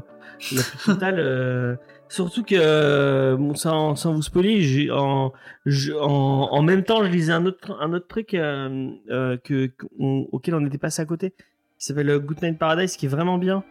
[0.54, 1.16] la plus totale.
[1.18, 1.76] euh,
[2.08, 5.32] surtout que, euh, bon, sans, sans vous spoiler, en,
[5.64, 9.66] je- en en même temps, je lisais un autre un autre truc euh, euh, que
[9.98, 11.34] qu'on- auquel on était passé à côté.
[11.82, 13.64] Qui s'appelle euh, Good Night Paradise, qui est vraiment bien.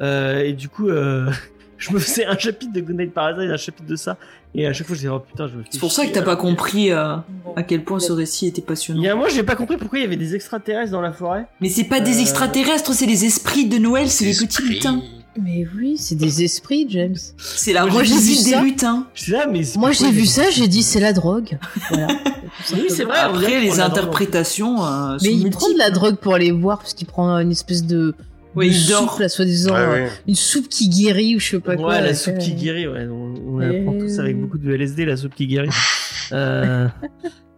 [0.00, 1.28] Euh, et du coup, euh,
[1.78, 4.16] je me faisais un chapitre de Good Night Paradise, un chapitre de ça,
[4.54, 6.12] et à chaque fois je disais oh putain, je me fais C'est pour ça que
[6.12, 7.16] t'as pas compris euh,
[7.56, 9.02] à quel point ce récit était passionnant.
[9.10, 11.48] a moi, j'ai pas compris pourquoi il y avait des extraterrestres dans la forêt.
[11.60, 15.02] Mais c'est pas des extraterrestres, c'est les esprits de Noël, c'est les petits lutins.
[15.42, 17.16] Mais oui, c'est des esprits, James.
[17.36, 18.62] C'est la Moi, j'ai revisite vu des ça.
[18.62, 19.06] lutins.
[19.78, 21.58] Moi, j'ai vu ça, j'ai dit c'est la drogue.
[21.90, 22.08] Voilà.
[22.72, 23.18] Oui, c'est vrai.
[23.18, 26.94] Après, les interprétations euh, Mais sont il prend de la drogue pour aller voir parce
[26.94, 28.14] qu'il prend une espèce de,
[28.54, 29.10] Oui, dort.
[29.10, 30.10] soupe, là, soi-disant, Ouais, euh, ouais.
[30.26, 31.94] une soupe qui guérit ou je sais pas Ouais, quoi.
[32.00, 33.06] la là, soupe qui guérit, ouais.
[33.10, 35.68] On, on Et- apprend tous avec beaucoup de LSD, la soupe qui guérit.
[36.32, 36.88] euh,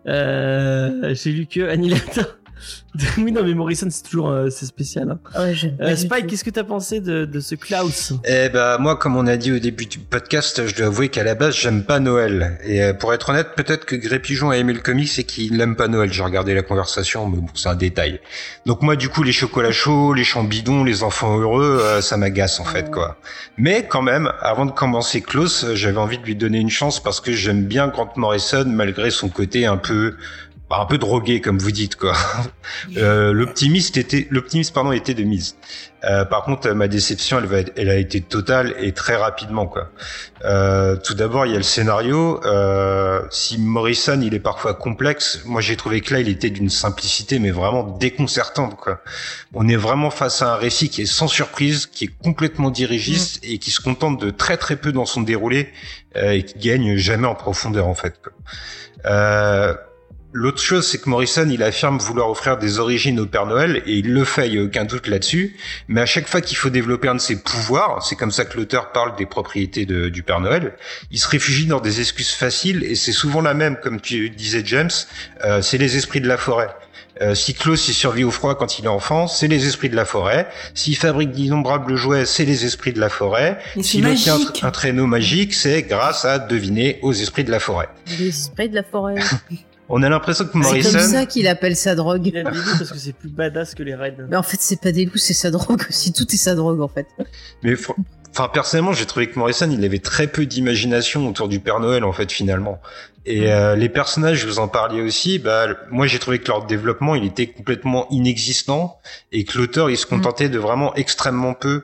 [0.09, 2.25] euh, j'ai lu que Annihilator.
[3.19, 5.11] oui, non, mais Morrison, c'est toujours euh, c'est spécial.
[5.11, 5.41] Hein.
[5.41, 8.13] Ouais, j'aime pas Euh, Spike, qu'est-ce que t'as pensé de, de ce Klaus?
[8.25, 11.23] Eh ben moi, comme on a dit au début du podcast, je dois avouer qu'à
[11.23, 12.59] la base, j'aime pas Noël.
[12.65, 15.57] Et euh, pour être honnête, peut-être que Gré Pigeon a aimé le comics et qu'il
[15.57, 16.13] n'aime pas Noël.
[16.13, 18.21] J'ai regardé la conversation, mais bon, c'est un détail.
[18.67, 22.17] Donc moi, du coup, les chocolats chauds, les champs bidons, les enfants heureux, euh, ça
[22.17, 23.19] m'agace en fait, quoi.
[23.57, 27.21] Mais quand même, avant de commencer Klaus, j'avais envie de lui donner une chance parce
[27.21, 30.17] que j'aime bien Grant Morrison malgré son côté un peu
[30.71, 32.15] bah, un peu drogué comme vous dites quoi.
[32.99, 35.57] Euh, l'optimiste était l'optimiste pardon était de mise.
[36.05, 39.67] Euh, par contre, ma déception, elle, va être- elle a été totale et très rapidement
[39.67, 39.91] quoi.
[40.45, 42.41] Euh, tout d'abord, il y a le scénario.
[42.45, 46.69] Euh, si Morrison, il est parfois complexe, moi j'ai trouvé que là, il était d'une
[46.71, 49.01] simplicité mais vraiment déconcertante quoi.
[49.55, 53.41] On est vraiment face à un récit qui est sans surprise, qui est complètement dirigiste
[53.43, 55.71] et qui se contente de très très peu dans son déroulé
[56.17, 58.21] euh, et qui gagne jamais en profondeur en fait.
[58.23, 58.33] Quoi.
[59.07, 59.75] Euh,
[60.35, 63.95] L'autre chose, c'est que Morrison, il affirme vouloir offrir des origines au Père Noël, et
[63.95, 65.57] il le fait, il n'y a aucun doute là-dessus.
[65.89, 68.57] Mais à chaque fois qu'il faut développer un de ses pouvoirs, c'est comme ça que
[68.59, 70.75] l'auteur parle des propriétés de- du Père Noël,
[71.11, 74.63] il se réfugie dans des excuses faciles, et c'est souvent la même, comme tu disais
[74.67, 74.91] James,
[75.45, 76.69] euh, c'est les esprits de la forêt.
[77.21, 79.97] Euh, si Klaus il survit au froid quand il est enfant, c'est les esprits de
[79.97, 80.47] la forêt.
[80.75, 83.59] S'il fabrique d'innombrables jouets, c'est les esprits de la forêt.
[83.83, 87.89] S'il obtient un traîneau magique, c'est grâce à deviner aux esprits de la forêt.
[88.21, 89.17] Les esprits de la forêt.
[89.89, 92.27] On a l'impression que C'est Morrison, comme ça qu'il appelle sa drogue.
[92.27, 94.17] Il a dit oui parce que c'est plus badass que les raids.
[94.29, 96.13] Mais en fait, c'est pas des loups, c'est sa drogue aussi.
[96.13, 97.07] Tout est sa drogue, en fait.
[97.63, 97.75] Mais
[98.33, 102.05] enfin personnellement, j'ai trouvé que Morrison, il avait très peu d'imagination autour du Père Noël
[102.05, 102.81] en fait finalement.
[103.27, 107.15] Et euh, les personnages, vous en parliez aussi, bah moi j'ai trouvé que leur développement,
[107.15, 109.01] il était complètement inexistant
[109.33, 111.83] et que l'auteur, il se contentait de vraiment extrêmement peu.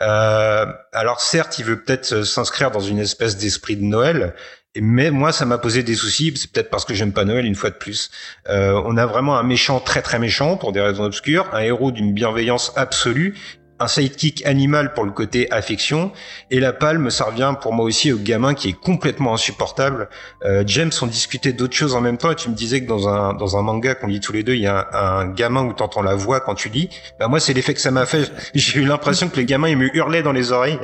[0.00, 4.34] Euh, alors certes, il veut peut-être euh, s'inscrire dans une espèce d'esprit de Noël,
[4.80, 6.32] mais moi, ça m'a posé des soucis.
[6.36, 8.10] C'est peut-être parce que j'aime pas Noël une fois de plus.
[8.48, 11.90] Euh, on a vraiment un méchant très très méchant pour des raisons obscures, un héros
[11.90, 13.34] d'une bienveillance absolue,
[13.80, 16.12] un sidekick animal pour le côté affection,
[16.50, 20.08] et la palme, ça revient pour moi aussi au gamin qui est complètement insupportable.
[20.44, 23.08] Euh, James, on discutait d'autres choses en même temps, et tu me disais que dans
[23.08, 25.64] un dans un manga qu'on lit tous les deux, il y a un, un gamin
[25.64, 26.88] où t'entends la voix quand tu lis.
[27.18, 28.32] Bah moi, c'est l'effet que ça m'a fait.
[28.54, 30.78] J'ai eu l'impression que le gamin il me hurlait dans les oreilles.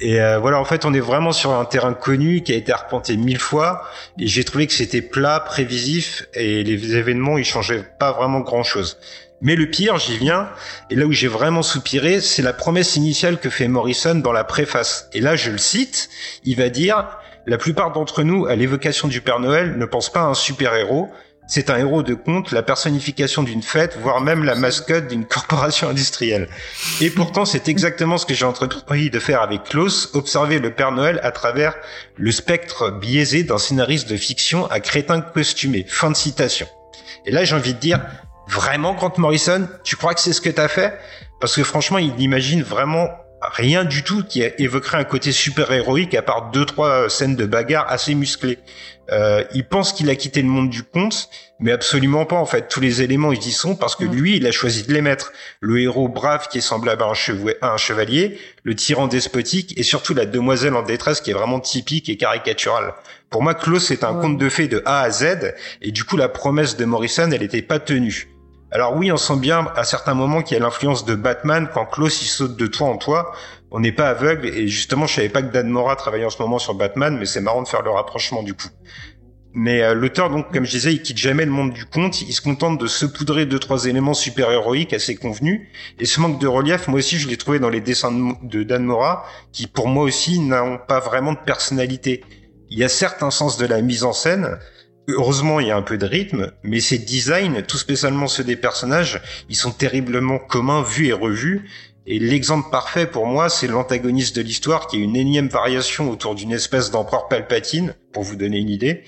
[0.00, 2.72] Et euh, voilà, en fait, on est vraiment sur un terrain connu qui a été
[2.72, 3.82] arpenté mille fois.
[4.18, 8.98] Et j'ai trouvé que c'était plat, prévisif, et les événements, ils changeaient pas vraiment grand-chose.
[9.40, 10.48] Mais le pire, j'y viens,
[10.90, 14.44] et là où j'ai vraiment soupiré, c'est la promesse initiale que fait Morrison dans la
[14.44, 15.08] préface.
[15.12, 16.08] Et là, je le cite,
[16.44, 17.06] il va dire
[17.46, 21.10] «La plupart d'entre nous, à l'évocation du Père Noël, ne pensent pas à un super-héros.
[21.48, 25.88] C'est un héros de conte, la personnification d'une fête, voire même la mascotte d'une corporation
[25.88, 26.48] industrielle.»
[27.00, 30.92] Et pourtant, c'est exactement ce que j'ai entrepris de faire avec Klaus, observer le Père
[30.92, 31.74] Noël à travers
[32.16, 35.84] le spectre biaisé d'un scénariste de fiction à crétin costumé.
[35.88, 36.66] Fin de citation.
[37.26, 38.00] Et là, j'ai envie de dire,
[38.48, 40.98] vraiment, Grant Morrison, tu crois que c'est ce que t'as fait?
[41.40, 43.08] Parce que franchement, il n'imagine vraiment
[43.52, 47.46] rien du tout qui évoquerait un côté super héroïque à part deux trois scènes de
[47.46, 48.58] bagarre assez musclées.
[49.12, 51.28] Euh, il pense qu'il a quitté le monde du conte,
[51.60, 52.66] mais absolument pas en fait.
[52.68, 55.32] Tous les éléments ils y sont parce que lui il a choisi de les mettre.
[55.60, 59.78] Le héros brave qui est semblable à un, chevou- à un chevalier, le tyran despotique
[59.78, 62.94] et surtout la demoiselle en détresse qui est vraiment typique et caricaturale.
[63.30, 64.20] Pour moi, Klaus c'est un Ouais.
[64.22, 67.40] conte de fées de A à Z et du coup la promesse de Morrison elle
[67.42, 68.28] n'était pas tenue.
[68.72, 71.86] Alors oui, on sent bien à certains moments qu'il y a l'influence de Batman quand
[71.86, 73.32] Klaus il saute de toit en toit.
[73.70, 76.42] On n'est pas aveugle et justement je savais pas que Dan Mora travaillait en ce
[76.42, 78.68] moment sur Batman, mais c'est marrant de faire le rapprochement du coup.
[79.58, 82.20] Mais euh, l'auteur, donc, comme je disais, il quitte jamais le monde du conte.
[82.20, 85.62] Il se contente de saupoudrer deux trois éléments super héroïques assez convenus.
[85.98, 88.64] Et ce manque de relief, moi aussi, je l'ai trouvé dans les dessins de, de
[88.64, 92.22] Dan Mora, qui pour moi aussi n'ont pas vraiment de personnalité.
[92.68, 94.58] Il y a certes un sens de la mise en scène.
[95.08, 98.56] Heureusement, il y a un peu de rythme, mais ces designs, tout spécialement ceux des
[98.56, 101.70] personnages, ils sont terriblement communs, vus et revus.
[102.08, 106.34] Et l'exemple parfait pour moi, c'est l'antagoniste de l'histoire qui est une énième variation autour
[106.34, 109.04] d'une espèce d'empereur Palpatine, pour vous donner une idée.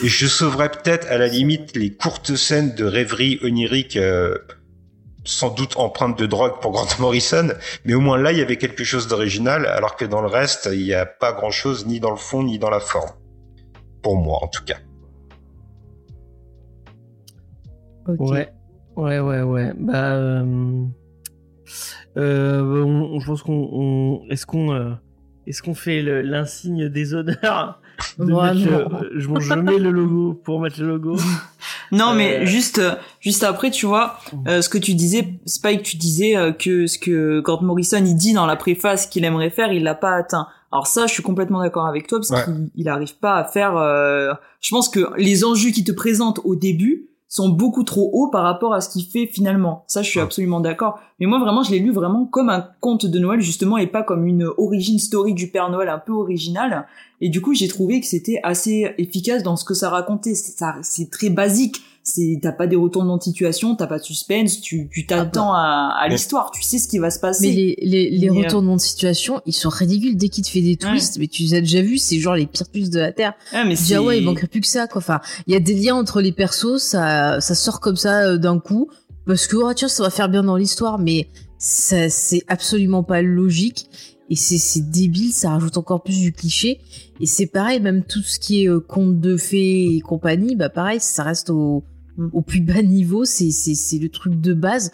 [0.00, 4.38] Et je sauverais peut-être à la limite les courtes scènes de rêverie onirique euh,
[5.24, 7.48] sans doute empreinte de drogue pour Grant Morrison,
[7.84, 10.68] mais au moins là, il y avait quelque chose d'original, alors que dans le reste,
[10.72, 13.10] il n'y a pas grand-chose, ni dans le fond, ni dans la forme.
[14.02, 14.78] Pour moi, en tout cas.
[18.06, 18.48] Ouais,
[18.96, 19.72] ouais, ouais, ouais.
[19.78, 20.84] Bah, euh,
[22.16, 24.90] euh, on- je pense qu'on, on- est-ce qu'on, euh,
[25.46, 27.80] est-ce qu'on fait le- l'insigne des honneurs
[28.18, 31.16] de Moi, mettre je, je mets le logo pour mettre le logo.
[31.92, 32.46] Non, mais Euh.
[32.46, 32.80] juste,
[33.20, 34.16] juste après, tu vois,
[34.48, 38.16] euh, ce que tu disais, Spike, tu disais euh, que ce que Grant Morrison il
[38.16, 40.46] dit dans la préface qu'il aimerait faire, il l'a pas atteint.
[40.72, 42.44] Alors ça, je suis complètement d'accord avec toi parce Ouais.
[42.54, 43.76] qu'il il arrive pas à faire.
[43.76, 48.28] euh, Je pense que les enjeux qu'il te présente au début sont beaucoup trop hauts
[48.28, 49.84] par rapport à ce qu'il fait finalement.
[49.86, 51.00] Ça, je suis absolument d'accord.
[51.18, 54.02] Mais moi, vraiment, je l'ai lu vraiment comme un conte de Noël justement et pas
[54.02, 56.86] comme une origin story du Père Noël un peu originale.
[57.22, 60.34] Et du coup, j'ai trouvé que c'était assez efficace dans ce que ça racontait.
[60.34, 61.82] C'est très basique.
[62.04, 65.94] C'est t'as pas des retournements de situation, t'as pas de suspense, tu tu t'attends à,
[65.96, 67.48] à l'histoire, tu sais ce qui va se passer.
[67.48, 70.50] Mais les, les, les Mais, euh, retournements de situation, ils sont ridicules dès qu'il te
[70.50, 71.18] fait des twists.
[71.18, 73.34] Mais tu les as déjà vus, c'est genre les pires twists de la Terre.
[73.52, 74.98] Ouais, mais dis, ah ouais, il manquerait plus que ça, quoi.
[74.98, 78.36] Enfin, il y a des liens entre les persos, ça, ça sort comme ça euh,
[78.36, 78.88] d'un coup.
[79.24, 83.22] Parce que, oh, tiens, ça va faire bien dans l'histoire, mais ça, c'est absolument pas
[83.22, 83.86] logique.
[84.28, 86.80] Et c'est, c'est débile, ça rajoute encore plus du cliché.
[87.20, 90.68] Et c'est pareil, même tout ce qui est euh, conte de fées et compagnie, bah
[90.68, 91.84] pareil, ça reste au.
[92.32, 93.50] Au plus bas niveau, c'est,
[94.00, 94.90] le truc de base.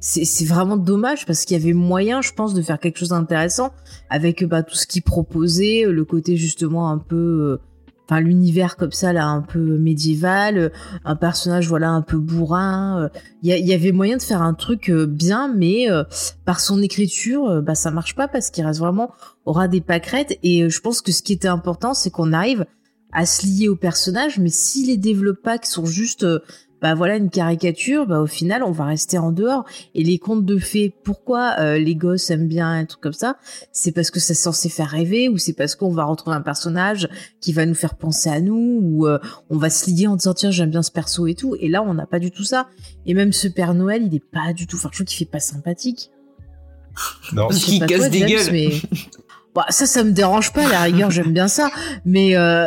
[0.00, 3.72] C'est, vraiment dommage parce qu'il y avait moyen, je pense, de faire quelque chose d'intéressant
[4.10, 7.60] avec bah, tout ce qu'il proposait, le côté justement un peu, euh,
[8.08, 10.68] enfin l'univers comme ça là, un peu médiéval, euh,
[11.04, 13.04] un personnage voilà un peu bourrin.
[13.04, 13.08] euh,
[13.42, 16.04] Il y, avait moyen de faire un truc euh, bien, mais euh,
[16.44, 19.12] par son écriture, euh, bah ça marche pas parce qu'il reste vraiment
[19.44, 20.38] au ras des pâquerettes.
[20.42, 22.66] Et euh, je pense que ce qui était important, c'est qu'on arrive
[23.12, 26.38] à se lier au personnage, mais si les développe pas, qui sont juste euh,
[26.80, 29.64] bah voilà une caricature, bah au final on va rester en dehors.
[29.94, 33.36] Et les contes de fées, pourquoi euh, les gosses aiment bien un truc comme ça?
[33.70, 37.08] C'est parce que c'est censé faire rêver, ou c'est parce qu'on va retrouver un personnage
[37.40, 39.18] qui va nous faire penser à nous, ou euh,
[39.48, 41.54] on va se lier en disant tiens j'aime bien ce perso et tout.
[41.60, 42.66] Et là on n'a pas du tout ça.
[43.06, 44.76] Et même ce Père Noël, il est pas du tout.
[44.76, 46.10] Enfin je trouve qu'il fait pas sympathique.
[47.32, 48.52] Non, Parce qu'il casse toi, des James, gueules.
[48.52, 48.70] mais-
[49.54, 51.70] Bah, ça, ça me dérange pas, à la rigueur, j'aime bien ça.
[52.06, 52.66] Mais euh,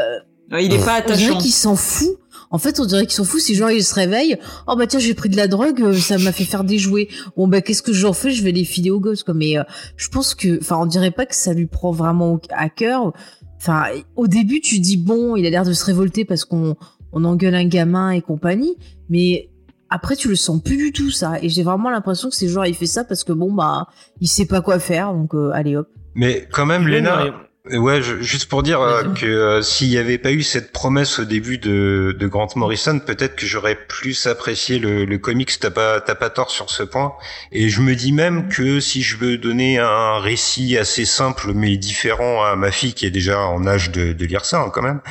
[0.52, 1.38] il est pas on dirait attachant.
[1.40, 2.18] qu'il s'en fout.
[2.52, 3.42] En fait, on dirait qu'il s'en fout.
[3.42, 6.18] Si genre il se réveille, oh bah tiens, j'ai pris de la drogue, euh, ça
[6.18, 7.08] m'a fait faire des jouets.
[7.36, 8.32] Bon bah qu'est-ce que j'en fais?
[8.32, 9.34] Je vais les filer aux gosses, quoi.
[9.34, 9.64] Mais euh,
[9.98, 13.14] je pense que, enfin, on dirait pas que ça lui prend vraiment à cœur.
[13.58, 13.86] Enfin,
[14.16, 16.76] au début, tu dis bon, il a l'air de se révolter parce qu'on
[17.12, 18.76] on engueule un gamin et compagnie,
[19.10, 19.50] mais
[19.90, 21.34] après tu le sens plus du tout ça.
[21.42, 23.88] Et j'ai vraiment l'impression que c'est genre il fait ça parce que bon bah
[24.22, 25.88] il sait pas quoi faire, donc euh, allez hop.
[26.14, 27.26] mais quand même, Ouais, Léna,
[27.72, 31.18] Ouais, je- juste pour dire euh, que euh, s'il n'y avait pas eu cette promesse
[31.18, 35.60] au début de, de Grant Morrison, peut-être que j'aurais plus apprécié le, le comics.
[35.60, 37.14] T'as pas, t'as pas tort sur ce point.
[37.52, 41.76] Et je me dis même que si je veux donner un récit assez simple mais
[41.78, 44.84] différent à ma fille qui est déjà en âge de, de lire ça hein, quand
[44.84, 45.02] même,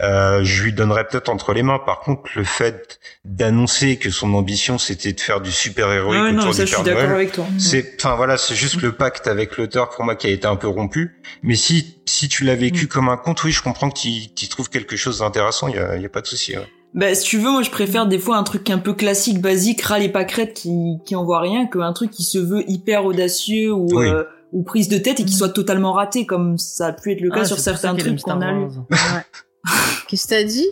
[0.00, 1.78] euh, je lui donnerais peut-être entre les mains.
[1.78, 6.30] Par contre, le fait d'annoncer que son ambition c'était de faire du super héroïque Ouais,
[6.32, 7.46] autour non, ça du je suis Père d'accord Noël, avec toi.
[7.58, 10.56] c'est, enfin voilà, c'est juste le pacte avec l'auteur pour moi qui a été un
[10.56, 11.16] peu rompu.
[11.42, 12.88] Mais si si tu l'as vécu Mm.
[12.88, 15.68] comme un conte, oui, je comprends que tu tu trouves quelque chose d'intéressant.
[15.68, 16.56] Il y a, y a pas de souci.
[16.56, 16.66] ouais.
[16.94, 19.80] Bah, si tu veux, moi, je préfère des fois un truc un peu classique, basique,
[19.80, 23.86] râle et pâquerette qui, qui envoie rien, qu'un truc qui se veut hyper audacieux ou,
[23.92, 24.08] Oui.
[24.08, 27.22] euh, ou prise de tête et qui soit totalement raté, comme ça a pu être
[27.22, 28.66] le cas Ah, sur pour ça certains trucs qu'on a lu.
[30.08, 30.66] Qu'est-ce que t'as dit?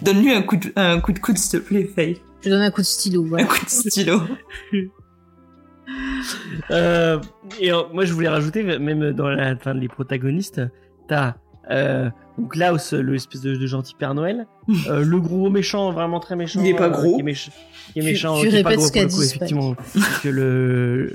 [0.00, 2.18] Donne-lui un coup de, un coup de coude, s'il te plaît, Faye.
[2.42, 3.24] Je donne un coup de stylo.
[3.24, 3.44] Un Voilà.
[3.46, 4.20] coup de stylo.
[6.70, 7.18] Euh,
[7.60, 10.60] et euh, moi, je voulais rajouter, même dans la, enfin, les protagonistes,
[11.08, 11.34] t'as
[11.70, 14.46] euh, donc Klaus, le espèce de, de gentil Père Noël,
[14.88, 16.60] euh, le gros méchant, vraiment très méchant.
[16.60, 17.14] Il est pas gros.
[17.16, 17.50] Qui est, méch-
[17.92, 18.40] qui est Tu- méchant.
[18.40, 19.36] tu qui est pas répètes gros ce qu'a coup, dit Spike.
[19.42, 19.74] effectivement.
[20.22, 21.10] que le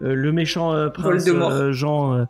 [0.00, 1.26] le méchant prince
[1.70, 2.26] Jean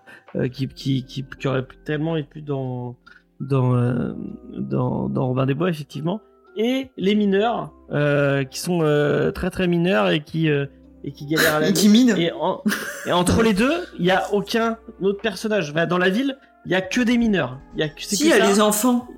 [0.52, 2.94] qui, qui, qui, qui aurait pu tellement être plus dans
[3.40, 4.14] dans
[4.56, 6.20] dans dans Robin des Bois effectivement
[6.56, 10.66] et les mineurs euh, qui sont euh, très très mineurs et qui euh,
[11.06, 12.14] et qui galèrent à la Et qui mine.
[12.18, 12.62] Et, en-
[13.06, 15.72] et entre les deux, il y a aucun autre personnage.
[15.72, 17.58] Bah, dans la ville, il y a que des mineurs.
[17.74, 18.46] Il y a que, Si, il y a ça.
[18.50, 19.08] les enfants.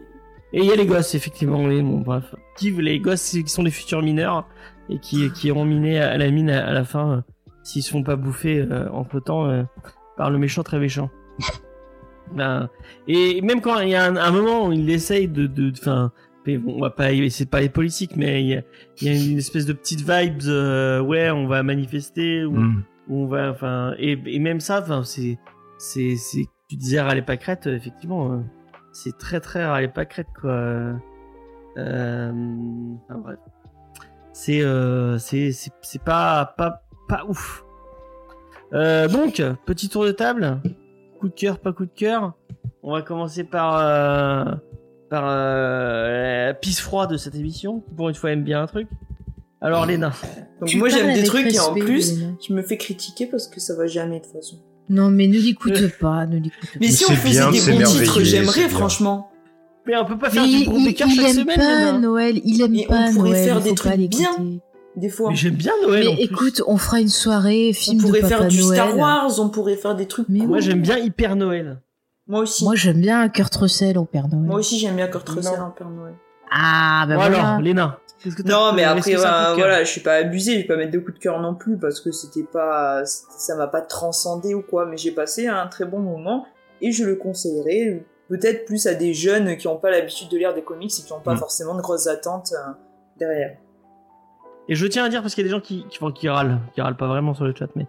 [0.52, 1.62] Et il y a les gosses, effectivement.
[1.64, 2.34] Oui, bon, bref.
[2.56, 4.46] Qui, les gosses c'est- qui sont des futurs mineurs
[4.90, 7.20] et qui, qui iront miner à la mine à, à la fin euh,
[7.62, 9.64] s'ils se font pas bouffer entre temps
[10.16, 11.10] par le méchant très méchant.
[12.34, 12.68] Ben,
[13.06, 16.12] et même quand il y a un, un moment où il essaye de, de, enfin,
[16.48, 18.62] mais bon, on va pas, c'est pas les politiques, mais il y a,
[19.00, 22.84] il y a une espèce de petite vibes, euh, ouais, on va manifester, ou, Mm.
[23.10, 25.38] on va enfin et, et même ça enfin c'est
[25.78, 28.38] c'est c'est tu disais râler pas crête euh, effectivement euh,
[28.92, 30.50] c'est très très râler pas crête quoi
[31.76, 32.32] euh,
[33.08, 33.38] enfin, bref
[34.32, 37.64] c'est euh, c'est c'est c'est pas pas pas ouf.
[38.72, 40.60] Euh, donc petit tour de table,
[41.20, 42.34] coup de cœur pas coup de cœur.
[42.82, 44.54] On va commencer par euh,
[45.10, 48.66] par euh, la pisse froide de cette émission qui pour une fois aime bien un
[48.66, 48.88] truc.
[49.60, 50.12] Alors Léna,
[50.60, 52.32] Donc Tu moi j'aime des trucs et en respect, plus Léna.
[52.46, 54.56] je me fais critiquer parce que ça va jamais de toute façon.
[54.88, 56.78] Non, mais ne l'écoute pas, ne l'écoute pas.
[56.80, 59.30] Mais si on faisait bien, des bons titres, j'aimerais franchement.
[59.86, 61.36] mais on peut pas Mais faire du il, groupe des il, cœurs il chaque aime
[61.36, 61.56] semaine.
[61.56, 61.98] pas Léna.
[61.98, 64.30] Noël, il aime Mais on pas pourrait Noël, faire des trucs bien.
[64.96, 65.30] Des fois.
[65.30, 66.08] Mais j'aime bien Noël.
[66.08, 66.24] en Mais plus.
[66.24, 68.74] écoute, on fera une soirée On film de pourrait Papa faire du Noël.
[68.80, 70.48] Star Wars, on pourrait faire des trucs Mais cool.
[70.48, 71.80] moi j'aime bien hyper Noël.
[72.28, 72.64] Moi aussi.
[72.64, 74.46] Moi, j'aime bien Kurt Russell au Père Noël.
[74.46, 76.14] Moi aussi j'aime bien Kurt Russell en Père Noël.
[76.50, 77.46] Ah, ben voilà.
[77.48, 80.58] alors Léna, qu'est-ce que t'as- Non, mais après, ben, voilà, je suis pas abusée, je
[80.60, 83.66] vais pas mettre de coup de cœur non plus parce que c'était pas, ça m'a
[83.66, 86.46] pas transcendé ou quoi, mais j'ai passé un très bon moment
[86.80, 90.54] et je le conseillerais peut-être plus à des jeunes qui ont pas l'habitude de lire
[90.54, 91.38] des comics et qui ont pas Mm.
[91.38, 92.72] forcément de grosses attentes euh,
[93.18, 93.56] derrière.
[94.70, 96.28] Et je tiens à dire parce qu'il y a des gens qui, qui, enfin, qui
[96.28, 97.86] râlent, qui râlent pas vraiment sur le chat, mais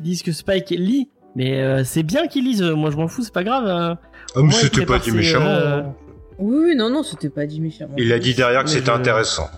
[0.00, 1.10] ils disent que Spike lit.
[1.36, 2.62] Mais euh, c'est bien qu'ils lisent.
[2.62, 3.64] Moi, je m'en fous, c'est pas grave.
[3.66, 3.94] euh.
[4.34, 5.46] Ah, mais c'était pas dit méchamment.
[5.46, 5.94] euh, hein.
[6.38, 7.94] Oui, non, non, c'était pas dit méchamment.
[7.98, 9.48] Il a dit derrière que c'était je- intéressant.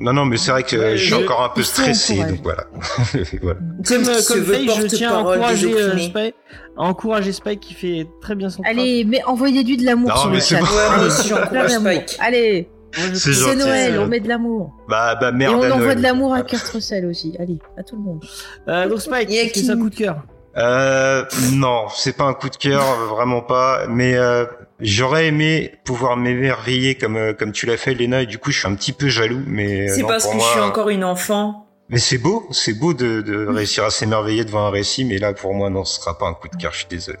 [0.00, 2.64] Non, non, mais c'est vrai que Ouais, je suis encore un peu stressé, donc voilà.
[3.42, 3.58] voilà.
[3.86, 5.96] Comme, euh, comme Faye, je tiens à encourager, euh.
[5.98, 6.34] Spike,
[6.76, 8.80] à encourager Spike qui fait très bien son travail.
[8.80, 10.60] Allez, mais envoyez-lui de l'amour sur mais le chat.
[10.60, 11.56] bon.
[11.56, 12.68] Ouais, moi Allez,
[13.14, 14.72] C'est Noël, on met de l'amour.
[14.88, 15.54] Bah, bah Et merde.
[15.56, 15.98] on à envoie Noël.
[15.98, 16.44] de l'amour à Voilà.
[16.48, 17.36] Kurt Russell aussi.
[17.38, 18.24] Allez, à tout le monde.
[18.68, 20.22] Euh, donc Spike, Et c'est un coup de cœur
[20.56, 23.86] Euh, non, c'est pas un coup de cœur, vraiment pas.
[23.88, 24.44] Mais euh,
[24.80, 28.58] j'aurais aimé pouvoir m'émerveiller comme euh, comme tu l'as fait, Léna, et du coup, je
[28.60, 29.42] suis un petit peu jaloux.
[29.46, 31.66] Mais euh, C'est parce pour que moi, je suis encore une enfant.
[31.88, 35.04] Mais c'est beau, c'est beau de, de réussir à s'émerveiller devant un récit.
[35.04, 36.72] Mais là, pour moi, non, ce sera pas un coup de cœur.
[36.72, 37.18] Je suis désolé.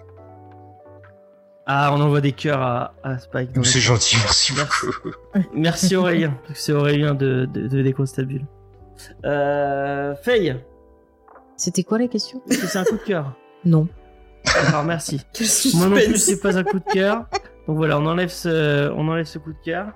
[1.66, 3.50] Ah, on envoie des cœurs à, à Spike.
[3.62, 4.86] C'est gentil, merci Merci.
[4.86, 5.16] beaucoup.
[5.54, 8.44] Merci Aurélien, parce que c'est Aurélien de, de, de Déconstabule.
[9.24, 10.56] Euh, Faye,
[11.56, 12.42] C'était quoi la question?
[12.48, 13.36] Est-ce que c'est un coup de cœur?
[13.64, 13.88] Non.
[14.44, 15.20] D'accord, merci.
[15.74, 17.26] Moi non plus, c'est pas un coup de cœur.
[17.66, 19.88] Donc voilà, on enlève ce, on enlève ce coup de cœur.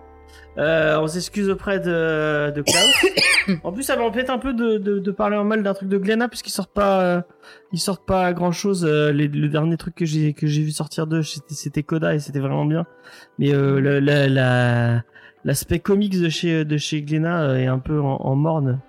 [0.56, 3.56] Euh, on s'excuse auprès de, de Klaus.
[3.64, 5.96] En plus, ça m'embête un peu de, de, de parler en mal d'un truc de
[5.96, 7.22] Glenna, puisqu'ils sortent pas, euh,
[7.72, 8.84] ils sortent pas grand chose.
[8.84, 12.18] les, le dernier truc que j'ai, que j'ai vu sortir d'eux, c'était, c'était Coda et
[12.18, 12.84] c'était vraiment bien.
[13.38, 15.02] Mais, euh, la, la, la-
[15.44, 18.80] l'aspect comics de chez, de chez Glenna euh, est un peu en, en morne,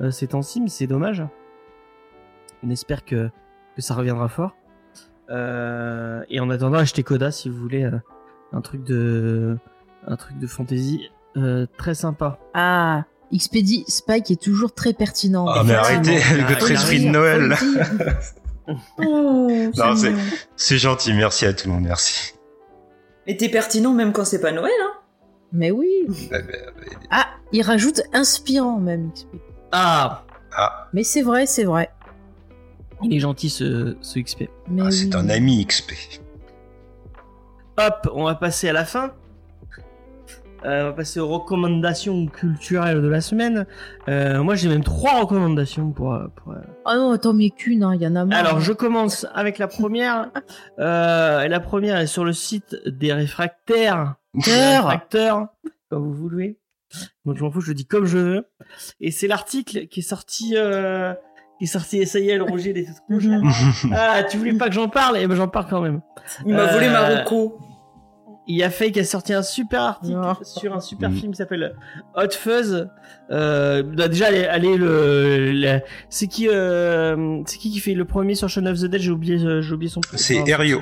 [0.00, 1.22] euh, ces temps-ci, mais c'est dommage.
[2.62, 3.30] On espère que,
[3.76, 4.56] que ça reviendra fort.
[5.30, 7.98] Euh, et en attendant, achetez Coda si vous voulez euh,
[8.52, 9.58] un truc de
[10.06, 12.38] un truc de fantasy euh, très sympa.
[12.54, 13.04] Ah,
[13.34, 15.46] Xpedi Spike est toujours très pertinent.
[15.48, 17.54] Ah, mais arrêtez avec Ah, votre esprit de Noël.
[18.98, 19.48] Oh,
[19.78, 20.12] Non, c'est
[20.56, 22.34] c'est- gentil, merci à tout le monde, merci.
[23.26, 24.92] Et t'es pertinent même quand c'est pas Noël, hein
[25.52, 25.88] Mais oui.
[26.30, 29.26] Bah, bah, Ah, il rajoute inspirant même XP.
[29.72, 30.24] Ah,
[30.54, 31.90] Ah, Mais c'est vrai, c'est vrai.
[33.02, 34.44] Il est gentil ce, ce XP.
[34.68, 35.10] Mais ah, c'est oui.
[35.14, 35.92] un ami XP.
[37.78, 39.12] Hop, on va passer à la fin.
[40.64, 43.66] Euh, on va passer aux recommandations culturelles de la semaine.
[44.08, 46.18] Euh, moi, j'ai même trois recommandations pour.
[46.34, 48.38] pour, euh, Ah non, attends, mais qu'une, hein, il y en a marre.
[48.38, 50.30] Alors, je commence avec la première.
[50.80, 54.16] Euh, et la première est sur le site des réfractaires.
[54.34, 55.46] Des réfracteurs,
[55.90, 56.58] comme vous voulez.
[57.24, 58.46] Donc, je m'en fous, je le dis comme je veux.
[59.00, 60.56] Et c'est l'article qui est sorti.
[61.58, 63.28] Euh, qui est sorti, ça y est, le Roger, il est tout rouge.
[63.92, 65.18] Ah, tu voulais pas que j'en parle?
[65.20, 66.00] Eh ben, j'en parle quand même.
[66.46, 67.58] Il m'a volé Euh, ma Rocco.
[68.50, 71.14] Il y a Faye qui a sorti un super article sur un super Mm.
[71.16, 71.74] film qui s'appelle
[72.16, 72.88] Hot Fuzz.
[73.30, 78.06] Euh, bah déjà, allez, allez le, le- c'est qui, euh, c'est qui qui fait le
[78.06, 79.02] premier sur Shaun of the Dead?
[79.02, 80.00] J'ai oublié, euh, j'ai oublié son.
[80.14, 80.80] C'est Erio.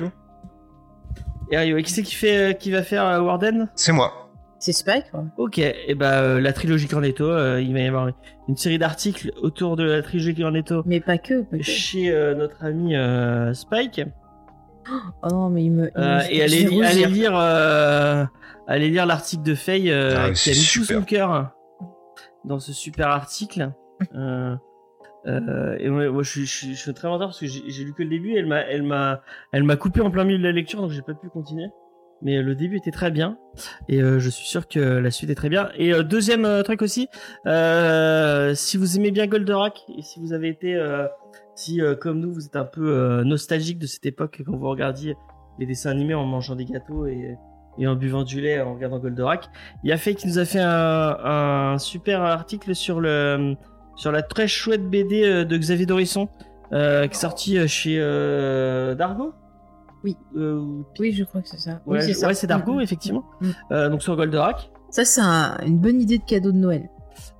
[1.51, 1.77] Erio.
[1.77, 3.67] Et qui c'est qui fait, euh, qui va faire euh, Warden?
[3.75, 4.26] C'est moi.
[4.59, 5.05] C'est Spike.
[5.37, 5.59] Ok.
[5.59, 8.09] Et bah euh, la trilogie Cornetto, euh, il va y avoir
[8.47, 11.43] une série d'articles autour de la trilogie Cornetto Mais pas que.
[11.43, 11.63] pas que.
[11.63, 14.01] chez euh, notre ami euh, Spike.
[15.21, 15.85] Oh non, mais il me.
[15.95, 16.63] il Euh, me- et allez,
[17.09, 18.25] lire, euh,
[18.67, 20.97] allez lire l'article de Faye euh, Ah, qui a mis tout super.
[20.99, 21.51] son cœur
[22.45, 23.71] dans ce super article.
[24.15, 24.55] Euh,
[25.27, 27.61] euh, et moi, moi, je, suis, je, suis, je suis très content parce que j'ai
[27.67, 28.31] j'ai lu que le début.
[28.31, 29.21] et Elle m'a, elle m'a,
[29.51, 31.67] elle m'a coupé en plein milieu de la lecture, donc j'ai pas pu continuer.
[32.21, 33.37] Mais euh, le début était très bien
[33.87, 35.69] et euh, je suis sûr que la suite est très bien.
[35.75, 37.09] Et euh, deuxième truc aussi,
[37.45, 40.79] si vous aimez bien Goldorak et si vous avez été,
[41.55, 45.15] si comme nous vous êtes un peu nostalgique de cette époque quand vous regardiez
[45.59, 47.37] les dessins animés en mangeant des gâteaux et,
[47.85, 49.49] en buvant du lait en regardant Goldorak,
[49.83, 53.55] il y a Faye qui nous a fait un, super article sur le
[53.95, 56.29] sur la très chouette BD de Xavier Dorisson
[56.69, 59.33] qui est sorti euh, chez Dargo.
[60.03, 60.15] Oui.
[60.35, 61.81] Euh, ou- Oui, je crois que c'est ça.
[61.85, 62.27] Ouais, oui, c'est ça.
[62.27, 62.81] ouais, c'est Dargo, Mm, mm.
[62.81, 63.25] effectivement.
[63.41, 63.49] Mm.
[63.71, 64.69] Euh, donc sur Goldorak.
[64.89, 66.89] Ça, c'est un- une bonne idée de cadeau de Noël.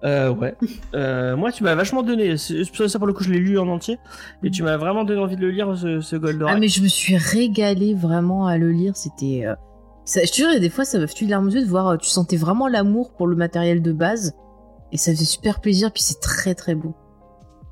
[0.04, 0.56] Euh, ouais.
[0.96, 2.36] Euh, moi, tu m'as vachement donné.
[2.38, 4.00] Ça, pour le coup, je l'ai lu en entier.
[4.44, 6.56] Et tu m'as vraiment donné envie de le lire, ce, ce Goldorak.
[6.56, 9.46] Ah mais je me suis régalée vraiment à le lire, c'était...
[9.46, 9.54] euh,
[10.06, 11.98] Ça, je te jure, des fois ça m'a fait une larme aux yeux de voir,
[11.98, 14.34] tu sentais vraiment l'amour pour le matériel de base,
[14.94, 16.96] et ça faisait super plaisir, puis c'est très très beau.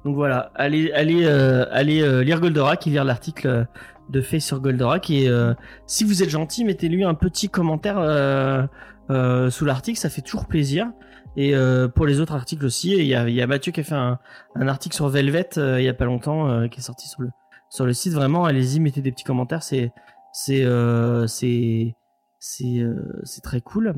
[0.03, 3.63] Donc voilà, allez, allez, euh, allez euh, lire Goldorak et lire l'article euh,
[4.09, 5.09] de Faye sur Goldorak.
[5.09, 5.53] Et euh,
[5.87, 8.65] si vous êtes gentil, mettez-lui un petit commentaire euh,
[9.09, 10.91] euh, sous l'article, ça fait toujours plaisir.
[11.37, 11.53] Et
[11.95, 14.19] pour les autres articles aussi, il y a, y a Mathieu qui a fait un,
[14.55, 17.29] un article sur Velvet il y a pas longtemps, qui est sorti sur le
[17.69, 18.13] sur le site.
[18.13, 19.91] Vraiment, allez-y, mettez des petits commentaires, c'est
[20.31, 20.65] c'est
[21.27, 21.93] c'est
[22.39, 23.95] c'est très cool.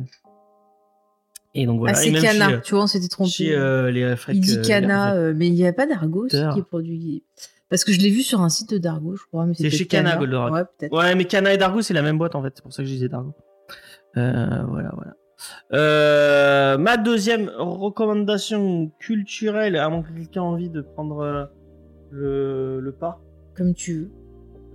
[1.57, 1.97] Et donc voilà.
[1.97, 3.31] ah c'est Cana, tu vois, on s'était trompé.
[3.31, 6.53] chez, euh, les Il dit Cana, euh, mais il n'y a pas d'Argo aussi Auteur.
[6.53, 7.23] qui est produit.
[7.69, 9.45] Parce que je l'ai vu sur un site de Dargo, je crois.
[9.45, 10.15] mais C'est chez Cana.
[10.17, 10.53] Goldorak.
[10.53, 10.93] Ouais, peut-être.
[10.97, 12.53] Ouais, mais Cana et Dargo, c'est la même boîte en fait.
[12.55, 13.33] C'est pour ça que je disais Dargo.
[14.15, 15.13] Euh, voilà, voilà.
[15.73, 21.45] Euh, ma deuxième recommandation culturelle, à moins que quelqu'un ait envie de prendre euh,
[22.09, 23.19] le, le pas.
[23.55, 24.11] Comme tu veux.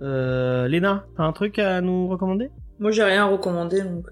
[0.01, 2.49] Euh, Léna, t'as un truc à nous recommander?
[2.79, 4.07] Moi, j'ai rien à recommander, donc.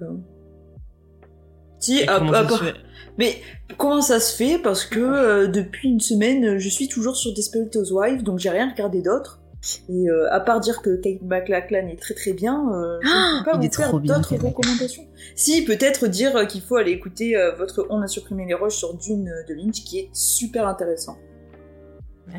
[1.82, 2.74] Si, Et à- comment à ça se part- fait
[3.18, 3.36] Mais
[3.78, 4.58] comment ça se fait?
[4.58, 8.70] Parce que euh, depuis une semaine, je suis toujours sur Desperate Housewives, donc j'ai rien
[8.72, 9.40] regardé d'autre.
[9.90, 13.34] Et euh, à part dire que Kate McLachlan est très très bien, euh, je Ah,
[13.34, 15.04] ne peux pas il vous faire trop bien, d'autres recommandations.
[15.36, 18.96] Si, peut-être dire qu'il faut aller écouter euh, votre On a supprimé les roches sur
[18.98, 21.18] Dune de Lynch, qui est super intéressant.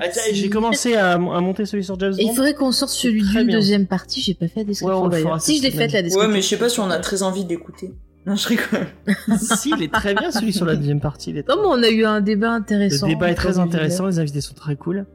[0.01, 3.23] Ah, J'ai commencé à, à monter celui sur James Et il faudrait qu'on sorte celui
[3.23, 6.29] d'une deuxième partie, j'ai pas fait la description Ouais, Si je l'ai faite la description.
[6.29, 7.93] Ouais, mais je sais pas si on a très envie d'écouter.
[8.27, 8.87] Non, je rigole.
[9.39, 11.31] si, il est très bien celui sur la deuxième partie.
[11.31, 13.07] Il est très Non, mais on a eu un débat intéressant.
[13.09, 13.77] Le débat est très entre Olivier.
[13.81, 15.07] intéressant, les invités sont très cool.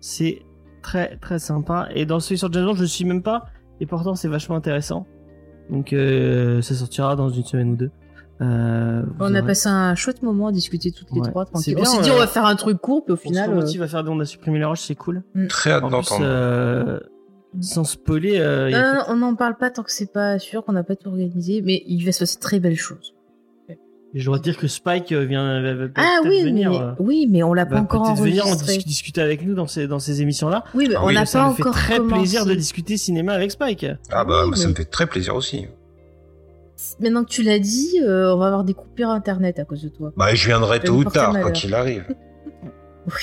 [0.00, 0.42] C'est
[0.82, 1.88] très très sympa.
[1.94, 3.46] Et dans celui sur James Bond, je suis même pas.
[3.80, 5.06] Et pourtant, c'est vachement intéressant.
[5.70, 7.90] Donc, euh, ça sortira dans une semaine ou deux.
[8.42, 11.30] Euh, On a passé un chouette moment à discuter toutes les Ouais.
[11.30, 11.74] trois C'est tranquille.
[11.76, 13.22] bien, on s'est dit euh, on va faire un truc court, puis au On se
[13.22, 13.48] final.
[13.48, 15.22] euh, remotive à faire des on a supprimé la roche, c'est cool.
[15.48, 17.00] Très hâte d'entendre.
[17.60, 20.96] Sans spoiler, euh, on n'en parle pas tant que c'est pas sûr, qu'on n'a pas
[20.96, 23.14] tout organisé, mais il va se passer de très belles choses.
[24.14, 26.70] je dois dire que Spike euh, vient va, va Ah oui, venir.
[26.70, 28.76] mais, euh, oui, mais on l'a pas encore peut-être venir en enregistré.
[28.78, 30.64] dis- discuter avec nous dans ces dans ces émissions là.
[30.74, 32.14] Oui, mais Ah on oui, n'a ça pas me fait encore très commencé.
[32.20, 33.86] plaisir de discuter cinéma avec Spike.
[34.10, 35.66] Ah bah Oui, ça mais- me fait très plaisir aussi.
[37.00, 39.88] Maintenant que tu l'as dit, euh, on va avoir des coupures internet à cause de
[39.88, 40.12] toi.
[40.16, 42.04] Bah je viendrai Ça tôt ou tard, quoi qu'il arrive.
[43.06, 43.22] Oui.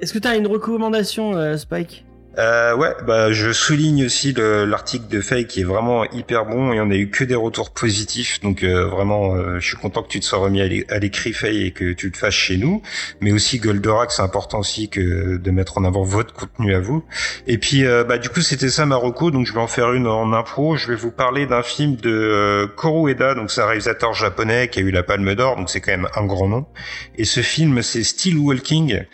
[0.00, 2.04] Est-ce que tu as une recommandation, euh, Spike?
[2.36, 6.72] Euh, ouais, bah je souligne aussi le- l'article de Faye qui est vraiment hyper bon
[6.72, 10.02] et on a eu que des retours positifs, donc euh, vraiment euh, je suis content
[10.02, 12.34] que tu te sois remis à l'é- à l'écrit Faye et que tu le fasses
[12.34, 12.82] chez nous,
[13.20, 17.04] mais aussi Goldorak c'est important aussi que de mettre en avant votre contenu à vous.
[17.46, 19.92] Et puis euh, bah du coup c'était ça ma reco, donc je vais en faire
[19.92, 20.76] une en impro.
[20.76, 24.66] Je vais vous parler d'un film de euh, Koro Ueda, donc c'est un réalisateur japonais
[24.66, 26.66] qui a eu la Palme d'Or, donc c'est quand même un grand nom.
[27.16, 29.04] Et ce film c'est Still Walking.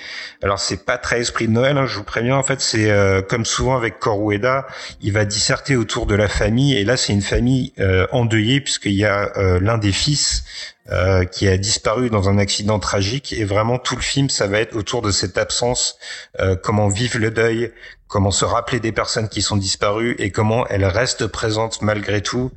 [0.43, 2.37] Alors c'est pas très esprit de Noël, hein, je vous préviens.
[2.37, 4.67] En fait, c'est euh, comme souvent avec Korueda,
[5.01, 6.77] il va disserter autour de la famille.
[6.77, 10.45] Et là, c'est une famille euh, endeuillée puisqu'il y a euh, l'un des fils
[10.93, 13.33] euh, qui a disparu dans un accident tragique.
[13.33, 15.97] Et vraiment, tout le film, ça va être autour de cette absence,
[16.41, 17.71] euh, comment vivre le deuil,
[18.11, 22.51] comment se rappeler des personnes qui sont disparues et comment elles restent présentes malgré tout.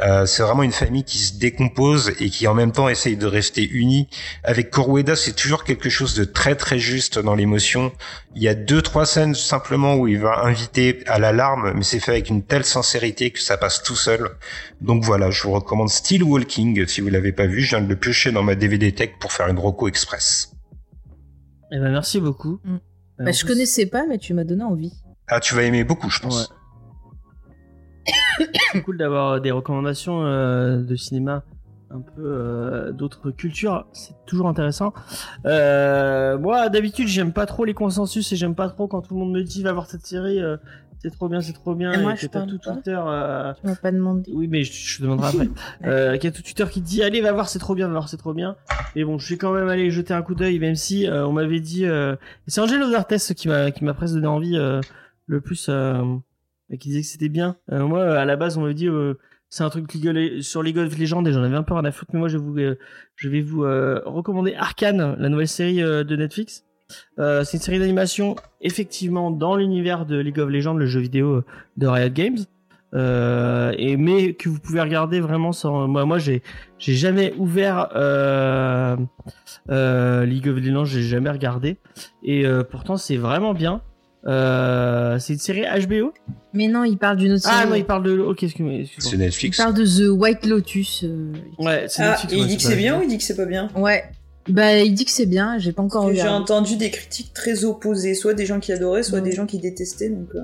[0.00, 3.26] Euh, c'est vraiment une famille qui se décompose et qui en même temps essaye de
[3.26, 4.08] rester unie.
[4.44, 7.92] Avec Korueda, c'est toujours quelque chose de très très juste dans l'émotion.
[8.36, 11.82] Il y a deux trois scènes simplement où il va inviter à la larme, mais
[11.82, 14.30] c'est fait avec une telle sincérité que ça passe tout seul.
[14.80, 17.62] Donc voilà, je vous recommande Still Walking si vous l'avez pas vu.
[17.80, 20.52] Viens de le piocher dans ma DVD Tech pour faire une Rocco Express.
[21.72, 22.60] Eh ben merci beaucoup.
[22.64, 22.74] Mm.
[22.74, 24.92] Euh, Bah, je plus- connaissais pas, mais tu m'as donné envie.
[25.28, 26.52] Ah, tu vas aimer beaucoup, je pense.
[28.72, 31.44] C'est cool d'avoir des recommandations euh, de cinéma
[31.92, 34.92] un peu euh, d'autres cultures, c'est toujours intéressant.
[35.44, 39.18] Euh, moi, d'habitude, j'aime pas trop les consensus et j'aime pas trop quand tout le
[39.20, 40.56] monde me dit va voir cette série, euh,
[41.02, 42.72] c'est trop bien, c'est trop bien, Et moi, je t'as tout pas.
[42.74, 42.98] Twitter.
[42.98, 44.30] euh, Tu m'as pas demandé.
[44.34, 45.48] Oui, mais je, te demanderai après.
[45.86, 47.92] euh, qu'il y a tout Twitter qui dit allez, va voir, c'est trop bien, va
[47.92, 48.56] voir, c'est trop bien.
[48.96, 51.32] Et bon, je suis quand même allé jeter un coup d'œil, même si euh, on
[51.32, 51.86] m'avait dit.
[51.86, 52.14] Euh...
[52.46, 54.80] et C'est Angelo D'Artes qui m'a qui m'a presque donné envie euh,
[55.26, 56.02] le plus, euh,
[56.70, 57.56] et qui disait que c'était bien.
[57.72, 59.14] Euh, moi, à la base, on m'avait dit euh,
[59.48, 59.90] c'est un truc
[60.42, 62.36] sur League of Legends et j'en avais un peu rien à foutre, mais moi, je
[62.36, 62.76] vais vous
[63.16, 66.64] je vais vous recommander Arcane, la nouvelle série de Netflix.
[67.18, 71.26] Euh, c'est une série d'animation effectivement dans l'univers de League of Legends, le jeu vidéo
[71.36, 71.44] euh,
[71.76, 72.38] de Riot Games.
[72.92, 76.42] Euh, et mais que vous pouvez regarder vraiment sans moi moi j'ai
[76.76, 78.96] j'ai jamais ouvert euh,
[79.70, 81.76] euh, League of Legends j'ai jamais regardé
[82.24, 83.80] et euh, pourtant c'est vraiment bien
[84.26, 86.12] euh, c'est une série HBO
[86.52, 87.70] Mais non, il parle d'une autre ah série.
[87.70, 88.80] non il parle de ok excuse-moi.
[88.98, 89.56] C'est Il Netflix.
[89.56, 91.04] parle de The White Lotus.
[91.04, 93.22] euh, ouais c'est Ah, Netflix, et il dit que c'est bien ou il dit que
[93.24, 93.68] c'est pas bien?
[93.76, 94.02] Ouais.
[94.48, 98.14] Bah, il dit que c'est bien, j'ai pas encore J'ai entendu des critiques très opposées,
[98.14, 100.10] soit des gens qui adoraient, soit des gens qui détestaient.
[100.10, 100.40] Donc, euh,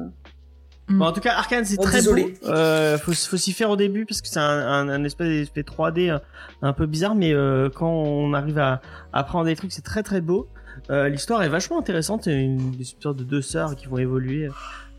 [0.89, 2.37] Bon, en tout cas, Arkane, c'est Oh, très désolé.
[2.43, 2.49] beau.
[2.49, 5.65] Euh, faut, faut s'y faire au début parce que c'est un, un, un espèce d'espèce
[5.65, 6.19] 3D euh,
[6.63, 8.81] un peu bizarre, mais euh, quand on arrive à,
[9.13, 10.49] apprendre des trucs, c'est très très beau.
[10.91, 12.27] Euh, L'histoire est vachement intéressante.
[12.27, 14.49] Il y a une des sortes de deux sœurs qui vont évoluer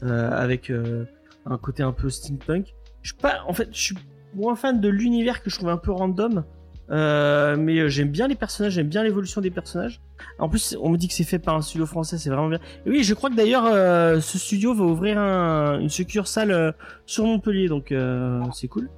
[0.04, 1.06] euh, avec euh,
[1.46, 2.74] un côté un peu steampunk.
[3.02, 3.96] Je suis pas, en fait, je suis
[4.36, 6.44] moins fan de l'univers que je trouve un peu random.
[6.90, 10.00] Euh, mais euh, j'aime bien les personnages, j'aime bien l'évolution des personnages.
[10.40, 12.60] En plus, on me dit que c'est fait par un studio français, c'est vraiment bien.
[12.86, 16.72] Et oui, je crois que d'ailleurs, euh, ce studio va ouvrir un- une succursale euh,
[17.06, 18.90] sur Montpellier, donc euh, c'est cool.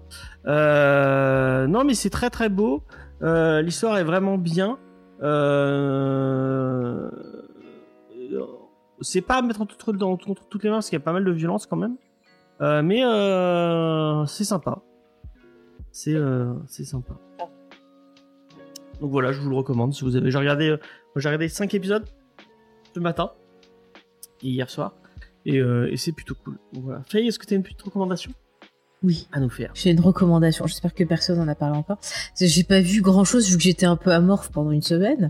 [0.46, 2.84] Non, mais c'est très très beau.
[3.22, 4.78] L'histoire est vraiment bien.
[9.02, 11.14] C'est pas à mettre entre, dans- contre toutes les mains parce qu'il y a pas
[11.14, 11.96] mal de violence quand même.
[12.84, 13.02] Mais
[14.28, 14.80] c'est sympa.
[15.92, 17.14] C'est sympa.
[19.02, 20.32] Donc voilà, je vous le recommande si vous avez.
[20.32, 20.78] J'ai regardé, euh,
[21.16, 22.06] j'ai regardé 5 épisodes
[22.94, 23.32] ce matin
[24.42, 24.96] et hier soir
[25.46, 26.58] et, euh, et c'est plutôt cool.
[26.74, 27.02] Donc voilà.
[27.08, 28.32] Faye, est-ce que tu as une petite recommandation?
[29.02, 29.28] Oui.
[29.32, 30.68] à nous faire J'ai une recommandation.
[30.68, 32.00] J'espère que personne en a parlé encore.
[32.38, 35.30] J'ai pas vu grand chose vu que j'étais un peu amorphe pendant une semaine.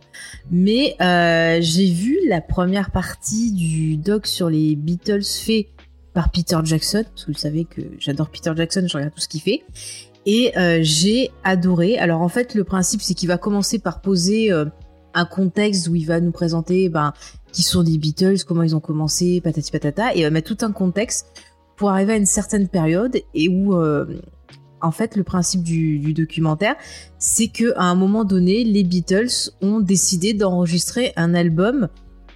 [0.50, 5.68] Mais euh, j'ai vu la première partie du doc sur les Beatles fait
[6.14, 7.04] par Peter Jackson.
[7.04, 9.64] Parce que vous savez que j'adore Peter Jackson, je regarde tout ce qu'il fait.
[10.26, 11.98] Et euh, j'ai adoré.
[11.98, 14.66] Alors en fait, le principe, c'est qu'il va commencer par poser euh,
[15.14, 17.14] un contexte où il va nous présenter ben,
[17.52, 20.14] qui sont les Beatles, comment ils ont commencé, patati patata.
[20.14, 21.28] Et il va mettre tout un contexte
[21.78, 24.06] pour arriver à une certaine période et où euh,
[24.82, 26.76] en fait le principe du, documentaire
[27.18, 31.88] c'est que à un moment donné les Beatles ont décidé d'enregistrer un album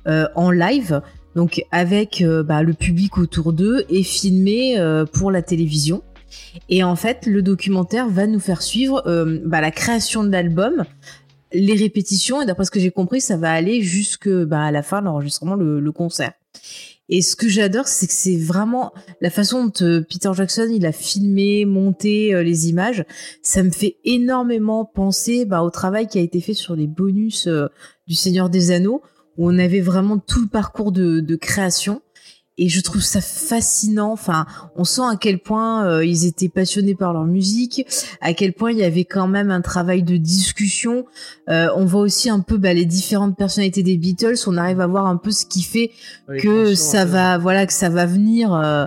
[0.06, 1.02] en live
[1.36, 4.78] donc avec bah, le public autour d'eux et filmé
[5.12, 6.04] pour la télévision
[6.70, 10.86] et en fait le documentaire va nous faire suivre euh, bah, la création de l'album
[11.52, 14.84] les répétitions et d'après ce que j'ai compris ça va aller jusque bah, à la
[14.84, 16.34] fin de l'enregistrement le, concert
[17.10, 20.86] et ce que j'adore, c'est que c'est vraiment la façon dont euh, Peter Jackson il
[20.86, 23.04] a filmé, monté euh, les images.
[23.42, 27.50] Ça me fait énormément penser bah, au travail qui a été fait sur les bonus
[28.08, 29.02] du Seigneur des Anneaux,
[29.38, 32.02] où on avait vraiment tout le parcours de création.
[32.58, 34.12] Et je trouve ça fascinant.
[34.12, 37.86] Enfin, on sent à quel point euh, ils étaient passionnés par leur musique,
[38.22, 41.06] à quel point il y avait quand même un travail de discussion.
[41.50, 44.36] Euh, on voit aussi un peu bah, les différentes personnalités des Beatles.
[44.46, 45.92] On arrive à voir un peu ce qui fait
[46.40, 48.86] que ça va voilà que ça va venir euh,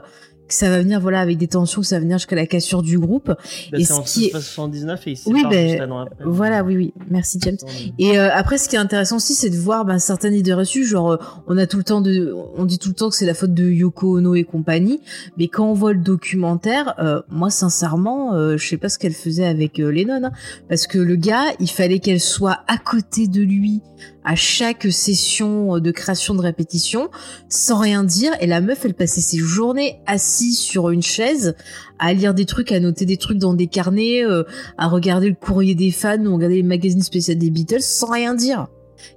[0.48, 2.82] que ça va venir voilà avec des tensions que ça va venir jusqu'à la cassure
[2.82, 3.26] du groupe.
[3.28, 3.36] Bah,
[3.74, 6.94] et c'est ce en qui est- 79 et il se Oui, ben, voilà oui oui.
[7.10, 7.56] Merci James.
[7.98, 10.84] Et euh, après ce qui est intéressant aussi c'est de voir ben, certaines idées reçues.
[10.86, 11.16] Genre euh,
[11.46, 13.54] on a tout le temps de on dit tout le temps que c'est la faute
[13.54, 15.00] de Yoko Ono et compagnie.
[15.38, 19.12] Mais quand on voit le documentaire euh, moi sincèrement euh, je sais pas ce qu'elle
[19.14, 20.32] faisait avec euh, Lennon hein,
[20.68, 23.80] parce que le gars il fallait qu'elle soit à côté de lui
[24.26, 27.10] à chaque session de création de répétition
[27.48, 28.32] sans rien dire.
[28.40, 31.54] Et la meuf elle passait ses journées assise sur une chaise
[32.00, 34.42] à lire des trucs à noter des trucs dans des carnets euh,
[34.76, 38.34] à regarder le courrier des fans ou regarder les magazines spéciaux des Beatles sans rien
[38.34, 38.66] dire.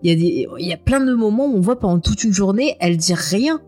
[0.03, 2.23] Il y a des il y a plein de moments où on voit pendant toute
[2.23, 3.61] une journée elle dit rien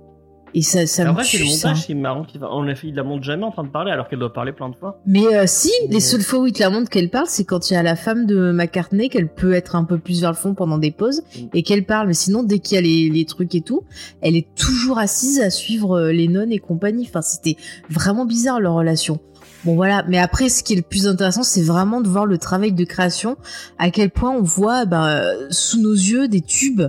[0.54, 1.68] et ça ça me vrai, c'est le tue ça.
[1.70, 2.26] montage qui est marrant.
[2.52, 4.70] On l'a il la montre jamais en train de parler alors qu'elle doit parler plein
[4.70, 5.00] de fois.
[5.06, 7.44] Mais euh, si, Mais- les seules fois où il te la montre qu'elle parle, c'est
[7.46, 10.32] quand il y a la femme de McCartney, qu'elle peut être un peu plus vers
[10.32, 11.40] le fond pendant des pauses, Mm.
[11.54, 12.08] et qu'elle parle.
[12.08, 13.82] Mais sinon, dès qu'il y a les, les trucs et tout,
[14.22, 17.06] elle est toujours assise à suivre euh, les nonnes et compagnie.
[17.08, 17.56] Enfin, c'était
[17.90, 19.20] vraiment bizarre leur relation.
[19.64, 22.40] Bon voilà, mais après, ce qui est le plus intéressant, c'est vraiment de voir le
[22.40, 23.38] travail de création,
[23.78, 26.82] à quel point on voit ben, euh, sous nos yeux des tubes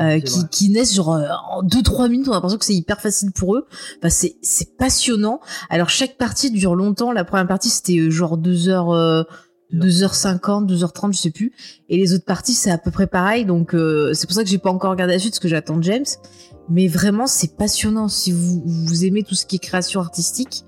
[0.00, 3.00] euh, qui, qui naissent genre euh, en 2-3 minutes, on a l'impression que c'est hyper
[3.00, 3.66] facile pour eux.
[3.98, 5.40] Enfin, c'est c'est passionnant.
[5.70, 7.12] Alors chaque partie dure longtemps.
[7.12, 9.24] La première partie c'était euh, genre 2 heures, euh,
[9.72, 11.52] 2h50, 2h30, je sais plus.
[11.88, 13.44] Et les autres parties c'est à peu près pareil.
[13.44, 15.80] Donc euh, c'est pour ça que j'ai pas encore regardé la suite parce que j'attends
[15.82, 16.06] James.
[16.68, 18.08] Mais vraiment c'est passionnant.
[18.08, 20.64] Si vous, vous aimez tout ce qui est création artistique,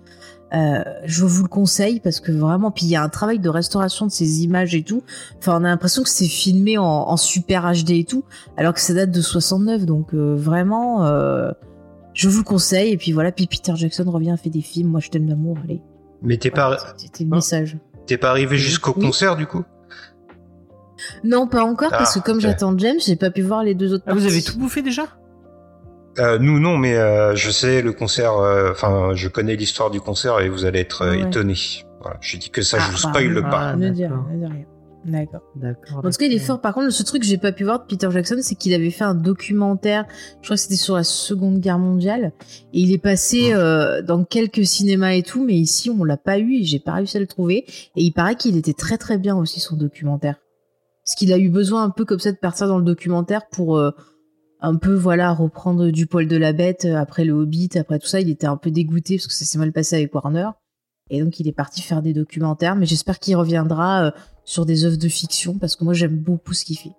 [0.55, 3.49] euh, je vous le conseille parce que vraiment, puis il y a un travail de
[3.49, 5.03] restauration de ces images et tout.
[5.39, 8.25] Enfin, on a l'impression que c'est filmé en, en super HD et tout,
[8.57, 9.85] alors que ça date de 69.
[9.85, 11.51] Donc euh, vraiment, euh,
[12.13, 12.93] je vous le conseille.
[12.93, 14.89] Et puis voilà, puis Peter Jackson revient, fait des films.
[14.91, 15.57] Moi, je t'aime d'amour.
[15.65, 15.83] Allez,
[16.23, 17.77] Mais t'es pas, c'était le message.
[18.07, 19.05] t'es pas arrivé jusqu'au Oui.
[19.07, 19.65] concert du coup?
[21.25, 23.93] Non, pas encore parce Ah, que comme j'attends James, j'ai pas pu voir les deux
[23.93, 24.05] autres.
[24.07, 25.03] Ah, vous avez tout bouffé déjà?
[26.19, 28.37] Euh, Nous non, mais euh, je sais le concert.
[28.39, 31.23] euh, Enfin, je connais l'histoire du concert et vous allez être euh, Ouais.
[31.23, 31.57] étonnés.
[32.01, 33.77] Voilà, je dis que ça, Ah, je vous bah, spoil ah, pas.
[33.77, 34.27] Ne dis rien, d'accord.
[34.33, 34.65] ne dis rien.
[35.07, 35.43] D'accord.
[35.57, 35.99] D'accord.
[35.99, 36.63] En tout cas, il est fort.
[36.63, 38.91] Par contre, ce truc que j'ai pas pu voir de Peter Jackson, c'est qu'il avait
[38.91, 40.07] fait un documentaire.
[40.41, 42.33] Je crois que c'était sur la Seconde Guerre mondiale,
[42.73, 46.39] et il est passé euh, dans quelques cinémas et tout, mais ici on l'a pas
[46.39, 47.67] eu et j'ai pas réussi à le trouver.
[47.97, 50.37] Et il paraît qu'il était très très bien aussi son documentaire.
[51.05, 53.77] Parce qu'il a eu besoin un peu comme ça de partir dans le documentaire pour
[53.77, 53.91] euh,
[54.65, 58.07] un peu voilà reprendre du poil de la bête euh, après le Hobbit, après tout
[58.07, 58.21] ça.
[58.21, 60.49] Il était un peu dégoûté parce que ça s'est mal passé avec Warner.
[61.11, 62.75] Et donc il est parti faire des documentaires.
[62.75, 64.11] Mais j'espère qu'il reviendra euh,
[64.45, 66.93] sur des œuvres de fiction parce que moi j'aime beaucoup ce qu'il fait.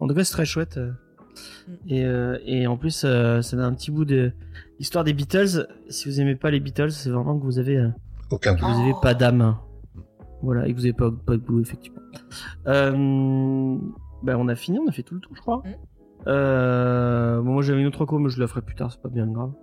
[0.00, 0.76] En tout cas, c'est très chouette.
[0.76, 0.92] euh.
[1.66, 1.72] Mm.
[1.88, 4.32] Et, euh, et en plus, euh, ça donne un petit bout de
[4.78, 5.66] l'histoire des Beatles.
[5.88, 7.88] Si vous aimez pas les Beatles, c'est vraiment que vous avez, euh,
[8.30, 9.56] Aucun que vous avez pas d'âme.
[10.42, 12.02] Voilà, et que vous avez pas, pas de goût, effectivement.
[14.24, 15.58] Ben, on a fini, on a fait tout le tour, je crois.
[15.58, 15.74] Mm.
[16.26, 19.08] Euh, bon, moi j'avais une autre reco, mais je la ferai plus tard, c'est pas
[19.08, 19.52] bien grave.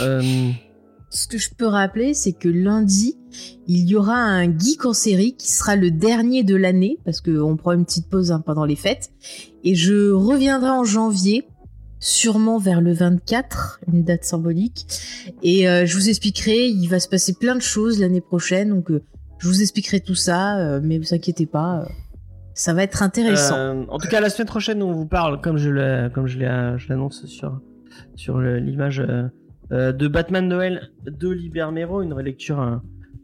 [0.00, 0.50] Euh,
[1.10, 3.18] Ce que je peux rappeler, c'est que lundi,
[3.68, 7.56] il y aura un geek en série qui sera le dernier de l'année, parce qu'on
[7.56, 9.12] prend une petite pause hein, pendant les fêtes.
[9.62, 11.46] Et je reviendrai en janvier,
[12.00, 14.86] sûrement vers le 24, une date symbolique.
[15.42, 18.90] Et euh, je vous expliquerai, il va se passer plein de choses l'année prochaine, donc
[19.38, 21.86] je vous expliquerai tout ça, mais vous inquiétez pas,
[22.54, 23.56] ça va être intéressant.
[23.56, 27.26] Euh, en tout cas, la semaine prochaine, on vous parle, comme je comme je l'annonce
[27.26, 27.60] sur,
[28.14, 29.28] sur l'image euh,
[29.72, 32.76] euh, de Batman Noël de Libermero, une relecture euh,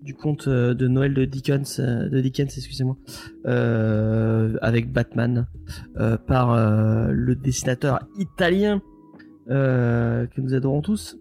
[0.02, 2.96] du conte de Noël de Dickens, de Dickens, excusez-moi,
[3.44, 5.46] avec Batman
[6.26, 6.56] par
[7.10, 8.80] le dessinateur italien
[9.48, 11.18] que nous adorons tous.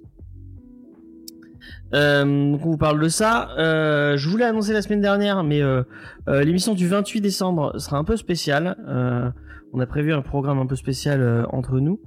[1.94, 3.50] Euh, donc on vous parle de ça.
[3.58, 5.84] Euh, je voulais annoncer la semaine dernière, mais euh,
[6.28, 8.76] euh, l'émission du 28 décembre sera un peu spéciale.
[8.88, 9.30] Euh,
[9.74, 12.00] on a prévu un programme un peu spécial euh, entre nous.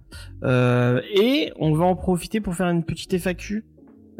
[0.44, 3.64] Euh, et on va en profiter pour faire une petite FAQ.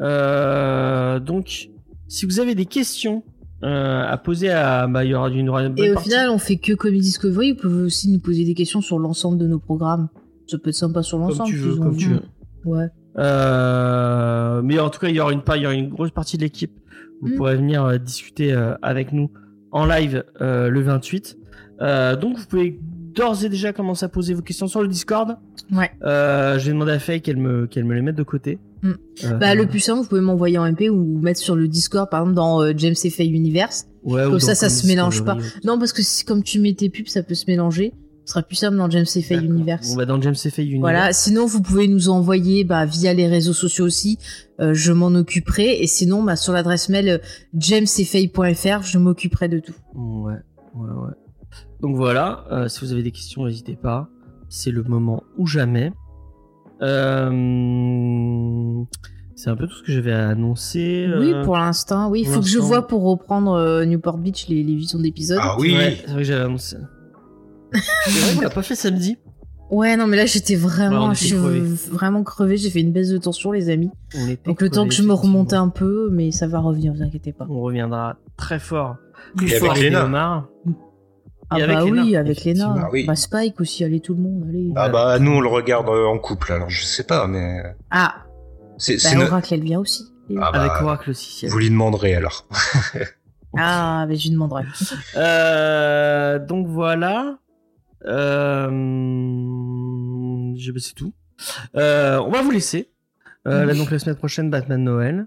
[0.00, 1.68] Euh, donc,
[2.08, 3.22] si vous avez des questions
[3.62, 4.86] euh, à poser à...
[4.86, 5.46] Bah, il y aura une,
[5.78, 6.08] Et au partie.
[6.10, 9.36] final, on fait que Comedy Discovery, vous pouvez aussi nous poser des questions sur l'ensemble
[9.38, 10.08] de nos programmes.
[10.46, 11.50] Ça peut être sympa sur Comme l'ensemble.
[11.50, 12.22] tu veux, comme tu veux.
[12.64, 12.86] Ouais.
[13.20, 16.36] Euh, mais en tout cas, il y aura une il y aura une grosse partie
[16.36, 16.72] de l'équipe.
[17.20, 17.36] Vous Mm.
[17.36, 19.30] pourrez venir euh, discuter euh, avec nous
[19.72, 21.36] en live le 28.
[21.82, 22.78] Euh, donc, vous pouvez
[23.14, 25.36] d'ores et déjà commencer à poser vos questions sur le Discord.
[25.72, 25.90] Ouais.
[26.02, 28.58] Je vais demander à Faye qu'elle me qu'elle me les mette de côté.
[28.82, 28.92] Mm.
[29.38, 32.20] Bah, le plus simple, vous pouvez m'envoyer en MP ou mettre sur le Discord, par
[32.20, 33.86] exemple, dans James et Faye Universe.
[34.04, 35.36] ouais, ou comme ça, ça se mélange pas.
[35.64, 37.92] Non, parce que si, comme tu mets tes pubs, ça peut se mélanger.
[38.24, 39.44] Ce sera plus simple dans James D'accord.
[39.44, 39.90] Universe.
[39.92, 40.80] On va dans James et Faye Universe.
[40.80, 41.12] Voilà.
[41.12, 44.18] Sinon, vous pouvez nous envoyer bah, via les réseaux sociaux aussi.
[44.60, 45.82] Euh, je m'en occuperai.
[45.82, 47.18] Et sinon, bah, sur l'adresse mail euh,
[47.58, 49.74] jamesfay.fr, je m'occuperai de tout.
[49.94, 50.34] Ouais,
[50.74, 51.14] ouais, ouais.
[51.80, 54.08] Donc voilà, euh, si vous avez des questions, n'hésitez pas.
[54.48, 55.92] C'est le moment ou jamais.
[56.82, 57.30] Euh,
[59.34, 61.08] C'est un peu tout ce que j'avais à annoncer.
[61.18, 62.20] Oui, euh, pour l'instant, oui.
[62.20, 65.38] Il faut que je vois pour reprendre euh, Newport Beach les, les visions d'épisodes.
[65.40, 65.74] Ah oui.
[65.74, 66.76] Ouais, c'est vrai que j'avais annoncé.
[67.72, 69.18] C'est vrai qu'on l'a pas fait samedi.
[69.70, 71.36] Ouais, non, mais là, j'étais vraiment, Ouais, je suis
[71.92, 72.56] vraiment crevée.
[72.56, 73.90] J'ai fait une baisse de tension, les amis.
[74.44, 77.32] Donc, le temps que je me remonte un peu, mais ça va revenir, vous inquiétez
[77.32, 77.46] pas.
[77.48, 78.96] On reviendra très fort.
[79.40, 80.48] Et fort avec Léna.
[81.52, 82.74] Ah, Et avec bah Léna, oui, avec Léna.
[82.78, 83.04] Ah oui.
[83.06, 84.70] Bah, Spike aussi, allez, tout le monde, allez.
[84.76, 87.60] Ah bah nous on le regarde euh, en couple alors je sais pas mais
[87.90, 88.14] Ah,
[88.78, 90.04] c'est bah, Oracle, elle vient aussi.
[90.40, 91.28] Ah bah, Avec Oracle aussi.
[91.32, 92.46] si elle- vous lui demanderez alors.
[93.58, 94.62] Ah, mais je lui demanderai.
[95.16, 97.38] Euh, donc voilà.
[98.06, 98.68] Euh,
[100.78, 101.12] c'est tout.
[101.76, 102.90] Euh, on va vous laisser.
[103.48, 105.26] Euh, là donc la semaine prochaine Batman Noël.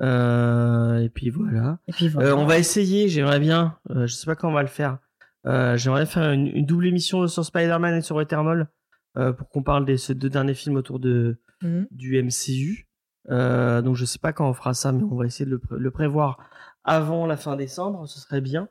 [0.00, 1.78] Euh, et puis voilà.
[1.88, 2.28] Et puis voilà.
[2.30, 3.08] Euh, on va essayer.
[3.08, 3.76] J'aimerais bien.
[3.90, 4.98] euh, je sais pas quand on va le faire.
[5.46, 8.68] Euh, j'aimerais faire une, une double émission sur Spider-Man et sur Eternal
[9.16, 11.88] euh, pour qu'on parle des ces deux derniers films autour de Mhm.
[11.90, 12.86] du MCU.
[13.30, 15.58] Euh, donc je sais pas quand on fera ça, mais on va essayer de le,
[15.58, 16.38] pré- le prévoir
[16.84, 18.68] avant la fin décembre, ce serait bien.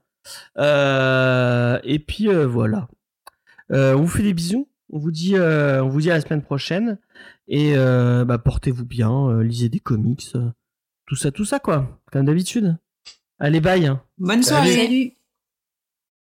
[0.58, 2.88] Euh, et puis euh, voilà.
[3.72, 4.68] Euh, on vous fait des bisous.
[4.90, 6.98] On vous dit, euh, on vous dit à la semaine prochaine.
[7.48, 10.50] Et euh, bah, portez-vous bien, euh, lisez des comics, euh,
[11.06, 12.78] tout ça, tout ça quoi, comme d'habitude.
[13.40, 13.92] Allez bye.
[14.18, 14.72] Bonne Salut.
[14.72, 14.86] soirée.
[14.86, 15.12] Salut.